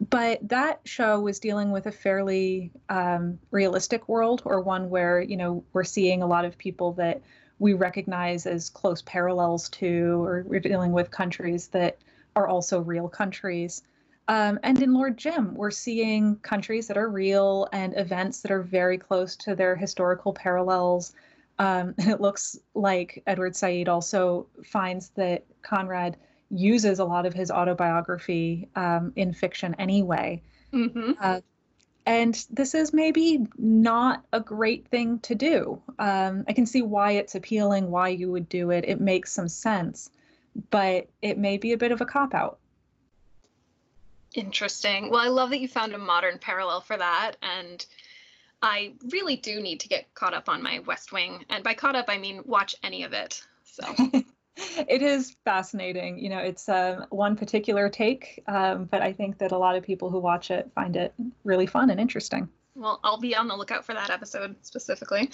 but 0.00 0.46
that 0.48 0.80
show 0.84 1.20
was 1.20 1.38
dealing 1.40 1.70
with 1.70 1.86
a 1.86 1.92
fairly 1.92 2.70
um, 2.88 3.38
realistic 3.50 4.08
world 4.08 4.42
or 4.44 4.60
one 4.60 4.90
where 4.90 5.20
you 5.20 5.36
know 5.36 5.64
we're 5.72 5.84
seeing 5.84 6.22
a 6.22 6.26
lot 6.26 6.44
of 6.44 6.58
people 6.58 6.92
that 6.94 7.22
we 7.58 7.72
recognize 7.72 8.46
as 8.46 8.70
close 8.70 9.02
parallels 9.02 9.68
to 9.70 10.22
or 10.24 10.44
we're 10.48 10.60
dealing 10.60 10.92
with 10.92 11.10
countries 11.10 11.68
that 11.68 11.98
are 12.36 12.48
also 12.48 12.80
real 12.80 13.08
countries 13.08 13.82
Um, 14.28 14.58
and 14.62 14.80
in 14.82 14.94
Lord 14.94 15.18
Jim, 15.18 15.54
we're 15.54 15.70
seeing 15.70 16.36
countries 16.36 16.88
that 16.88 16.96
are 16.96 17.08
real 17.08 17.68
and 17.72 17.96
events 17.96 18.40
that 18.40 18.50
are 18.50 18.62
very 18.62 18.96
close 18.98 19.36
to 19.36 19.54
their 19.54 19.76
historical 19.76 20.32
parallels. 20.32 21.12
Um, 21.58 21.94
and 21.98 22.08
it 22.14 22.20
looks 22.20 22.58
like 22.74 23.22
Edward 23.26 23.54
Said 23.56 23.88
also 23.88 24.46
finds 24.64 25.10
that 25.10 25.44
Conrad 25.62 26.16
uses 26.50 26.98
a 26.98 27.04
lot 27.04 27.26
of 27.26 27.34
his 27.34 27.50
autobiography 27.50 28.68
um, 28.76 29.12
in 29.16 29.32
fiction 29.32 29.74
anyway. 29.78 30.42
Mm-hmm. 30.72 31.12
Uh, 31.20 31.40
and 32.06 32.46
this 32.50 32.74
is 32.74 32.92
maybe 32.92 33.46
not 33.56 34.24
a 34.32 34.40
great 34.40 34.88
thing 34.88 35.20
to 35.20 35.34
do. 35.34 35.80
Um, 35.98 36.44
I 36.46 36.52
can 36.52 36.66
see 36.66 36.82
why 36.82 37.12
it's 37.12 37.34
appealing, 37.34 37.90
why 37.90 38.08
you 38.08 38.30
would 38.30 38.48
do 38.48 38.70
it. 38.70 38.84
It 38.86 39.00
makes 39.00 39.32
some 39.32 39.48
sense, 39.48 40.10
but 40.70 41.08
it 41.22 41.38
may 41.38 41.56
be 41.56 41.72
a 41.72 41.78
bit 41.78 41.92
of 41.92 42.02
a 42.02 42.06
cop 42.06 42.34
out. 42.34 42.58
Interesting. 44.34 45.10
Well, 45.10 45.20
I 45.20 45.28
love 45.28 45.50
that 45.50 45.60
you 45.60 45.68
found 45.68 45.94
a 45.94 45.98
modern 45.98 46.38
parallel 46.38 46.82
for 46.82 46.96
that. 46.96 47.36
And 47.40 47.84
I 48.60 48.94
really 49.10 49.36
do 49.36 49.60
need 49.60 49.80
to 49.80 49.88
get 49.88 50.12
caught 50.14 50.34
up 50.34 50.48
on 50.48 50.62
my 50.62 50.80
West 50.80 51.12
Wing. 51.12 51.44
And 51.48 51.64
by 51.64 51.74
caught 51.74 51.96
up, 51.96 52.06
I 52.08 52.18
mean 52.18 52.42
watch 52.44 52.74
any 52.82 53.04
of 53.04 53.12
it. 53.12 53.42
So. 53.64 53.84
it 54.88 55.02
is 55.02 55.36
fascinating. 55.44 56.18
You 56.18 56.28
know, 56.30 56.38
it's 56.38 56.68
um, 56.68 57.06
one 57.10 57.36
particular 57.36 57.88
take, 57.88 58.42
um, 58.46 58.84
but 58.84 59.02
I 59.02 59.12
think 59.12 59.38
that 59.38 59.52
a 59.52 59.58
lot 59.58 59.76
of 59.76 59.82
people 59.82 60.10
who 60.10 60.18
watch 60.18 60.50
it 60.50 60.70
find 60.74 60.96
it 60.96 61.12
really 61.44 61.66
fun 61.66 61.90
and 61.90 62.00
interesting. 62.00 62.48
Well, 62.74 63.00
I'll 63.04 63.20
be 63.20 63.36
on 63.36 63.48
the 63.48 63.56
lookout 63.56 63.84
for 63.84 63.94
that 63.94 64.10
episode 64.10 64.56
specifically. 64.62 65.30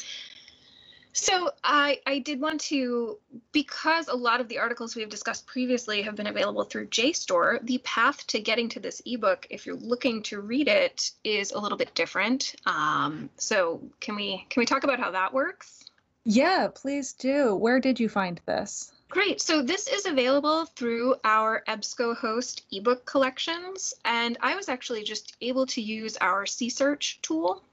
So 1.12 1.50
I 1.64 2.00
I 2.06 2.20
did 2.20 2.40
want 2.40 2.60
to 2.62 3.18
because 3.52 4.08
a 4.08 4.14
lot 4.14 4.40
of 4.40 4.48
the 4.48 4.58
articles 4.58 4.94
we 4.94 5.02
have 5.02 5.10
discussed 5.10 5.46
previously 5.46 6.02
have 6.02 6.14
been 6.14 6.28
available 6.28 6.64
through 6.64 6.86
JSTOR. 6.86 7.66
The 7.66 7.78
path 7.78 8.26
to 8.28 8.40
getting 8.40 8.68
to 8.70 8.80
this 8.80 9.02
ebook, 9.04 9.46
if 9.50 9.66
you're 9.66 9.76
looking 9.76 10.22
to 10.24 10.40
read 10.40 10.68
it, 10.68 11.10
is 11.24 11.50
a 11.50 11.58
little 11.58 11.78
bit 11.78 11.94
different. 11.94 12.54
Um, 12.64 13.28
so 13.36 13.82
can 13.98 14.14
we 14.14 14.46
can 14.48 14.60
we 14.60 14.66
talk 14.66 14.84
about 14.84 15.00
how 15.00 15.10
that 15.10 15.34
works? 15.34 15.84
Yeah, 16.24 16.68
please 16.72 17.14
do. 17.14 17.56
Where 17.56 17.80
did 17.80 17.98
you 17.98 18.08
find 18.08 18.40
this? 18.46 18.92
Great. 19.10 19.40
So 19.40 19.60
this 19.60 19.88
is 19.88 20.06
available 20.06 20.66
through 20.66 21.16
our 21.24 21.64
EBSCOhost 21.66 22.62
ebook 22.70 23.04
collections, 23.04 23.92
and 24.04 24.38
I 24.40 24.54
was 24.54 24.68
actually 24.68 25.02
just 25.02 25.36
able 25.40 25.66
to 25.66 25.82
use 25.82 26.16
our 26.18 26.46
C-Search 26.46 27.20
tool 27.20 27.64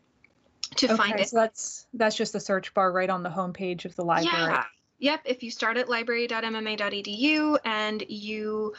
to 0.78 0.88
okay, 0.88 0.96
find 0.96 1.20
it. 1.20 1.30
So 1.30 1.38
that's 1.38 1.86
that's 1.94 2.16
just 2.16 2.34
the 2.34 2.40
search 2.40 2.74
bar 2.74 2.92
right 2.92 3.10
on 3.10 3.22
the 3.22 3.30
homepage 3.30 3.86
of 3.86 3.96
the 3.96 4.04
library. 4.04 4.52
Yeah. 4.52 4.64
Yep. 5.00 5.22
If 5.26 5.44
you 5.44 5.52
start 5.52 5.78
at 5.78 5.88
library.mma.edu 5.88 7.60
and 7.64 8.04
you 8.10 8.74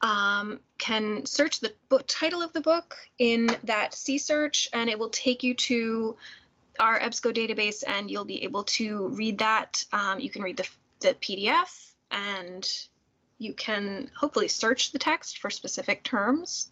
um, 0.00 0.60
can 0.78 1.26
search 1.26 1.58
the 1.58 1.74
book 1.88 2.04
title 2.06 2.42
of 2.42 2.52
the 2.52 2.60
book 2.60 2.94
in 3.18 3.50
that 3.64 3.92
C 3.92 4.18
search, 4.18 4.68
and 4.72 4.88
it 4.88 4.96
will 4.96 5.10
take 5.10 5.42
you 5.42 5.54
to 5.54 6.16
our 6.78 7.00
EBSCO 7.00 7.34
database, 7.34 7.82
and 7.84 8.08
you'll 8.08 8.24
be 8.24 8.44
able 8.44 8.62
to 8.64 9.08
read 9.08 9.38
that. 9.38 9.84
Um, 9.92 10.20
you 10.20 10.30
can 10.30 10.42
read 10.42 10.58
the 10.58 10.68
the 11.00 11.14
PDF, 11.14 11.93
and 12.10 12.68
you 13.38 13.52
can 13.54 14.10
hopefully 14.16 14.48
search 14.48 14.92
the 14.92 14.98
text 14.98 15.38
for 15.38 15.50
specific 15.50 16.02
terms. 16.04 16.70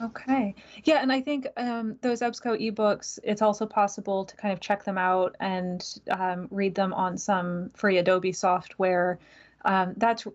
Okay. 0.00 0.54
Yeah, 0.84 1.00
and 1.00 1.10
I 1.10 1.22
think 1.22 1.46
um, 1.56 1.96
those 2.02 2.20
EBSCO 2.20 2.70
ebooks, 2.72 3.18
it's 3.22 3.40
also 3.40 3.64
possible 3.64 4.26
to 4.26 4.36
kind 4.36 4.52
of 4.52 4.60
check 4.60 4.84
them 4.84 4.98
out 4.98 5.36
and 5.40 5.82
um, 6.10 6.48
read 6.50 6.74
them 6.74 6.92
on 6.92 7.16
some 7.16 7.70
free 7.74 7.96
Adobe 7.96 8.32
software. 8.32 9.18
Um, 9.64 9.94
that's 9.96 10.26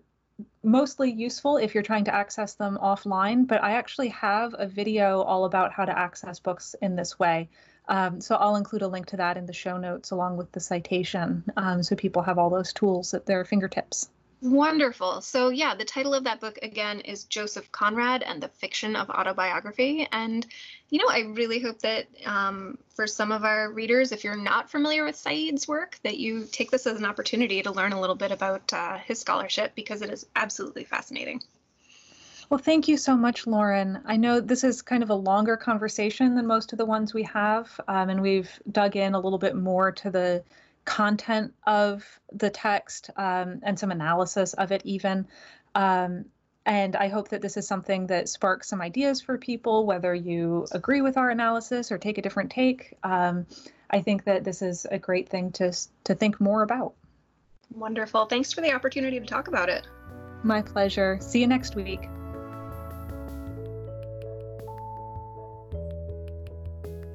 mostly 0.64 1.12
useful 1.12 1.58
if 1.58 1.74
you're 1.74 1.82
trying 1.82 2.04
to 2.04 2.14
access 2.14 2.54
them 2.54 2.78
offline, 2.82 3.46
but 3.46 3.62
I 3.62 3.72
actually 3.72 4.08
have 4.08 4.54
a 4.58 4.66
video 4.66 5.20
all 5.22 5.44
about 5.44 5.72
how 5.72 5.84
to 5.84 5.96
access 5.96 6.40
books 6.40 6.74
in 6.82 6.96
this 6.96 7.18
way. 7.18 7.48
Um, 7.88 8.20
so 8.20 8.36
I'll 8.36 8.56
include 8.56 8.82
a 8.82 8.88
link 8.88 9.06
to 9.06 9.16
that 9.16 9.36
in 9.36 9.46
the 9.46 9.52
show 9.52 9.76
notes 9.76 10.12
along 10.12 10.36
with 10.36 10.52
the 10.52 10.60
citation 10.60 11.44
um, 11.56 11.82
so 11.82 11.96
people 11.96 12.22
have 12.22 12.38
all 12.38 12.50
those 12.50 12.72
tools 12.72 13.12
at 13.14 13.26
their 13.26 13.44
fingertips. 13.44 14.08
Wonderful. 14.42 15.20
So, 15.20 15.50
yeah, 15.50 15.76
the 15.76 15.84
title 15.84 16.14
of 16.14 16.24
that 16.24 16.40
book 16.40 16.58
again 16.62 16.98
is 17.00 17.24
Joseph 17.24 17.70
Conrad 17.70 18.24
and 18.24 18.42
the 18.42 18.48
Fiction 18.48 18.96
of 18.96 19.08
Autobiography. 19.08 20.08
And, 20.10 20.44
you 20.90 20.98
know, 20.98 21.06
I 21.08 21.20
really 21.20 21.60
hope 21.60 21.78
that 21.82 22.08
um, 22.26 22.76
for 22.96 23.06
some 23.06 23.30
of 23.30 23.44
our 23.44 23.70
readers, 23.70 24.10
if 24.10 24.24
you're 24.24 24.34
not 24.34 24.68
familiar 24.68 25.04
with 25.04 25.14
Said's 25.14 25.68
work, 25.68 25.96
that 26.02 26.18
you 26.18 26.48
take 26.50 26.72
this 26.72 26.88
as 26.88 26.98
an 26.98 27.04
opportunity 27.04 27.62
to 27.62 27.70
learn 27.70 27.92
a 27.92 28.00
little 28.00 28.16
bit 28.16 28.32
about 28.32 28.72
uh, 28.72 28.98
his 28.98 29.20
scholarship 29.20 29.76
because 29.76 30.02
it 30.02 30.10
is 30.10 30.26
absolutely 30.34 30.82
fascinating. 30.82 31.40
Well, 32.52 32.58
thank 32.58 32.86
you 32.86 32.98
so 32.98 33.16
much, 33.16 33.46
Lauren. 33.46 34.00
I 34.04 34.18
know 34.18 34.38
this 34.38 34.62
is 34.62 34.82
kind 34.82 35.02
of 35.02 35.08
a 35.08 35.14
longer 35.14 35.56
conversation 35.56 36.34
than 36.34 36.46
most 36.46 36.72
of 36.72 36.76
the 36.76 36.84
ones 36.84 37.14
we 37.14 37.22
have, 37.22 37.80
um, 37.88 38.10
and 38.10 38.20
we've 38.20 38.50
dug 38.70 38.94
in 38.94 39.14
a 39.14 39.18
little 39.18 39.38
bit 39.38 39.56
more 39.56 39.90
to 39.90 40.10
the 40.10 40.44
content 40.84 41.54
of 41.66 42.04
the 42.30 42.50
text 42.50 43.08
um, 43.16 43.60
and 43.62 43.78
some 43.78 43.90
analysis 43.90 44.52
of 44.52 44.70
it, 44.70 44.82
even. 44.84 45.26
Um, 45.74 46.26
and 46.66 46.94
I 46.94 47.08
hope 47.08 47.30
that 47.30 47.40
this 47.40 47.56
is 47.56 47.66
something 47.66 48.08
that 48.08 48.28
sparks 48.28 48.68
some 48.68 48.82
ideas 48.82 49.22
for 49.22 49.38
people, 49.38 49.86
whether 49.86 50.14
you 50.14 50.66
agree 50.72 51.00
with 51.00 51.16
our 51.16 51.30
analysis 51.30 51.90
or 51.90 51.96
take 51.96 52.18
a 52.18 52.22
different 52.22 52.50
take. 52.50 52.98
Um, 53.02 53.46
I 53.88 54.02
think 54.02 54.24
that 54.24 54.44
this 54.44 54.60
is 54.60 54.86
a 54.90 54.98
great 54.98 55.30
thing 55.30 55.52
to, 55.52 55.72
to 56.04 56.14
think 56.14 56.38
more 56.38 56.62
about. 56.62 56.92
Wonderful. 57.74 58.26
Thanks 58.26 58.52
for 58.52 58.60
the 58.60 58.74
opportunity 58.74 59.18
to 59.18 59.24
talk 59.24 59.48
about 59.48 59.70
it. 59.70 59.86
My 60.42 60.60
pleasure. 60.60 61.16
See 61.22 61.40
you 61.40 61.46
next 61.46 61.76
week. 61.76 62.10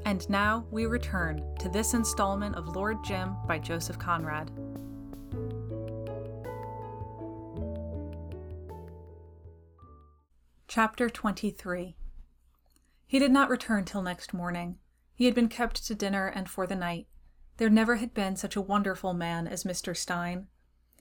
And 0.08 0.30
now 0.30 0.66
we 0.72 0.86
return 0.86 1.43
to 1.60 1.68
this 1.68 1.93
installment 1.93 2.55
of 2.55 2.78
Lord 2.78 3.03
Jim 3.03 3.36
by 3.45 3.60
Joseph 3.60 3.99
Conrad. 3.99 4.49
Chapter 10.70 11.10
23 11.10 11.97
He 13.05 13.20
did 13.20 13.34
not 13.34 13.49
return 13.49 13.84
till 13.84 14.01
next 14.01 14.34
morning. 14.34 14.78
He 15.14 15.26
had 15.26 15.36
been 15.36 15.49
kept 15.49 15.86
to 15.86 15.93
dinner 15.93 16.28
and 16.28 16.49
for 16.49 16.66
the 16.66 16.74
night. 16.74 17.08
There 17.58 17.70
never 17.70 17.97
had 17.97 18.14
been 18.14 18.38
such 18.38 18.55
a 18.55 18.62
wonderful 18.62 19.14
man 19.14 19.45
as 19.45 19.66
Mr. 19.66 19.93
Stein. 19.93 20.47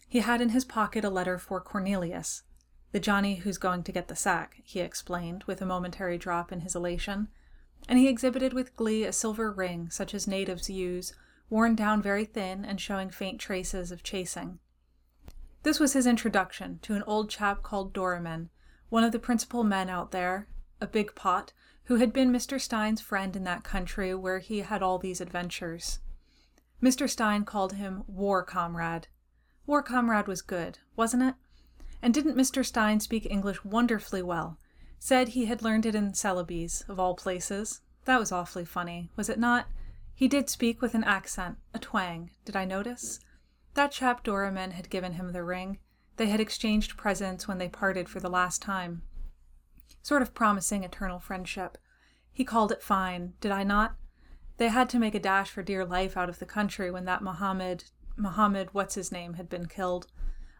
He 0.08 0.18
had 0.18 0.40
in 0.40 0.48
his 0.48 0.64
pocket 0.64 1.04
a 1.04 1.10
letter 1.10 1.38
for 1.38 1.60
Cornelius, 1.60 2.42
the 2.90 2.98
Johnny 2.98 3.36
who's 3.36 3.56
going 3.56 3.84
to 3.84 3.92
get 3.92 4.08
the 4.08 4.16
sack, 4.16 4.56
he 4.64 4.80
explained, 4.80 5.44
with 5.44 5.62
a 5.62 5.66
momentary 5.66 6.18
drop 6.18 6.50
in 6.50 6.62
his 6.62 6.74
elation 6.74 7.28
and 7.88 7.98
he 7.98 8.08
exhibited 8.08 8.52
with 8.52 8.76
glee 8.76 9.04
a 9.04 9.12
silver 9.12 9.50
ring 9.50 9.88
such 9.90 10.14
as 10.14 10.26
natives 10.26 10.68
use, 10.68 11.12
worn 11.48 11.74
down 11.74 12.02
very 12.02 12.24
thin 12.24 12.64
and 12.64 12.80
showing 12.80 13.10
faint 13.10 13.40
traces 13.40 13.92
of 13.92 14.02
chasing. 14.02 14.58
This 15.62 15.80
was 15.80 15.92
his 15.92 16.06
introduction 16.06 16.78
to 16.82 16.94
an 16.94 17.02
old 17.06 17.28
chap 17.28 17.62
called 17.62 17.92
Doramin, 17.92 18.50
one 18.88 19.04
of 19.04 19.12
the 19.12 19.18
principal 19.18 19.64
men 19.64 19.88
out 19.88 20.12
there, 20.12 20.48
a 20.80 20.86
big 20.86 21.14
pot, 21.14 21.52
who 21.84 21.96
had 21.96 22.12
been 22.12 22.32
Mr. 22.32 22.60
Stein's 22.60 23.00
friend 23.00 23.36
in 23.36 23.44
that 23.44 23.64
country 23.64 24.14
where 24.14 24.38
he 24.38 24.60
had 24.60 24.82
all 24.82 24.98
these 24.98 25.20
adventures. 25.20 26.00
Mr. 26.82 27.08
Stein 27.08 27.44
called 27.44 27.74
him 27.74 28.04
War 28.06 28.42
Comrade. 28.42 29.08
War 29.66 29.82
Comrade 29.82 30.26
was 30.26 30.42
good, 30.42 30.78
wasn't 30.94 31.22
it? 31.22 31.34
And 32.02 32.12
didn't 32.12 32.36
Mr. 32.36 32.64
Stein 32.64 33.00
speak 33.00 33.26
English 33.26 33.64
wonderfully 33.64 34.22
well, 34.22 34.58
Said 34.98 35.28
he 35.28 35.46
had 35.46 35.62
learned 35.62 35.86
it 35.86 35.94
in 35.94 36.14
Celebes, 36.14 36.84
of 36.88 36.98
all 36.98 37.14
places. 37.14 37.80
That 38.06 38.18
was 38.18 38.32
awfully 38.32 38.64
funny, 38.64 39.10
was 39.16 39.28
it 39.28 39.38
not? 39.38 39.66
He 40.14 40.28
did 40.28 40.48
speak 40.48 40.80
with 40.80 40.94
an 40.94 41.04
accent, 41.04 41.58
a 41.74 41.78
twang, 41.78 42.30
did 42.44 42.56
I 42.56 42.64
notice? 42.64 43.20
That 43.74 43.92
chap 43.92 44.24
Doramin 44.24 44.72
had 44.72 44.88
given 44.88 45.12
him 45.12 45.32
the 45.32 45.44
ring. 45.44 45.78
They 46.16 46.28
had 46.28 46.40
exchanged 46.40 46.96
presents 46.96 47.46
when 47.46 47.58
they 47.58 47.68
parted 47.68 48.08
for 48.08 48.20
the 48.20 48.30
last 48.30 48.62
time. 48.62 49.02
Sort 50.02 50.22
of 50.22 50.34
promising 50.34 50.84
eternal 50.84 51.18
friendship. 51.18 51.76
He 52.32 52.44
called 52.44 52.72
it 52.72 52.82
fine, 52.82 53.34
did 53.40 53.52
I 53.52 53.64
not? 53.64 53.96
They 54.56 54.68
had 54.68 54.88
to 54.90 54.98
make 54.98 55.14
a 55.14 55.20
dash 55.20 55.50
for 55.50 55.62
dear 55.62 55.84
life 55.84 56.16
out 56.16 56.30
of 56.30 56.38
the 56.38 56.46
country 56.46 56.90
when 56.90 57.04
that 57.04 57.22
Mohammed, 57.22 57.84
Mohammed 58.16 58.72
what's 58.72 58.94
his 58.94 59.12
name, 59.12 59.34
had 59.34 59.50
been 59.50 59.66
killed. 59.66 60.06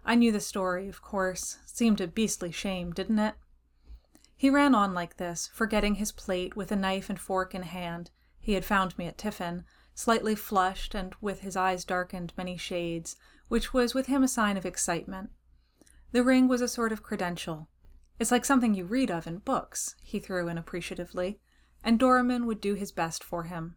I 0.05 0.14
knew 0.14 0.30
the 0.30 0.41
story, 0.41 0.89
of 0.89 1.01
course. 1.01 1.59
Seemed 1.64 2.01
a 2.03 2.07
beastly 2.07 2.53
shame, 2.53 2.93
didn't 2.93 3.18
it? 3.18 3.34
He 4.39 4.51
ran 4.51 4.74
on 4.74 4.93
like 4.93 5.16
this, 5.16 5.49
forgetting 5.55 5.95
his 5.95 6.12
plate 6.12 6.55
with 6.55 6.70
a 6.70 6.76
knife 6.76 7.09
and 7.09 7.18
fork 7.18 7.55
in 7.55 7.62
hand. 7.62 8.11
He 8.39 8.53
had 8.53 8.66
found 8.66 8.97
me 8.99 9.07
at 9.07 9.16
tiffin, 9.16 9.64
slightly 9.95 10.34
flushed 10.34 10.95
and 10.95 11.14
with 11.22 11.41
his 11.41 11.57
eyes 11.57 11.87
darkened 11.87 12.34
many 12.37 12.59
shades, 12.59 13.16
which 13.49 13.72
was 13.72 13.95
with 13.95 14.07
him 14.07 14.22
a 14.22 14.28
sign 14.28 14.59
of 14.59 14.66
excitement. 14.66 15.30
The 16.12 16.22
ring 16.22 16.49
was 16.49 16.61
a 16.61 16.68
sort 16.68 16.93
of 16.93 17.03
credential. 17.03 17.68
It's 18.18 18.30
like 18.30 18.45
something 18.45 18.74
you 18.74 18.84
read 18.84 19.11
of 19.11 19.26
in 19.26 19.39
books, 19.39 19.97
he 20.03 20.18
threw 20.18 20.49
in 20.49 20.59
appreciatively, 20.59 21.41
and 21.82 21.99
Doramin 21.99 22.45
would 22.45 22.61
do 22.61 22.74
his 22.74 22.93
best 22.93 23.24
for 23.24 23.45
him. 23.45 23.76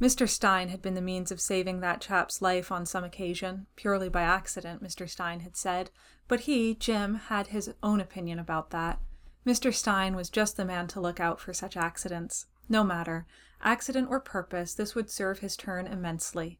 Mr. 0.00 0.26
Stein 0.26 0.70
had 0.70 0.80
been 0.80 0.94
the 0.94 1.02
means 1.02 1.30
of 1.30 1.40
saving 1.40 1.80
that 1.80 2.00
chap's 2.00 2.40
life 2.40 2.72
on 2.72 2.86
some 2.86 3.04
occasion, 3.04 3.66
purely 3.76 4.08
by 4.08 4.22
accident, 4.22 4.82
Mr. 4.82 5.08
Stein 5.08 5.40
had 5.40 5.56
said, 5.56 5.90
but 6.28 6.40
he, 6.40 6.74
Jim, 6.74 7.14
had 7.14 7.48
his 7.48 7.74
own 7.82 8.00
opinion 8.00 8.38
about 8.38 8.70
that 8.70 9.00
Mr. 9.46 9.72
Stein 9.72 10.16
was 10.16 10.28
just 10.28 10.56
the 10.56 10.64
man 10.64 10.88
to 10.88 11.00
look 11.00 11.20
out 11.20 11.40
for 11.40 11.54
such 11.54 11.76
accidents. 11.76 12.46
No 12.68 12.82
matter, 12.82 13.26
accident 13.62 14.08
or 14.10 14.18
purpose, 14.18 14.74
this 14.74 14.96
would 14.96 15.08
serve 15.08 15.38
his 15.38 15.56
turn 15.56 15.86
immensely. 15.86 16.58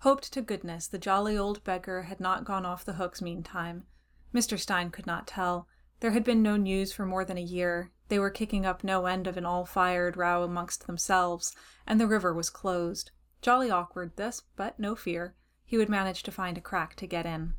Hoped 0.00 0.30
to 0.34 0.42
goodness 0.42 0.86
the 0.86 0.98
jolly 0.98 1.38
old 1.38 1.64
beggar 1.64 2.02
had 2.02 2.20
not 2.20 2.44
gone 2.44 2.66
off 2.66 2.84
the 2.84 2.92
hooks 2.94 3.22
meantime. 3.22 3.86
Mr. 4.34 4.58
Stein 4.58 4.90
could 4.90 5.06
not 5.06 5.26
tell. 5.26 5.68
There 6.00 6.10
had 6.10 6.22
been 6.22 6.42
no 6.42 6.58
news 6.58 6.92
for 6.92 7.06
more 7.06 7.24
than 7.24 7.38
a 7.38 7.42
year. 7.42 7.90
They 8.08 8.18
were 8.18 8.28
kicking 8.28 8.66
up 8.66 8.84
no 8.84 9.06
end 9.06 9.26
of 9.26 9.38
an 9.38 9.46
all 9.46 9.64
fired 9.64 10.18
row 10.18 10.42
amongst 10.42 10.86
themselves, 10.86 11.56
and 11.86 11.98
the 11.98 12.06
river 12.06 12.34
was 12.34 12.50
closed. 12.50 13.10
Jolly 13.40 13.70
awkward 13.70 14.16
this, 14.16 14.42
but 14.54 14.78
no 14.78 14.94
fear. 14.94 15.34
He 15.64 15.78
would 15.78 15.88
manage 15.88 16.22
to 16.24 16.30
find 16.30 16.58
a 16.58 16.60
crack 16.60 16.94
to 16.96 17.06
get 17.06 17.24
in. 17.24 17.54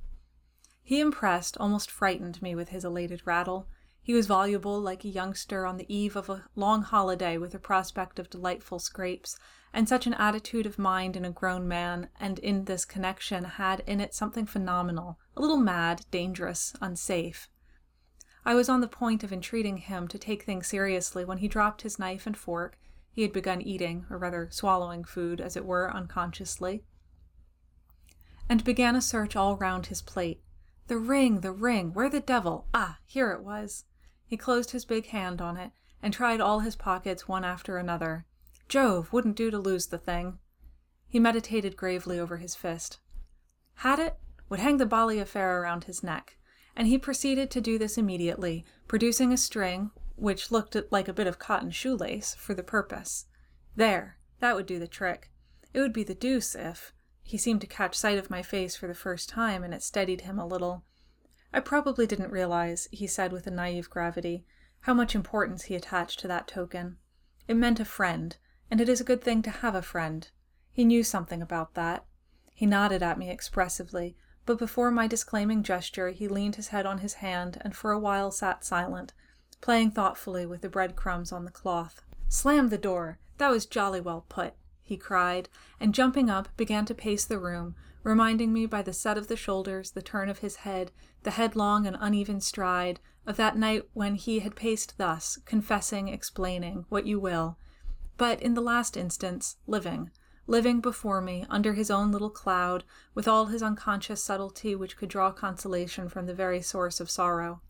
He 0.83 0.99
impressed, 0.99 1.57
almost 1.57 1.89
frightened 1.89 2.39
me 2.41 2.53
with 2.53 2.69
his 2.69 2.85
elated 2.85 3.23
rattle. 3.25 3.67
He 4.08 4.14
was 4.14 4.28
voluble 4.28 4.80
like 4.80 5.03
a 5.03 5.10
youngster 5.10 5.66
on 5.66 5.76
the 5.76 5.93
eve 5.93 6.16
of 6.16 6.30
a 6.30 6.45
long 6.55 6.82
holiday 6.82 7.38
with 7.38 7.53
a 7.53 7.60
prospect 7.60 8.20
of 8.20 8.30
delightful 8.30 8.80
scrapes, 8.80 9.38
and 9.74 9.89
such 9.89 10.08
an 10.08 10.14
attitude 10.14 10.66
of 10.66 10.80
mind 10.80 11.18
in 11.18 11.26
a 11.26 11.30
grown 11.30 11.68
man, 11.68 12.08
and 12.18 12.39
in 12.39 12.64
this 12.64 12.86
connection, 12.86 13.43
had 13.43 13.82
in 13.82 13.99
it 13.99 14.14
something 14.14 14.45
phenomenal, 14.45 15.20
a 15.36 15.41
little 15.41 15.58
mad, 15.58 16.05
dangerous, 16.10 16.74
unsafe. 16.80 17.49
I 18.45 18.55
was 18.55 18.70
on 18.70 18.80
the 18.80 18.88
point 18.88 19.26
of 19.26 19.34
entreating 19.34 19.76
him 19.76 20.08
to 20.08 20.18
take 20.18 20.43
things 20.43 20.68
seriously 20.68 21.26
when 21.26 21.39
he 21.39 21.49
dropped 21.49 21.82
his 21.82 21.99
knife 21.99 22.26
and 22.26 22.38
fork. 22.38 22.80
He 23.12 23.24
had 23.24 23.34
begun 23.34 23.62
eating, 23.62 24.05
or 24.10 24.18
rather 24.18 24.47
swallowing 24.49 25.03
food, 25.03 25.41
as 25.41 25.58
it 25.58 25.66
were, 25.66 25.93
unconsciously, 25.93 26.86
and 28.47 28.64
began 28.64 28.95
a 28.95 29.01
search 29.01 29.36
all 29.36 29.58
round 29.58 29.88
his 29.88 30.01
plate. 30.01 30.41
The 30.88 30.97
ring, 30.97 31.41
the 31.41 31.51
ring, 31.51 31.93
where 31.93 32.10
the 32.10 32.22
devil? 32.22 32.68
Ah, 32.74 32.99
here 33.05 33.34
it 33.34 33.43
was. 33.43 33.84
He 34.28 34.38
closed 34.38 34.71
his 34.71 34.86
big 34.86 35.07
hand 35.07 35.41
on 35.41 35.57
it 35.57 35.71
and 36.03 36.13
tried 36.13 36.41
all 36.41 36.59
his 36.59 36.75
pockets 36.75 37.28
one 37.28 37.45
after 37.45 37.78
another. 37.78 38.25
Jove, 38.67 39.11
wouldn't 39.13 39.38
do 39.38 39.49
to 39.49 39.57
lose 39.57 39.88
the 39.88 39.97
thing. 39.97 40.39
He 41.07 41.19
meditated 41.19 41.78
gravely 41.78 42.19
over 42.19 42.38
his 42.38 42.53
fist. 42.53 42.99
Had 43.75 43.99
it, 43.99 44.17
would 44.49 44.59
hang 44.59 44.78
the 44.78 44.86
bally 44.86 45.19
affair 45.19 45.61
around 45.61 45.86
his 45.86 46.03
neck, 46.03 46.38
and 46.75 46.88
he 46.88 46.97
proceeded 46.97 47.49
to 47.51 47.61
do 47.61 47.78
this 47.78 47.97
immediately, 47.97 48.65
producing 48.88 49.32
a 49.32 49.38
string, 49.38 49.91
which 50.15 50.51
looked 50.51 50.75
like 50.91 51.07
a 51.07 51.13
bit 51.13 51.28
of 51.28 51.39
cotton 51.39 51.71
shoelace, 51.71 52.36
for 52.36 52.53
the 52.53 52.63
purpose. 52.63 53.25
There, 53.75 54.17
that 54.39 54.55
would 54.55 54.65
do 54.65 54.80
the 54.80 54.88
trick. 54.88 55.32
It 55.73 55.80
would 55.80 55.93
be 55.93 56.03
the 56.03 56.15
deuce 56.15 56.55
if. 56.55 56.93
He 57.23 57.38
seemed 57.38 57.61
to 57.61 57.67
catch 57.67 57.95
sight 57.95 58.17
of 58.17 58.30
my 58.30 58.41
face 58.41 58.75
for 58.75 58.88
the 58.88 58.93
first 58.93 59.30
time, 59.30 59.63
and 59.63 59.73
it 59.73 59.84
steadied 59.84 60.21
him 60.21 60.39
a 60.39 60.47
little. 60.47 60.84
I 61.53 61.59
probably 61.59 62.05
didn't 62.05 62.31
realize, 62.31 62.87
he 62.91 63.07
said 63.07 63.31
with 63.31 63.47
a 63.47 63.51
naive 63.51 63.89
gravity, 63.89 64.45
how 64.81 64.93
much 64.93 65.15
importance 65.15 65.63
he 65.63 65.75
attached 65.75 66.19
to 66.19 66.27
that 66.27 66.47
token. 66.47 66.97
It 67.47 67.55
meant 67.55 67.79
a 67.79 67.85
friend, 67.85 68.35
and 68.69 68.81
it 68.81 68.89
is 68.89 69.01
a 69.01 69.05
good 69.05 69.21
thing 69.21 69.41
to 69.43 69.49
have 69.49 69.75
a 69.75 69.81
friend. 69.81 70.29
He 70.71 70.85
knew 70.85 71.03
something 71.03 71.41
about 71.41 71.73
that. 71.75 72.05
He 72.53 72.65
nodded 72.65 73.01
at 73.01 73.17
me 73.17 73.29
expressively, 73.29 74.17
but 74.45 74.57
before 74.57 74.91
my 74.91 75.07
disclaiming 75.07 75.63
gesture 75.63 76.09
he 76.09 76.27
leaned 76.27 76.55
his 76.55 76.69
head 76.69 76.85
on 76.85 76.99
his 76.99 77.15
hand 77.15 77.59
and 77.61 77.75
for 77.75 77.91
a 77.91 77.99
while 77.99 78.31
sat 78.31 78.63
silent, 78.63 79.13
playing 79.61 79.91
thoughtfully 79.91 80.45
with 80.45 80.61
the 80.61 80.69
breadcrumbs 80.69 81.31
on 81.31 81.45
the 81.45 81.51
cloth. 81.51 82.01
Slam 82.27 82.69
the 82.69 82.77
door! 82.77 83.19
That 83.37 83.51
was 83.51 83.65
jolly 83.65 84.01
well 84.01 84.25
put 84.27 84.53
he 84.87 84.95
cried, 84.95 85.49
and 85.81 85.93
jumping 85.93 86.29
up 86.29 86.47
began 86.55 86.85
to 86.85 86.95
pace 86.95 87.25
the 87.25 87.37
room, 87.37 87.75
reminding 88.08 88.53
me 88.53 88.66
by 88.66 88.82
the 88.82 88.93
set 88.93 89.18
of 89.18 89.28
the 89.28 89.36
shoulders, 89.36 89.91
the 89.91 90.01
turn 90.01 90.30
of 90.30 90.39
his 90.39 90.58
head, 90.58 90.91
the 91.24 91.32
headlong 91.32 91.86
and 91.86 91.97
uneven 91.99 92.39
stride, 92.39 93.01
of 93.26 93.36
that 93.36 93.58
night 93.58 93.84
when 93.91 94.16
he 94.16 94.39
had 94.39 94.55
paced 94.55 94.97
thus, 94.97 95.38
confessing, 95.43 96.08
explaining, 96.08 96.86
what 96.88 97.05
you 97.05 97.20
will, 97.20 97.58
but 98.16 98.41
in 98.41 98.53
the 98.53 98.62
last 98.62 98.95
instance, 98.95 99.58
living, 99.68 100.10
living 100.47 100.80
before 100.80 101.20
me 101.20 101.45
under 101.49 101.74
his 101.74 101.91
own 101.91 102.10
little 102.10 102.30
cloud, 102.30 102.86
with 103.14 103.28
all 103.28 103.47
his 103.47 103.62
unconscious 103.62 104.24
subtlety 104.24 104.74
which 104.74 104.95
could 104.95 105.10
draw 105.10 105.30
consolation 105.30 106.08
from 106.08 106.28
the 106.28 106.34
very 106.34 106.62
source 106.62 107.01
of 107.01 107.10
sorrow. 107.12 107.62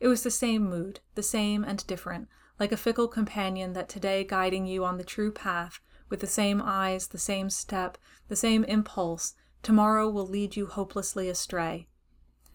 It 0.00 0.08
was 0.08 0.24
the 0.24 0.32
same 0.32 0.68
mood, 0.68 0.98
the 1.14 1.22
same 1.22 1.62
and 1.62 1.86
different, 1.86 2.26
like 2.58 2.72
a 2.72 2.76
fickle 2.76 3.06
companion 3.06 3.72
that 3.74 3.88
today 3.88 4.24
guiding 4.24 4.66
you 4.66 4.84
on 4.84 4.98
the 4.98 5.04
true 5.04 5.30
path, 5.30 5.78
with 6.08 6.18
the 6.18 6.26
same 6.26 6.60
eyes, 6.60 7.06
the 7.06 7.18
same 7.18 7.48
step, 7.48 7.96
the 8.26 8.36
same 8.36 8.64
impulse, 8.64 9.34
tomorrow 9.64 10.08
will 10.08 10.26
lead 10.26 10.54
you 10.54 10.66
hopelessly 10.66 11.28
astray. 11.28 11.88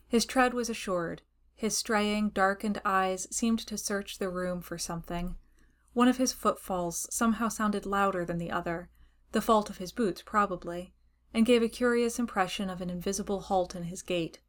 His 0.08 0.26
tread 0.26 0.54
was 0.54 0.70
assured. 0.70 1.22
His 1.56 1.76
straying, 1.76 2.30
darkened 2.30 2.82
eyes 2.86 3.28
seemed 3.32 3.60
to 3.60 3.78
search 3.78 4.18
the 4.18 4.30
room 4.30 4.62
for 4.62 4.78
something. 4.78 5.36
One 5.94 6.08
of 6.08 6.18
his 6.18 6.32
footfalls 6.32 7.08
somehow 7.14 7.50
sounded 7.50 7.86
louder 7.86 8.24
than 8.24 8.38
the 8.38 8.52
other, 8.52 8.90
the 9.32 9.42
fault 9.42 9.70
of 9.70 9.78
his 9.78 9.92
boots 9.92 10.22
probably, 10.22 10.94
and 11.34 11.46
gave 11.46 11.62
a 11.62 11.68
curious 11.68 12.18
impression 12.18 12.70
of 12.70 12.80
an 12.80 12.90
invisible 12.90 13.42
halt 13.42 13.76
in 13.76 13.84
his 13.84 14.02
gait. 14.02 14.40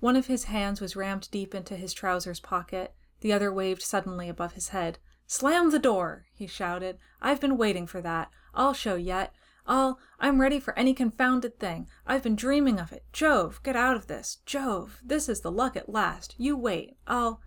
One 0.00 0.16
of 0.16 0.26
his 0.26 0.44
hands 0.44 0.80
was 0.80 0.96
rammed 0.96 1.30
deep 1.30 1.54
into 1.54 1.76
his 1.76 1.94
trousers 1.94 2.40
pocket, 2.40 2.94
the 3.20 3.32
other 3.32 3.52
waved 3.52 3.82
suddenly 3.82 4.28
above 4.28 4.52
his 4.52 4.68
head. 4.68 4.98
Slam 5.26 5.70
the 5.70 5.78
door, 5.78 6.26
he 6.32 6.46
shouted. 6.46 6.98
I've 7.20 7.40
been 7.40 7.56
waiting 7.56 7.86
for 7.86 8.00
that. 8.00 8.30
I'll 8.54 8.74
show 8.74 8.94
yet. 8.94 9.34
I'll. 9.68 10.00
I'm 10.18 10.40
ready 10.40 10.58
for 10.58 10.76
any 10.78 10.94
confounded 10.94 11.60
thing. 11.60 11.88
I've 12.06 12.22
been 12.22 12.34
dreaming 12.34 12.80
of 12.80 12.90
it. 12.90 13.04
Jove, 13.12 13.62
get 13.62 13.76
out 13.76 13.96
of 13.96 14.06
this. 14.06 14.38
Jove, 14.46 14.98
this 15.04 15.28
is 15.28 15.42
the 15.42 15.52
luck 15.52 15.76
at 15.76 15.90
last. 15.90 16.34
You 16.38 16.56
wait. 16.56 16.96
I'll. 17.06 17.42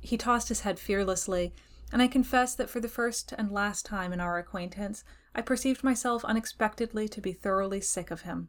He 0.00 0.18
tossed 0.18 0.48
his 0.48 0.62
head 0.62 0.80
fearlessly, 0.80 1.54
and 1.92 2.02
I 2.02 2.08
confess 2.08 2.56
that 2.56 2.68
for 2.68 2.80
the 2.80 2.88
first 2.88 3.32
and 3.38 3.52
last 3.52 3.86
time 3.86 4.12
in 4.12 4.20
our 4.20 4.38
acquaintance, 4.38 5.04
I 5.34 5.40
perceived 5.40 5.84
myself 5.84 6.24
unexpectedly 6.24 7.08
to 7.08 7.20
be 7.20 7.32
thoroughly 7.32 7.80
sick 7.80 8.10
of 8.10 8.22
him. 8.22 8.48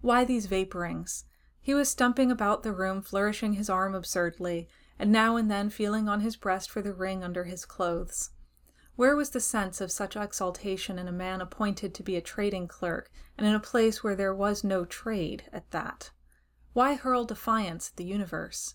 Why 0.00 0.24
these 0.24 0.48
vaporings? 0.48 1.24
He 1.60 1.74
was 1.74 1.88
stumping 1.88 2.30
about 2.30 2.64
the 2.64 2.72
room, 2.72 3.02
flourishing 3.02 3.52
his 3.52 3.70
arm 3.70 3.94
absurdly, 3.94 4.68
and 4.98 5.12
now 5.12 5.36
and 5.36 5.48
then 5.48 5.70
feeling 5.70 6.08
on 6.08 6.20
his 6.20 6.34
breast 6.34 6.70
for 6.70 6.82
the 6.82 6.92
ring 6.92 7.22
under 7.22 7.44
his 7.44 7.64
clothes. 7.64 8.30
Where 8.98 9.14
was 9.14 9.30
the 9.30 9.38
sense 9.38 9.80
of 9.80 9.92
such 9.92 10.16
exaltation 10.16 10.98
in 10.98 11.06
a 11.06 11.12
man 11.12 11.40
appointed 11.40 11.94
to 11.94 12.02
be 12.02 12.16
a 12.16 12.20
trading 12.20 12.66
clerk, 12.66 13.12
and 13.36 13.46
in 13.46 13.54
a 13.54 13.60
place 13.60 14.02
where 14.02 14.16
there 14.16 14.34
was 14.34 14.64
no 14.64 14.84
trade 14.84 15.44
at 15.52 15.70
that? 15.70 16.10
Why 16.72 16.94
hurl 16.94 17.24
defiance 17.24 17.90
at 17.90 17.96
the 17.96 18.04
universe? 18.04 18.74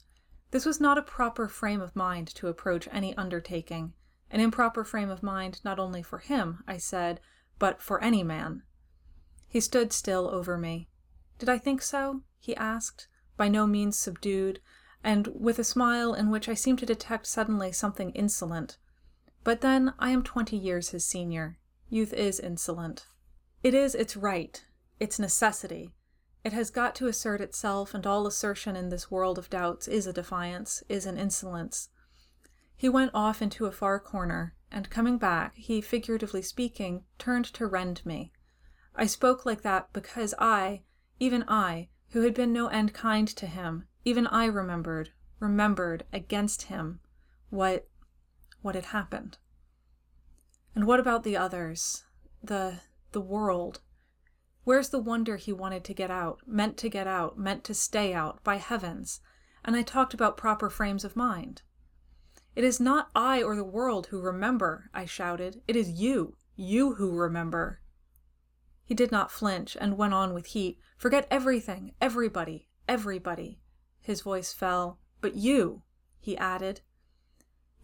This 0.52 0.66
was 0.66 0.80
not 0.80 0.98
a 0.98 1.02
proper 1.02 1.50
frame 1.50 1.82
of 1.82 1.94
mind 1.94 2.30
to 2.36 2.48
approach 2.48 2.88
any 2.90 3.14
undertaking, 3.18 3.96
an 4.32 4.40
improper 4.40 4.86
frame 4.86 5.10
of 5.10 5.24
mind 5.24 5.60
not 5.66 5.78
only 5.78 6.02
for 6.02 6.20
him, 6.20 6.64
I 6.66 6.78
said, 6.78 7.20
but 7.60 7.82
for 7.82 8.02
any 8.02 8.24
man. 8.24 8.64
He 9.50 9.60
stood 9.60 9.92
still 9.92 10.30
over 10.30 10.58
me. 10.58 10.88
Did 11.38 11.50
I 11.50 11.58
think 11.58 11.82
so? 11.82 12.22
he 12.40 12.56
asked, 12.56 13.10
by 13.36 13.50
no 13.50 13.68
means 13.68 13.98
subdued, 13.98 14.62
and 15.04 15.28
with 15.36 15.60
a 15.60 15.66
smile 15.66 16.14
in 16.14 16.30
which 16.30 16.48
I 16.48 16.54
seemed 16.54 16.80
to 16.80 16.86
detect 16.86 17.28
suddenly 17.28 17.74
something 17.74 18.12
insolent. 18.12 18.78
But 19.44 19.62
then 19.62 19.94
I 20.00 20.12
am 20.12 20.24
twenty 20.24 20.58
years 20.58 20.90
his 20.90 21.06
senior. 21.06 21.58
Youth 21.90 22.14
is 22.14 22.40
insolent. 22.40 23.08
It 23.62 23.74
is 23.74 23.94
its 23.94 24.16
right, 24.16 24.66
its 25.00 25.20
necessity. 25.20 25.94
It 26.44 26.54
has 26.54 26.70
got 26.70 26.96
to 26.96 27.08
assert 27.08 27.40
itself, 27.40 27.94
and 27.94 28.06
all 28.06 28.28
assertion 28.28 28.76
in 28.76 28.90
this 28.90 29.10
world 29.10 29.38
of 29.38 29.50
doubts 29.50 29.88
is 29.88 30.08
a 30.08 30.14
defiance, 30.14 30.84
is 30.90 31.06
an 31.06 31.18
insolence. 31.18 31.90
He 32.76 32.90
went 32.90 33.12
off 33.14 33.42
into 33.42 33.66
a 33.66 33.72
far 33.72 34.00
corner, 34.00 34.56
and 34.72 34.90
coming 34.90 35.18
back, 35.18 35.56
he, 35.56 35.80
figuratively 35.80 36.42
speaking, 36.42 37.06
turned 37.18 37.46
to 37.46 37.66
rend 37.66 38.06
me. 38.06 38.34
I 38.96 39.06
spoke 39.06 39.46
like 39.46 39.62
that 39.62 39.94
because 39.94 40.34
I, 40.38 40.84
even 41.20 41.46
I, 41.48 41.90
who 42.10 42.22
had 42.22 42.34
been 42.34 42.52
no 42.52 42.68
end 42.68 42.94
kind 42.94 43.28
to 43.28 43.48
him, 43.48 43.88
even 44.04 44.28
I 44.28 44.46
remembered, 44.46 45.12
remembered 45.40 46.04
against 46.12 46.64
him 46.64 47.00
what 47.50 47.88
what 48.64 48.74
had 48.74 48.86
happened. 48.86 49.38
And 50.74 50.88
what 50.88 51.00
about 51.00 51.24
the 51.24 51.38
others? 51.38 52.04
The 52.42 52.80
the 53.12 53.22
world? 53.22 53.82
Where's 54.64 54.90
the 54.90 55.00
wonder 55.00 55.36
he 55.36 55.54
wanted 55.54 55.84
to 55.84 55.94
get 55.94 56.10
out, 56.10 56.40
meant 56.48 56.78
to 56.78 56.90
get 56.90 57.06
out, 57.06 57.38
meant 57.38 57.64
to 57.66 57.76
stay 57.76 58.14
out, 58.14 58.44
by 58.44 58.56
heavens? 58.56 59.20
And 59.64 59.76
I 59.76 59.84
talked 59.84 60.14
about 60.14 60.38
proper 60.38 60.70
frames 60.70 61.04
of 61.04 61.16
mind. 61.16 61.62
It 62.56 62.64
is 62.64 62.80
not 62.80 63.10
I 63.16 63.44
or 63.44 63.56
the 63.56 63.64
world 63.64 64.08
who 64.08 64.22
remember, 64.22 64.90
I 64.94 65.06
shouted. 65.06 65.62
It 65.68 65.76
is 65.76 65.90
you, 65.90 66.38
you 66.56 66.96
who 66.96 67.12
remember. 67.12 67.82
He 68.84 68.94
did 68.94 69.12
not 69.12 69.32
flinch 69.32 69.78
and 69.80 69.98
went 69.98 70.14
on 70.14 70.34
with 70.34 70.48
heat. 70.48 70.80
Forget 70.98 71.28
everything, 71.30 71.94
everybody, 72.02 72.70
everybody. 72.88 73.60
His 74.02 74.22
voice 74.22 74.54
fell. 74.54 75.00
But 75.22 75.36
you, 75.36 75.84
he 76.20 76.38
added. 76.38 76.82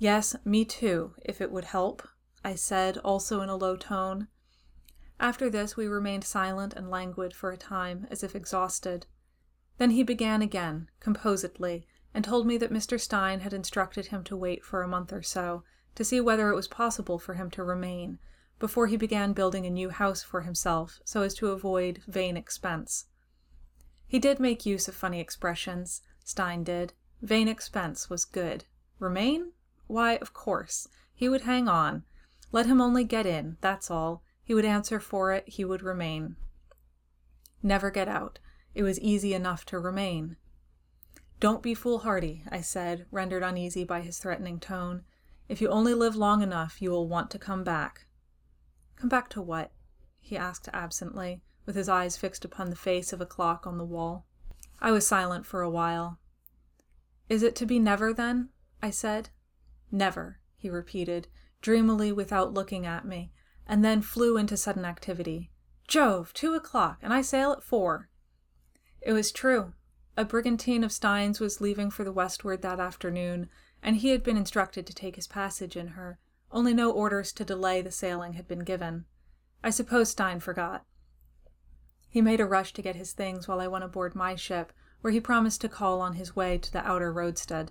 Yes, 0.01 0.33
me 0.45 0.63
too, 0.63 1.13
if 1.25 1.41
it 1.41 1.51
would 1.51 1.65
help, 1.65 2.07
I 2.41 2.55
said, 2.55 2.97
also 2.99 3.41
in 3.41 3.49
a 3.49 3.57
low 3.57 3.75
tone. 3.75 4.29
After 5.19 5.49
this, 5.49 5.75
we 5.75 5.87
remained 5.87 6.23
silent 6.23 6.73
and 6.73 6.89
languid 6.89 7.35
for 7.35 7.51
a 7.51 7.57
time, 7.57 8.07
as 8.09 8.23
if 8.23 8.33
exhausted. 8.33 9.07
Then 9.77 9.89
he 9.89 10.03
began 10.03 10.41
again, 10.41 10.89
composedly, 11.01 11.85
and 12.13 12.23
told 12.23 12.47
me 12.47 12.57
that 12.57 12.71
Mr. 12.71 12.97
Stein 12.97 13.41
had 13.41 13.53
instructed 13.53 14.05
him 14.05 14.23
to 14.23 14.37
wait 14.37 14.63
for 14.63 14.81
a 14.81 14.87
month 14.87 15.11
or 15.11 15.21
so 15.21 15.65
to 15.95 16.05
see 16.05 16.21
whether 16.21 16.49
it 16.49 16.55
was 16.55 16.69
possible 16.69 17.19
for 17.19 17.33
him 17.33 17.49
to 17.51 17.63
remain 17.63 18.19
before 18.57 18.87
he 18.87 18.95
began 18.95 19.33
building 19.33 19.65
a 19.65 19.69
new 19.69 19.89
house 19.89 20.23
for 20.23 20.41
himself 20.41 21.01
so 21.03 21.23
as 21.23 21.33
to 21.33 21.47
avoid 21.47 22.01
vain 22.07 22.37
expense. 22.37 23.07
He 24.07 24.17
did 24.17 24.39
make 24.39 24.65
use 24.65 24.87
of 24.87 24.95
funny 24.95 25.19
expressions, 25.19 26.01
Stein 26.23 26.63
did. 26.63 26.93
Vain 27.21 27.49
expense 27.49 28.09
was 28.09 28.23
good. 28.23 28.63
Remain? 28.97 29.51
Why, 29.89 30.17
of 30.17 30.35
course. 30.35 30.87
He 31.15 31.27
would 31.27 31.41
hang 31.41 31.67
on. 31.67 32.03
Let 32.51 32.67
him 32.67 32.79
only 32.79 33.03
get 33.03 33.25
in, 33.25 33.57
that's 33.59 33.89
all. 33.89 34.21
He 34.43 34.53
would 34.53 34.63
answer 34.63 34.99
for 34.99 35.33
it, 35.33 35.49
he 35.49 35.65
would 35.65 35.81
remain. 35.81 36.35
Never 37.63 37.89
get 37.89 38.07
out. 38.07 38.37
It 38.75 38.83
was 38.83 38.99
easy 38.99 39.33
enough 39.33 39.65
to 39.65 39.79
remain. 39.79 40.37
Don't 41.39 41.63
be 41.63 41.73
foolhardy, 41.73 42.43
I 42.51 42.61
said, 42.61 43.07
rendered 43.09 43.41
uneasy 43.41 43.83
by 43.83 44.01
his 44.01 44.19
threatening 44.19 44.59
tone. 44.59 45.05
If 45.47 45.59
you 45.59 45.69
only 45.69 45.95
live 45.95 46.15
long 46.15 46.43
enough, 46.43 46.83
you 46.83 46.91
will 46.91 47.07
want 47.07 47.31
to 47.31 47.39
come 47.39 47.63
back. 47.63 48.05
Come 48.95 49.09
back 49.09 49.27
to 49.29 49.41
what? 49.41 49.71
he 50.19 50.37
asked 50.37 50.69
absently, 50.71 51.41
with 51.65 51.75
his 51.75 51.89
eyes 51.89 52.15
fixed 52.15 52.45
upon 52.45 52.69
the 52.69 52.75
face 52.75 53.11
of 53.11 53.21
a 53.21 53.25
clock 53.25 53.65
on 53.65 53.79
the 53.79 53.85
wall. 53.85 54.27
I 54.79 54.91
was 54.91 55.07
silent 55.07 55.47
for 55.47 55.63
a 55.63 55.69
while. 55.69 56.19
Is 57.27 57.41
it 57.41 57.55
to 57.55 57.65
be 57.65 57.79
never, 57.79 58.13
then? 58.13 58.49
I 58.83 58.91
said. 58.91 59.31
Never, 59.91 60.39
he 60.55 60.69
repeated, 60.69 61.27
dreamily 61.61 62.11
without 62.11 62.53
looking 62.53 62.85
at 62.85 63.05
me, 63.05 63.31
and 63.65 63.83
then 63.83 64.01
flew 64.01 64.37
into 64.37 64.57
sudden 64.57 64.85
activity. 64.85 65.51
Jove, 65.87 66.33
two 66.33 66.53
o'clock, 66.53 66.99
and 67.01 67.13
I 67.13 67.21
sail 67.21 67.51
at 67.51 67.63
four. 67.63 68.09
It 69.01 69.13
was 69.13 69.31
true. 69.31 69.73
A 70.15 70.25
brigantine 70.25 70.83
of 70.83 70.91
Stein's 70.91 71.39
was 71.39 71.61
leaving 71.61 71.89
for 71.89 72.03
the 72.03 72.11
westward 72.11 72.61
that 72.61 72.79
afternoon, 72.79 73.49
and 73.81 73.95
he 73.95 74.09
had 74.09 74.23
been 74.23 74.37
instructed 74.37 74.85
to 74.85 74.93
take 74.93 75.15
his 75.15 75.27
passage 75.27 75.77
in 75.77 75.89
her, 75.89 76.19
only 76.51 76.73
no 76.73 76.91
orders 76.91 77.31
to 77.33 77.45
delay 77.45 77.81
the 77.81 77.91
sailing 77.91 78.33
had 78.33 78.47
been 78.47 78.59
given. 78.59 79.05
I 79.63 79.69
suppose 79.69 80.09
Stein 80.09 80.39
forgot. 80.39 80.85
He 82.09 82.21
made 82.21 82.39
a 82.39 82.45
rush 82.45 82.73
to 82.73 82.81
get 82.81 82.95
his 82.95 83.13
things 83.13 83.47
while 83.47 83.59
I 83.59 83.67
went 83.67 83.83
aboard 83.83 84.15
my 84.15 84.35
ship, 84.35 84.73
where 85.01 85.13
he 85.13 85.21
promised 85.21 85.61
to 85.61 85.69
call 85.69 86.01
on 86.01 86.13
his 86.13 86.35
way 86.35 86.57
to 86.57 86.71
the 86.71 86.85
outer 86.85 87.13
roadstead. 87.13 87.69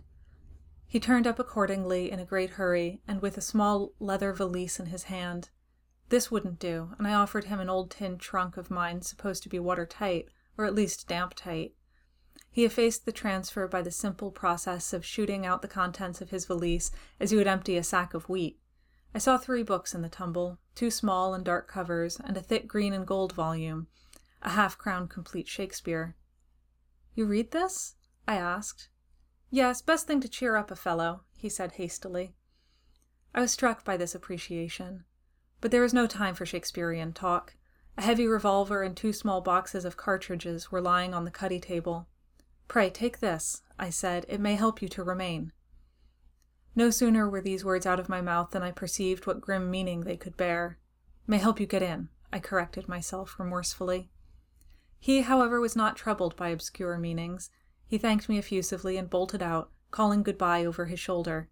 He 0.90 0.98
turned 0.98 1.26
up 1.26 1.38
accordingly 1.38 2.10
in 2.10 2.18
a 2.18 2.24
great 2.24 2.50
hurry, 2.50 3.02
and 3.06 3.20
with 3.20 3.36
a 3.36 3.42
small 3.42 3.92
leather 4.00 4.32
valise 4.32 4.80
in 4.80 4.86
his 4.86 5.04
hand. 5.04 5.50
This 6.08 6.30
wouldn't 6.30 6.58
do, 6.58 6.94
and 6.96 7.06
I 7.06 7.12
offered 7.12 7.44
him 7.44 7.60
an 7.60 7.68
old 7.68 7.90
tin 7.90 8.16
trunk 8.16 8.56
of 8.56 8.70
mine 8.70 9.02
supposed 9.02 9.42
to 9.42 9.50
be 9.50 9.58
watertight, 9.58 10.30
or 10.56 10.64
at 10.64 10.74
least 10.74 11.06
damp 11.06 11.34
tight. 11.34 11.74
He 12.50 12.64
effaced 12.64 13.04
the 13.04 13.12
transfer 13.12 13.68
by 13.68 13.82
the 13.82 13.90
simple 13.90 14.30
process 14.30 14.94
of 14.94 15.04
shooting 15.04 15.44
out 15.44 15.60
the 15.60 15.68
contents 15.68 16.22
of 16.22 16.30
his 16.30 16.46
valise 16.46 16.90
as 17.20 17.32
you 17.32 17.38
would 17.38 17.46
empty 17.46 17.76
a 17.76 17.84
sack 17.84 18.14
of 18.14 18.30
wheat. 18.30 18.58
I 19.14 19.18
saw 19.18 19.36
three 19.36 19.62
books 19.62 19.94
in 19.94 20.00
the 20.00 20.08
tumble, 20.08 20.58
two 20.74 20.90
small 20.90 21.34
and 21.34 21.44
dark 21.44 21.68
covers, 21.68 22.18
and 22.18 22.34
a 22.34 22.42
thick 22.42 22.66
green 22.66 22.94
and 22.94 23.06
gold 23.06 23.34
volume, 23.34 23.88
a 24.40 24.50
half 24.50 24.78
crown 24.78 25.06
complete 25.06 25.48
Shakespeare. 25.48 26.16
You 27.14 27.26
read 27.26 27.50
this? 27.50 27.96
I 28.26 28.36
asked. 28.36 28.88
Yes, 29.50 29.80
best 29.80 30.06
thing 30.06 30.20
to 30.20 30.28
cheer 30.28 30.56
up 30.56 30.70
a 30.70 30.76
fellow, 30.76 31.22
he 31.36 31.48
said 31.48 31.72
hastily. 31.72 32.34
I 33.34 33.40
was 33.40 33.50
struck 33.50 33.84
by 33.84 33.96
this 33.96 34.14
appreciation. 34.14 35.04
But 35.60 35.70
there 35.70 35.82
was 35.82 35.94
no 35.94 36.06
time 36.06 36.34
for 36.34 36.46
Shakespearean 36.46 37.12
talk. 37.12 37.54
A 37.96 38.02
heavy 38.02 38.26
revolver 38.26 38.82
and 38.82 38.96
two 38.96 39.12
small 39.12 39.40
boxes 39.40 39.84
of 39.84 39.96
cartridges 39.96 40.70
were 40.70 40.80
lying 40.80 41.14
on 41.14 41.24
the 41.24 41.30
cuddy 41.30 41.58
table. 41.58 42.08
Pray 42.68 42.90
take 42.90 43.20
this, 43.20 43.62
I 43.78 43.90
said. 43.90 44.26
It 44.28 44.40
may 44.40 44.54
help 44.54 44.82
you 44.82 44.88
to 44.88 45.02
remain. 45.02 45.52
No 46.76 46.90
sooner 46.90 47.28
were 47.28 47.40
these 47.40 47.64
words 47.64 47.86
out 47.86 47.98
of 47.98 48.08
my 48.08 48.20
mouth 48.20 48.50
than 48.50 48.62
I 48.62 48.70
perceived 48.70 49.26
what 49.26 49.40
grim 49.40 49.70
meaning 49.70 50.02
they 50.02 50.16
could 50.16 50.36
bear. 50.36 50.78
May 51.26 51.38
help 51.38 51.58
you 51.58 51.66
get 51.66 51.82
in, 51.82 52.08
I 52.32 52.38
corrected 52.38 52.88
myself 52.88 53.36
remorsefully. 53.38 54.10
He, 55.00 55.22
however, 55.22 55.60
was 55.60 55.74
not 55.74 55.96
troubled 55.96 56.36
by 56.36 56.50
obscure 56.50 56.98
meanings. 56.98 57.50
He 57.88 57.96
thanked 57.96 58.28
me 58.28 58.36
effusively 58.38 58.98
and 58.98 59.08
bolted 59.08 59.42
out, 59.42 59.70
calling 59.90 60.22
good-bye 60.22 60.64
over 60.64 60.84
his 60.84 61.00
shoulder. 61.00 61.48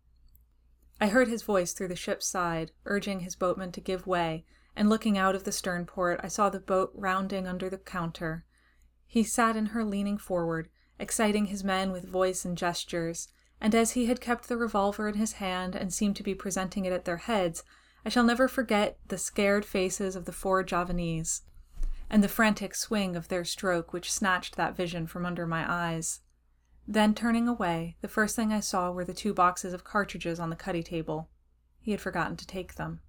I 1.00 1.08
heard 1.08 1.28
his 1.28 1.42
voice 1.42 1.72
through 1.72 1.88
the 1.88 1.96
ship's 1.96 2.26
side, 2.26 2.72
urging 2.84 3.20
his 3.20 3.34
boatman 3.34 3.72
to 3.72 3.80
give 3.80 4.06
way, 4.06 4.44
and 4.76 4.90
looking 4.90 5.16
out 5.16 5.34
of 5.34 5.44
the 5.44 5.52
stern 5.52 5.86
port, 5.86 6.20
I 6.22 6.28
saw 6.28 6.50
the 6.50 6.60
boat 6.60 6.92
rounding 6.94 7.46
under 7.46 7.70
the 7.70 7.78
counter. 7.78 8.44
He 9.06 9.24
sat 9.24 9.56
in 9.56 9.66
her 9.66 9.82
leaning 9.82 10.18
forward, 10.18 10.68
exciting 10.98 11.46
his 11.46 11.64
men 11.64 11.90
with 11.90 12.06
voice 12.06 12.44
and 12.44 12.58
gestures, 12.58 13.28
and 13.58 13.74
as 13.74 13.92
he 13.92 14.04
had 14.04 14.20
kept 14.20 14.48
the 14.48 14.58
revolver 14.58 15.08
in 15.08 15.14
his 15.14 15.34
hand 15.34 15.74
and 15.74 15.90
seemed 15.90 16.16
to 16.16 16.22
be 16.22 16.34
presenting 16.34 16.84
it 16.84 16.92
at 16.92 17.06
their 17.06 17.16
heads, 17.16 17.64
I 18.04 18.10
shall 18.10 18.24
never 18.24 18.46
forget 18.46 18.98
the 19.08 19.16
scared 19.16 19.64
faces 19.64 20.14
of 20.14 20.26
the 20.26 20.32
four 20.32 20.62
Javanese, 20.62 21.40
and 22.10 22.22
the 22.22 22.28
frantic 22.28 22.74
swing 22.74 23.16
of 23.16 23.28
their 23.28 23.44
stroke 23.44 23.94
which 23.94 24.12
snatched 24.12 24.56
that 24.56 24.76
vision 24.76 25.06
from 25.06 25.24
under 25.24 25.46
my 25.46 25.64
eyes. 25.66 26.20
Then, 26.88 27.14
turning 27.14 27.48
away, 27.48 27.96
the 28.00 28.08
first 28.08 28.36
thing 28.36 28.52
I 28.52 28.60
saw 28.60 28.92
were 28.92 29.04
the 29.04 29.12
two 29.12 29.34
boxes 29.34 29.72
of 29.72 29.82
cartridges 29.82 30.38
on 30.38 30.50
the 30.50 30.56
cuddy 30.56 30.82
table. 30.82 31.28
He 31.80 31.90
had 31.90 32.00
forgotten 32.00 32.36
to 32.36 32.46
take 32.46 32.76
them. 32.76 33.00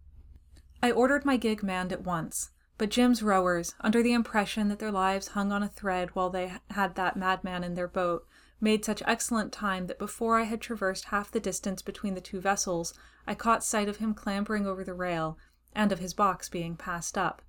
I 0.82 0.92
ordered 0.92 1.26
my 1.26 1.38
gig 1.38 1.62
manned 1.62 1.94
at 1.94 2.04
once, 2.04 2.52
but 2.78 2.90
Jim's 2.90 3.24
rowers, 3.24 3.76
under 3.80 4.02
the 4.02 4.14
impression 4.14 4.68
that 4.70 4.80
their 4.80 4.92
lives 4.92 5.30
hung 5.30 5.52
on 5.52 5.64
a 5.64 5.68
thread 5.68 6.16
while 6.16 6.30
they 6.30 6.54
had 6.72 6.96
that 6.96 7.18
madman 7.18 7.64
in 7.64 7.76
their 7.76 7.88
boat, 7.88 8.28
made 8.60 8.84
such 8.84 9.04
excellent 9.06 9.52
time 9.52 9.88
that 9.88 10.00
before 10.00 10.40
I 10.40 10.44
had 10.44 10.62
traversed 10.62 11.06
half 11.06 11.32
the 11.32 11.40
distance 11.40 11.82
between 11.82 12.16
the 12.16 12.22
two 12.22 12.42
vessels, 12.42 12.94
I 13.28 13.36
caught 13.36 13.64
sight 13.64 13.90
of 13.90 13.98
him 13.98 14.14
clambering 14.14 14.66
over 14.66 14.84
the 14.84 14.94
rail, 14.94 15.38
and 15.74 15.92
of 15.92 16.00
his 16.00 16.14
box 16.14 16.50
being 16.50 16.76
passed 16.76 17.18
up. 17.18 17.42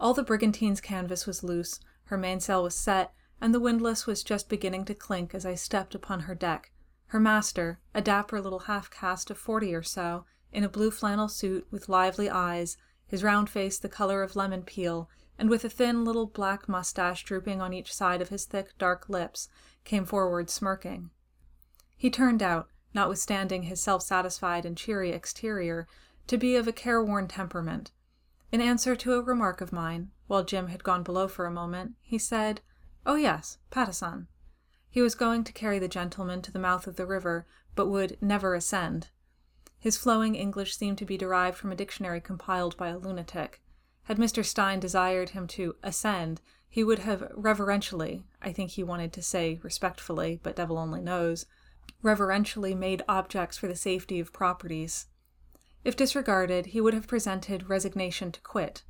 All 0.00 0.14
the 0.14 0.24
brigantine's 0.24 0.80
canvas 0.80 1.26
was 1.26 1.44
loose, 1.44 1.78
her 2.04 2.16
mainsail 2.16 2.62
was 2.62 2.74
set, 2.74 3.12
and 3.40 3.54
the 3.54 3.60
windlass 3.60 4.06
was 4.06 4.22
just 4.22 4.48
beginning 4.48 4.84
to 4.84 4.94
clink 4.94 5.34
as 5.34 5.46
I 5.46 5.54
stepped 5.54 5.94
upon 5.94 6.20
her 6.20 6.34
deck. 6.34 6.72
Her 7.06 7.20
master, 7.20 7.80
a 7.94 8.00
dapper 8.00 8.40
little 8.40 8.60
half 8.60 8.90
caste 8.90 9.30
of 9.30 9.38
forty 9.38 9.74
or 9.74 9.82
so, 9.82 10.24
in 10.52 10.64
a 10.64 10.68
blue 10.68 10.90
flannel 10.90 11.28
suit 11.28 11.66
with 11.70 11.88
lively 11.88 12.28
eyes, 12.28 12.76
his 13.06 13.24
round 13.24 13.48
face 13.48 13.78
the 13.78 13.88
color 13.88 14.22
of 14.22 14.36
lemon 14.36 14.62
peel, 14.62 15.08
and 15.38 15.48
with 15.48 15.64
a 15.64 15.70
thin 15.70 16.04
little 16.04 16.26
black 16.26 16.68
mustache 16.68 17.24
drooping 17.24 17.60
on 17.60 17.72
each 17.72 17.94
side 17.94 18.20
of 18.20 18.28
his 18.28 18.44
thick 18.44 18.76
dark 18.78 19.08
lips, 19.08 19.48
came 19.84 20.04
forward 20.04 20.50
smirking. 20.50 21.10
He 21.96 22.10
turned 22.10 22.42
out, 22.42 22.68
notwithstanding 22.94 23.64
his 23.64 23.80
self 23.80 24.02
satisfied 24.02 24.64
and 24.64 24.76
cheery 24.76 25.10
exterior, 25.10 25.88
to 26.26 26.36
be 26.36 26.56
of 26.56 26.68
a 26.68 26.72
careworn 26.72 27.26
temperament. 27.26 27.90
In 28.52 28.60
answer 28.60 28.94
to 28.96 29.14
a 29.14 29.22
remark 29.22 29.60
of 29.60 29.72
mine, 29.72 30.10
while 30.26 30.44
Jim 30.44 30.68
had 30.68 30.84
gone 30.84 31.02
below 31.02 31.26
for 31.26 31.46
a 31.46 31.50
moment, 31.50 31.94
he 32.00 32.18
said, 32.18 32.60
Oh, 33.06 33.16
yes, 33.16 33.58
Patusan. 33.70 34.26
He 34.88 35.00
was 35.00 35.14
going 35.14 35.44
to 35.44 35.52
carry 35.52 35.78
the 35.78 35.88
gentleman 35.88 36.42
to 36.42 36.52
the 36.52 36.58
mouth 36.58 36.86
of 36.86 36.96
the 36.96 37.06
river, 37.06 37.46
but 37.74 37.86
would 37.86 38.18
never 38.20 38.54
ascend. 38.54 39.08
His 39.78 39.96
flowing 39.96 40.34
English 40.34 40.76
seemed 40.76 40.98
to 40.98 41.06
be 41.06 41.16
derived 41.16 41.56
from 41.56 41.72
a 41.72 41.76
dictionary 41.76 42.20
compiled 42.20 42.76
by 42.76 42.88
a 42.88 42.98
lunatic. 42.98 43.62
Had 44.04 44.18
Mr. 44.18 44.44
Stein 44.44 44.80
desired 44.80 45.30
him 45.30 45.46
to 45.48 45.76
ascend, 45.82 46.40
he 46.68 46.84
would 46.84 47.00
have 47.00 47.30
reverentially, 47.34 48.26
I 48.42 48.52
think 48.52 48.72
he 48.72 48.82
wanted 48.82 49.12
to 49.14 49.22
say 49.22 49.58
respectfully, 49.62 50.38
but 50.42 50.56
devil 50.56 50.78
only 50.78 51.00
knows, 51.00 51.46
reverentially 52.02 52.74
made 52.74 53.02
objects 53.08 53.56
for 53.56 53.66
the 53.66 53.76
safety 53.76 54.20
of 54.20 54.32
properties. 54.32 55.06
If 55.84 55.96
disregarded, 55.96 56.66
he 56.66 56.80
would 56.80 56.94
have 56.94 57.08
presented 57.08 57.70
resignation 57.70 58.32
to 58.32 58.40
quit. 58.42 58.82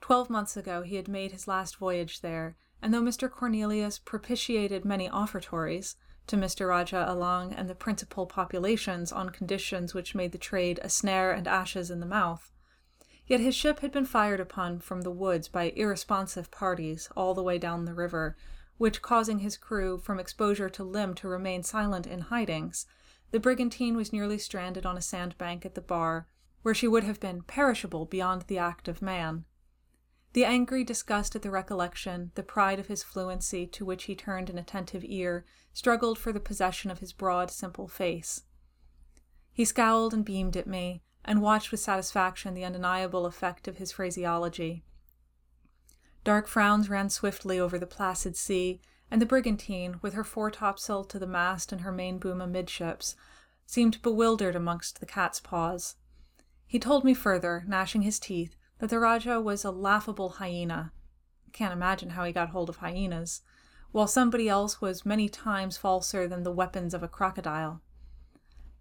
Twelve 0.00 0.28
months 0.28 0.56
ago 0.56 0.82
he 0.82 0.96
had 0.96 1.08
made 1.08 1.32
his 1.32 1.46
last 1.46 1.76
voyage 1.76 2.20
there, 2.20 2.56
and 2.82 2.92
though 2.92 3.02
Mr. 3.02 3.30
Cornelius 3.30 3.98
propitiated 3.98 4.84
many 4.84 5.08
offertories, 5.08 5.96
to 6.26 6.36
Mr. 6.36 6.68
Rajah 6.68 7.06
Allang 7.08 7.52
and 7.56 7.68
the 7.68 7.74
principal 7.74 8.24
populations 8.24 9.10
on 9.10 9.30
conditions 9.30 9.94
which 9.94 10.14
made 10.14 10.32
the 10.32 10.38
trade 10.38 10.78
a 10.82 10.88
snare 10.88 11.32
and 11.32 11.48
ashes 11.48 11.90
in 11.90 11.98
the 11.98 12.06
mouth. 12.06 12.52
Yet 13.26 13.40
his 13.40 13.54
ship 13.54 13.80
had 13.80 13.90
been 13.90 14.06
fired 14.06 14.40
upon 14.40 14.78
from 14.78 15.02
the 15.02 15.10
woods 15.10 15.48
by 15.48 15.72
irresponsive 15.76 16.50
parties 16.50 17.08
all 17.16 17.34
the 17.34 17.42
way 17.42 17.58
down 17.58 17.84
the 17.84 17.94
river, 17.94 18.36
which 18.78 19.02
causing 19.02 19.40
his 19.40 19.56
crew 19.56 19.98
from 19.98 20.20
exposure 20.20 20.70
to 20.70 20.84
limb 20.84 21.14
to 21.14 21.28
remain 21.28 21.62
silent 21.62 22.06
in 22.06 22.20
hidings, 22.20 22.86
the 23.30 23.40
brigantine 23.40 23.96
was 23.96 24.12
nearly 24.12 24.38
stranded 24.38 24.86
on 24.86 24.96
a 24.96 25.02
sandbank 25.02 25.66
at 25.66 25.74
the 25.74 25.80
bar, 25.80 26.26
where 26.62 26.74
she 26.74 26.88
would 26.88 27.04
have 27.04 27.20
been 27.20 27.42
perishable 27.42 28.04
beyond 28.04 28.42
the 28.42 28.58
act 28.58 28.88
of 28.88 29.02
man. 29.02 29.44
The 30.32 30.44
angry 30.44 30.84
disgust 30.84 31.34
at 31.34 31.42
the 31.42 31.50
recollection, 31.50 32.30
the 32.36 32.44
pride 32.44 32.78
of 32.78 32.86
his 32.86 33.02
fluency, 33.02 33.66
to 33.66 33.84
which 33.84 34.04
he 34.04 34.14
turned 34.14 34.48
an 34.48 34.58
attentive 34.58 35.04
ear, 35.04 35.44
struggled 35.72 36.18
for 36.18 36.32
the 36.32 36.38
possession 36.38 36.90
of 36.90 37.00
his 37.00 37.12
broad, 37.12 37.50
simple 37.50 37.88
face. 37.88 38.44
He 39.52 39.64
scowled 39.64 40.14
and 40.14 40.24
beamed 40.24 40.56
at 40.56 40.68
me, 40.68 41.02
and 41.24 41.42
watched 41.42 41.72
with 41.72 41.80
satisfaction 41.80 42.54
the 42.54 42.64
undeniable 42.64 43.26
effect 43.26 43.66
of 43.66 43.78
his 43.78 43.90
phraseology. 43.90 44.84
Dark 46.22 46.46
frowns 46.46 46.88
ran 46.88 47.10
swiftly 47.10 47.58
over 47.58 47.78
the 47.78 47.86
placid 47.86 48.36
sea, 48.36 48.80
and 49.10 49.20
the 49.20 49.26
brigantine, 49.26 49.98
with 50.00 50.14
her 50.14 50.22
foretopsail 50.22 51.04
to 51.04 51.18
the 51.18 51.26
mast 51.26 51.72
and 51.72 51.80
her 51.80 51.90
main 51.90 52.18
boom 52.18 52.40
amidships, 52.40 53.16
seemed 53.66 54.00
bewildered 54.02 54.54
amongst 54.54 55.00
the 55.00 55.06
cat's 55.06 55.40
paws. 55.40 55.96
He 56.66 56.78
told 56.78 57.04
me 57.04 57.14
further, 57.14 57.64
gnashing 57.66 58.02
his 58.02 58.20
teeth, 58.20 58.54
that 58.80 58.88
the 58.90 58.98
Rajah 58.98 59.40
was 59.40 59.64
a 59.64 59.70
laughable 59.70 60.30
hyena. 60.30 60.92
Can't 61.52 61.72
imagine 61.72 62.10
how 62.10 62.24
he 62.24 62.32
got 62.32 62.48
hold 62.48 62.68
of 62.68 62.76
hyenas, 62.76 63.42
while 63.92 64.06
somebody 64.06 64.48
else 64.48 64.80
was 64.80 65.04
many 65.04 65.28
times 65.28 65.76
falser 65.76 66.26
than 66.26 66.42
the 66.42 66.52
weapons 66.52 66.94
of 66.94 67.02
a 67.02 67.08
crocodile. 67.08 67.82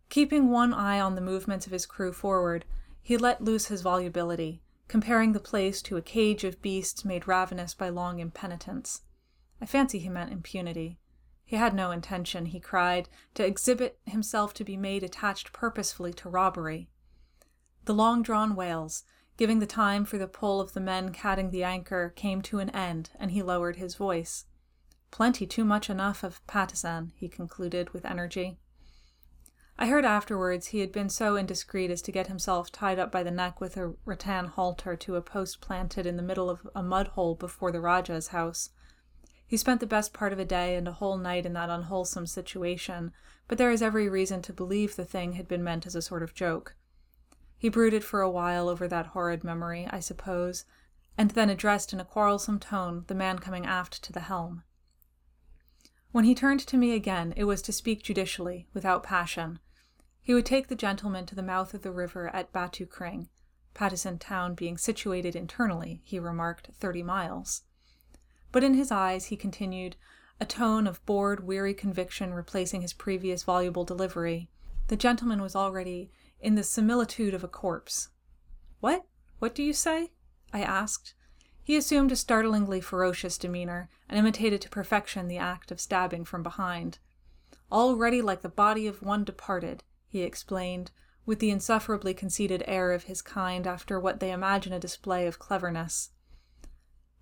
Keeping 0.10 0.50
one 0.50 0.74
eye 0.74 1.00
on 1.00 1.16
the 1.16 1.22
movements 1.22 1.66
of 1.66 1.74
his 1.74 1.86
crew 1.86 2.14
forward, 2.14 2.66
he 3.02 3.18
let 3.18 3.44
loose 3.44 3.68
his 3.68 3.82
volubility, 3.82 4.62
comparing 4.88 5.34
the 5.34 5.40
place 5.40 5.82
to 5.82 5.98
a 5.98 6.02
cage 6.02 6.44
of 6.44 6.62
beasts 6.62 7.04
made 7.04 7.28
ravenous 7.28 7.74
by 7.74 7.90
long 7.90 8.20
impenitence. 8.20 9.02
I 9.62 9.66
fancy 9.66 10.00
he 10.00 10.10
meant 10.10 10.32
impunity. 10.32 11.00
He 11.44 11.58
had 11.58 11.74
no 11.74 11.92
intention, 11.92 12.46
he 12.46 12.60
cried, 12.60 13.10
to 13.34 13.46
exhibit 13.46 14.00
himself 14.06 14.54
to 14.54 14.64
be 14.64 14.78
made 14.78 15.04
attached 15.04 15.52
purposefully 15.52 16.14
to 16.14 16.30
robbery. 16.30 16.90
The 17.86 17.94
long 17.94 18.22
drawn 18.22 18.56
wails, 18.56 19.04
giving 19.40 19.60
the 19.60 19.66
time 19.66 20.04
for 20.04 20.18
the 20.18 20.28
pull 20.28 20.60
of 20.60 20.74
the 20.74 20.82
men 20.82 21.14
catting 21.14 21.50
the 21.50 21.64
anchor, 21.64 22.12
came 22.18 22.42
to 22.42 22.60
an 22.60 22.70
end, 22.72 23.10
and 23.18 23.32
he 23.32 23.42
lowered 23.42 23.78
his 23.78 23.96
voice. 23.96 24.44
Plenty 25.12 25.48
too 25.48 25.64
much 25.64 25.90
enough 25.90 26.26
of 26.26 26.46
Patusan, 26.46 27.14
he 27.16 27.30
concluded 27.30 27.92
with 27.92 28.04
energy. 28.04 28.58
I 29.78 29.88
heard 29.88 30.04
afterwards 30.04 30.68
he 30.68 30.82
had 30.82 30.92
been 30.92 31.08
so 31.08 31.38
indiscreet 31.38 31.90
as 31.90 32.02
to 32.02 32.12
get 32.12 32.28
himself 32.28 32.70
tied 32.70 33.00
up 33.00 33.14
by 33.14 33.24
the 33.24 33.32
neck 33.32 33.62
with 33.62 33.78
a 33.78 33.94
rattan 34.04 34.48
halter 34.48 34.98
to 34.98 35.16
a 35.16 35.22
post 35.22 35.62
planted 35.62 36.06
in 36.06 36.18
the 36.18 36.22
middle 36.22 36.50
of 36.50 36.68
a 36.76 36.84
mud 36.84 37.08
hole 37.08 37.34
before 37.34 37.72
the 37.72 37.80
Rajah's 37.80 38.28
house. 38.28 38.72
He 39.48 39.56
spent 39.56 39.80
the 39.80 39.88
best 39.88 40.12
part 40.12 40.34
of 40.34 40.40
a 40.40 40.44
day 40.44 40.76
and 40.76 40.86
a 40.86 40.92
whole 40.92 41.18
night 41.18 41.46
in 41.46 41.54
that 41.54 41.70
unwholesome 41.70 42.28
situation, 42.28 43.14
but 43.48 43.58
there 43.58 43.72
is 43.72 43.82
every 43.82 44.10
reason 44.10 44.42
to 44.42 44.52
believe 44.52 44.98
the 44.98 45.06
thing 45.06 45.34
had 45.34 45.48
been 45.48 45.64
meant 45.64 45.88
as 45.88 45.96
a 45.96 46.02
sort 46.02 46.24
of 46.24 46.34
joke. 46.34 46.76
He 47.60 47.68
brooded 47.68 48.06
for 48.06 48.22
a 48.22 48.32
while 48.32 48.70
over 48.70 48.88
that 48.88 49.08
horrid 49.08 49.44
memory, 49.44 49.86
I 49.92 50.00
suppose, 50.00 50.64
and 51.18 51.32
then 51.32 51.50
addressed 51.50 51.92
in 51.92 52.00
a 52.00 52.06
quarrelsome 52.06 52.58
tone 52.58 53.04
the 53.08 53.14
man 53.14 53.40
coming 53.40 53.66
aft 53.66 54.02
to 54.04 54.14
the 54.14 54.22
helm. 54.22 54.64
When 56.14 56.24
he 56.24 56.34
turned 56.34 56.62
to 56.62 56.78
me 56.78 56.94
again, 56.96 57.34
it 57.36 57.44
was 57.44 57.62
to 57.64 57.74
speak 57.74 58.02
judicially, 58.02 58.70
without 58.74 59.04
passion. 59.04 59.60
He 60.22 60.34
would 60.34 60.46
take 60.46 60.70
the 60.70 60.76
gentleman 60.76 61.26
to 61.26 61.36
the 61.36 61.44
mouth 61.44 61.74
of 61.74 61.82
the 61.82 61.92
river 61.92 62.34
at 62.34 62.54
Batu 62.54 62.86
Kring, 62.86 63.28
Patusan 63.76 64.20
town 64.20 64.56
being 64.56 64.78
situated 64.78 65.36
internally, 65.36 66.02
he 66.06 66.18
remarked, 66.18 66.70
thirty 66.80 67.04
miles. 67.04 67.64
But 68.54 68.64
in 68.64 68.74
his 68.74 68.90
eyes, 68.90 69.26
he 69.26 69.36
continued, 69.36 69.98
a 70.40 70.46
tone 70.46 70.88
of 70.88 71.06
bored, 71.06 71.46
weary 71.46 71.74
conviction 71.74 72.34
replacing 72.34 72.82
his 72.82 72.94
previous 72.94 73.44
voluble 73.44 73.84
delivery. 73.84 74.50
The 74.88 74.96
gentleman 74.96 75.42
was 75.42 75.58
already 75.58 76.10
in 76.40 76.56
the 76.56 76.64
similitude 76.64 77.34
of 77.34 77.44
a 77.44 77.48
corpse. 77.48 78.10
What? 78.80 79.06
What 79.40 79.56
do 79.56 79.64
you 79.64 79.74
say? 79.74 80.12
I 80.54 80.62
asked. 80.62 81.14
He 81.62 81.76
assumed 81.76 82.12
a 82.12 82.16
startlingly 82.16 82.82
ferocious 82.82 83.38
demeanor, 83.38 83.90
and 84.08 84.18
imitated 84.18 84.62
to 84.62 84.70
perfection 84.70 85.28
the 85.28 85.38
act 85.38 85.72
of 85.72 85.80
stabbing 85.80 86.26
from 86.26 86.42
behind. 86.42 87.00
Already 87.72 88.22
like 88.22 88.42
the 88.42 88.50
body 88.50 88.88
of 88.88 89.04
one 89.04 89.24
departed, 89.24 89.84
he 90.08 90.24
explained, 90.24 90.92
with 91.26 91.38
the 91.40 91.52
insufferably 91.52 92.14
conceited 92.16 92.64
air 92.66 92.92
of 92.92 93.04
his 93.04 93.22
kind 93.22 93.68
after 93.68 94.00
what 94.00 94.20
they 94.20 94.32
imagine 94.32 94.74
a 94.74 94.80
display 94.80 95.28
of 95.28 95.38
cleverness. 95.38 96.10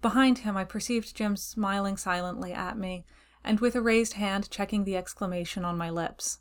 Behind 0.01 0.39
him, 0.39 0.55
I 0.55 0.63
perceived 0.63 1.15
Jim 1.15 1.35
smiling 1.35 1.97
silently 1.97 2.53
at 2.53 2.77
me, 2.77 3.05
and 3.43 3.59
with 3.59 3.75
a 3.75 3.81
raised 3.81 4.13
hand 4.13 4.49
checking 4.49 4.85
the 4.85 4.95
exclamation 4.95 5.65
on 5.65 5.77
my 5.77 5.89
lips. 5.89 6.39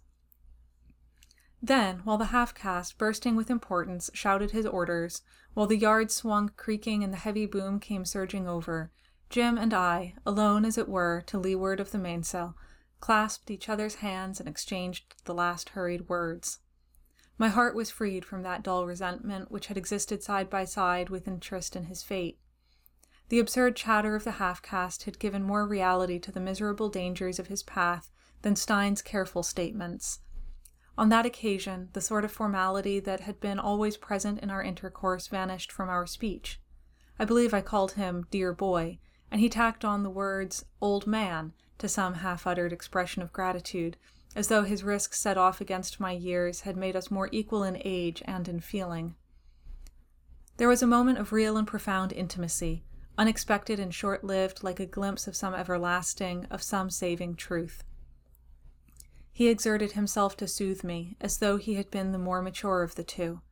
Then, 1.67 2.03
while 2.05 2.17
the 2.17 2.27
half 2.27 2.55
caste, 2.55 2.97
bursting 2.97 3.35
with 3.35 3.51
importance, 3.51 4.09
shouted 4.15 4.53
his 4.53 4.67
orders, 4.67 5.23
while 5.53 5.67
the 5.67 5.77
yard 5.77 6.13
swung 6.13 6.53
creaking 6.57 7.03
and 7.03 7.13
the 7.13 7.17
heavy 7.17 7.45
boom 7.45 7.81
came 7.81 8.05
surging 8.05 8.47
over, 8.47 8.93
Jim 9.31 9.59
and 9.59 9.75
I, 9.75 10.15
alone 10.25 10.65
as 10.65 10.79
it 10.79 10.89
were, 10.89 11.25
to 11.27 11.41
leeward 11.41 11.81
of 11.81 11.91
the 11.91 11.99
mainsail, 11.99 12.55
clasped 13.01 13.51
each 13.51 13.69
other's 13.69 13.97
hands 13.97 14.39
and 14.39 14.49
exchanged 14.49 15.17
the 15.25 15.35
last 15.35 15.71
hurried 15.71 16.09
words. 16.09 16.61
My 17.37 17.49
heart 17.49 17.75
was 17.75 17.91
freed 17.91 18.25
from 18.25 18.45
that 18.45 18.63
dull 18.63 18.87
resentment 18.87 19.51
which 19.51 19.67
had 19.67 19.77
existed 19.77 20.23
side 20.23 20.49
by 20.49 20.65
side 20.65 21.11
with 21.11 21.27
interest 21.27 21.75
in 21.75 21.87
his 21.87 22.01
fate. 22.05 22.39
The 23.29 23.41
absurd 23.41 23.75
chatter 23.75 24.15
of 24.15 24.23
the 24.23 24.39
half 24.39 24.63
caste 24.63 25.03
had 25.03 25.19
given 25.19 25.43
more 25.43 25.67
reality 25.67 26.21
to 26.21 26.31
the 26.31 26.39
miserable 26.39 26.91
dangers 26.91 27.41
of 27.41 27.49
his 27.49 27.65
path 27.65 28.13
than 28.43 28.55
Stein's 28.55 29.03
careful 29.03 29.43
statements. 29.43 30.21
On 30.99 31.11
that 31.11 31.27
occasion, 31.27 31.91
the 31.93 32.01
sort 32.01 32.25
of 32.25 32.33
formality 32.33 33.01
that 33.01 33.21
had 33.21 33.39
been 33.39 33.59
always 33.59 33.97
present 33.97 34.41
in 34.41 34.51
our 34.51 34.63
intercourse 34.63 35.27
vanished 35.29 35.71
from 35.71 35.91
our 35.91 36.07
speech. 36.07 36.59
I 37.19 37.25
believe 37.25 37.53
I 37.53 37.61
called 37.61 37.93
him 37.93 38.27
dear 38.31 38.53
boy, 38.53 38.99
and 39.31 39.41
he 39.41 39.49
tacked 39.49 39.85
on 39.85 40.03
the 40.03 40.11
words 40.11 40.65
old 40.81 41.07
man 41.07 41.53
to 41.79 41.89
some 41.89 42.15
half 42.15 42.47
uttered 42.47 42.73
expression 42.73 43.23
of 43.23 43.33
gratitude, 43.33 43.97
as 44.35 44.49
though 44.49 44.65
his 44.65 44.85
risk 44.85 45.13
set 45.13 45.37
off 45.37 45.61
against 45.61 46.01
my 46.01 46.13
years 46.13 46.63
had 46.63 46.77
made 46.77 46.97
us 46.97 47.11
more 47.11 47.29
equal 47.31 47.63
in 47.63 47.81
age 47.85 48.23
and 48.27 48.49
in 48.49 48.61
feeling. 48.61 49.15
There 50.57 50.69
was 50.69 50.83
a 50.83 50.87
moment 50.87 51.19
of 51.19 51.33
real 51.33 51.59
and 51.59 51.67
profound 51.67 52.13
intimacy, 52.13 52.85
unexpected 53.19 53.79
and 53.79 53.95
short 53.95 54.25
lived, 54.25 54.63
like 54.63 54.81
a 54.81 54.87
glimpse 54.87 55.27
of 55.27 55.37
some 55.37 55.55
everlasting, 55.55 56.47
of 56.51 56.63
some 56.63 56.89
saving 56.89 57.37
truth. 57.37 57.85
He 59.37 59.49
exerted 59.49 59.93
himself 59.93 60.35
to 60.39 60.49
soothe 60.49 60.83
me, 60.83 61.15
as 61.21 61.37
though 61.37 61.59
he 61.59 61.75
had 61.75 61.91
been 61.91 62.13
the 62.13 62.19
more 62.19 62.41
mature 62.41 62.83
of 62.83 62.95
the 62.95 63.05
two. 63.05 63.43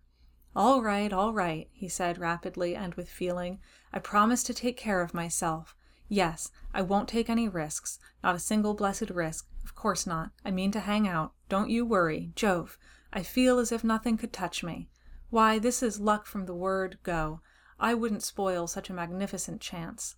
All 0.57 0.80
right, 0.80 1.12
all 1.12 1.35
right, 1.35 1.68
he 1.74 1.91
said 1.91 2.16
rapidly 2.16 2.74
and 2.74 2.95
with 2.95 3.07
feeling. 3.07 3.61
I 3.93 3.99
promise 3.99 4.43
to 4.45 4.55
take 4.55 4.78
care 4.78 5.03
of 5.03 5.12
myself. 5.12 5.76
Yes, 6.09 6.51
I 6.72 6.80
won't 6.80 7.07
take 7.07 7.28
any 7.28 7.51
risks, 7.51 7.99
not 8.22 8.35
a 8.35 8.39
single 8.39 8.72
blessed 8.72 9.11
risk. 9.11 9.47
Of 9.62 9.74
course 9.74 10.07
not. 10.07 10.30
I 10.43 10.51
mean 10.51 10.72
to 10.72 10.80
hang 10.80 11.07
out. 11.07 11.35
Don't 11.51 11.68
you 11.68 11.85
worry. 11.85 12.32
Jove, 12.35 12.78
I 13.12 13.22
feel 13.22 13.59
as 13.59 13.70
if 13.70 13.85
nothing 13.85 14.16
could 14.16 14.32
touch 14.32 14.64
me. 14.64 14.89
Why, 15.28 15.59
this 15.59 15.82
is 15.82 16.01
luck 16.01 16.24
from 16.24 16.47
the 16.47 16.55
word 16.55 16.97
go. 17.03 17.43
I 17.78 17.93
wouldn't 17.93 18.22
spoil 18.22 18.66
such 18.68 18.89
a 18.89 18.95
magnificent 18.95 19.61
chance. 19.61 20.16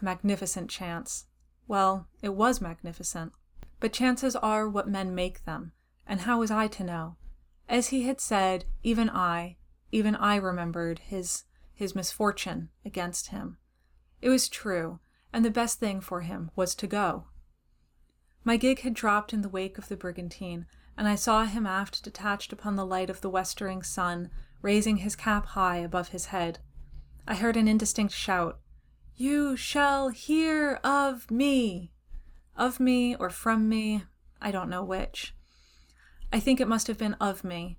A 0.00 0.04
magnificent 0.06 0.70
chance. 0.70 1.26
Well, 1.68 2.08
it 2.22 2.32
was 2.32 2.62
magnificent. 2.62 3.34
But 3.84 3.92
chances 3.92 4.34
are 4.34 4.66
what 4.66 4.88
men 4.88 5.14
make 5.14 5.44
them, 5.44 5.72
and 6.06 6.22
how 6.22 6.38
was 6.38 6.50
I 6.50 6.68
to 6.68 6.82
know? 6.82 7.16
As 7.68 7.88
he 7.88 8.04
had 8.04 8.18
said, 8.18 8.64
even 8.82 9.10
I, 9.10 9.58
even 9.92 10.16
I 10.16 10.36
remembered 10.36 11.00
his 11.00 11.44
his 11.74 11.94
misfortune 11.94 12.70
against 12.82 13.26
him. 13.26 13.58
It 14.22 14.30
was 14.30 14.48
true, 14.48 15.00
and 15.34 15.44
the 15.44 15.50
best 15.50 15.80
thing 15.80 16.00
for 16.00 16.22
him 16.22 16.50
was 16.56 16.74
to 16.76 16.86
go. 16.86 17.26
My 18.42 18.56
gig 18.56 18.80
had 18.80 18.94
dropped 18.94 19.34
in 19.34 19.42
the 19.42 19.50
wake 19.50 19.76
of 19.76 19.88
the 19.88 19.98
brigantine, 19.98 20.64
and 20.96 21.06
I 21.06 21.14
saw 21.14 21.44
him 21.44 21.66
aft 21.66 22.02
detached 22.02 22.54
upon 22.54 22.76
the 22.76 22.86
light 22.86 23.10
of 23.10 23.20
the 23.20 23.28
westering 23.28 23.82
sun, 23.82 24.30
raising 24.62 24.96
his 24.96 25.14
cap 25.14 25.44
high 25.48 25.76
above 25.76 26.08
his 26.08 26.24
head. 26.32 26.58
I 27.28 27.34
heard 27.34 27.58
an 27.58 27.68
indistinct 27.68 28.14
shout, 28.14 28.60
You 29.14 29.58
shall 29.58 30.08
hear 30.08 30.80
of 30.82 31.30
me! 31.30 31.90
Of 32.56 32.78
me 32.78 33.16
or 33.16 33.30
from 33.30 33.68
me, 33.68 34.04
I 34.40 34.50
don't 34.50 34.70
know 34.70 34.84
which. 34.84 35.34
I 36.32 36.40
think 36.40 36.60
it 36.60 36.68
must 36.68 36.86
have 36.86 36.98
been 36.98 37.14
of 37.14 37.44
me. 37.44 37.78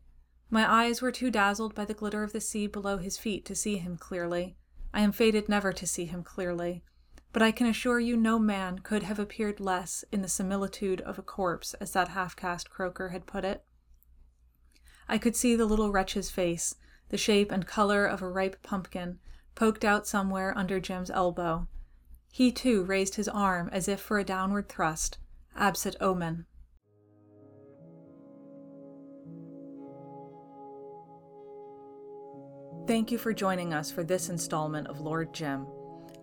My 0.50 0.70
eyes 0.70 1.02
were 1.02 1.12
too 1.12 1.32
dazzled 1.32 1.74
by 1.74 1.86
the 1.86 1.94
glitter 1.94 2.24
of 2.24 2.34
the 2.34 2.42
sea 2.42 2.68
below 2.68 2.98
his 2.98 3.18
feet 3.18 3.46
to 3.46 3.56
see 3.56 3.78
him 3.78 3.98
clearly. 3.98 4.58
I 4.94 5.02
am 5.02 5.12
fated 5.12 5.50
never 5.50 5.74
to 5.74 5.88
see 5.88 6.06
him 6.06 6.24
clearly. 6.24 6.84
But 7.34 7.42
I 7.42 7.52
can 7.52 7.68
assure 7.68 8.00
you 8.00 8.16
no 8.16 8.40
man 8.40 8.80
could 8.80 9.04
have 9.04 9.20
appeared 9.20 9.60
less 9.60 10.06
in 10.12 10.22
the 10.22 10.30
similitude 10.30 11.02
of 11.02 11.20
a 11.20 11.22
corpse, 11.22 11.74
as 11.76 11.92
that 11.92 12.10
half 12.10 12.36
caste 12.36 12.70
croaker 12.70 13.10
had 13.10 13.26
put 13.26 13.44
it. 13.44 13.66
I 15.10 15.18
could 15.18 15.36
see 15.36 15.56
the 15.56 15.66
little 15.66 15.92
wretch's 15.92 16.32
face, 16.32 16.76
the 17.10 17.18
shape 17.18 17.52
and 17.52 17.68
color 17.68 18.06
of 18.06 18.22
a 18.22 18.30
ripe 18.30 18.64
pumpkin, 18.64 19.20
poked 19.54 19.84
out 19.84 20.08
somewhere 20.08 20.58
under 20.58 20.80
Jim's 20.80 21.12
elbow. 21.12 21.68
He 22.36 22.52
too 22.52 22.84
raised 22.84 23.16
his 23.16 23.30
arm 23.30 23.70
as 23.72 23.88
if 23.88 24.02
for 24.02 24.20
a 24.20 24.26
downward 24.26 24.68
thrust. 24.68 25.20
Absit 25.58 25.96
omen. 26.02 26.46
Thank 32.88 33.10
you 33.10 33.18
for 33.18 33.32
joining 33.32 33.74
us 33.74 33.90
for 33.90 34.04
this 34.04 34.28
installment 34.28 34.88
of 34.88 35.00
Lord 35.00 35.34
Jim. 35.34 35.66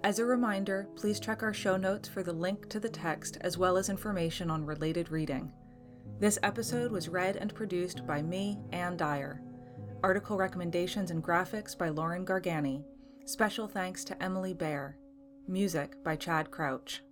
As 0.04 0.18
a 0.18 0.26
reminder, 0.26 0.86
please 0.96 1.18
check 1.18 1.42
our 1.42 1.54
show 1.54 1.78
notes 1.78 2.10
for 2.10 2.22
the 2.22 2.34
link 2.34 2.68
to 2.68 2.78
the 2.78 2.90
text 2.90 3.38
as 3.40 3.56
well 3.56 3.78
as 3.78 3.88
information 3.88 4.50
on 4.50 4.66
related 4.66 5.10
reading. 5.10 5.50
This 6.20 6.38
episode 6.42 6.92
was 6.92 7.08
read 7.08 7.36
and 7.36 7.54
produced 7.54 8.06
by 8.06 8.20
me, 8.20 8.58
Anne 8.70 8.98
Dyer. 8.98 9.40
Article 10.02 10.36
recommendations 10.36 11.10
and 11.10 11.24
graphics 11.24 11.76
by 11.76 11.88
Lauren 11.88 12.26
Gargani. 12.26 12.84
Special 13.24 13.66
thanks 13.66 14.04
to 14.04 14.22
Emily 14.22 14.52
Bear. 14.52 14.98
Music 15.48 16.02
by 16.04 16.16
Chad 16.16 16.50
Crouch. 16.50 17.02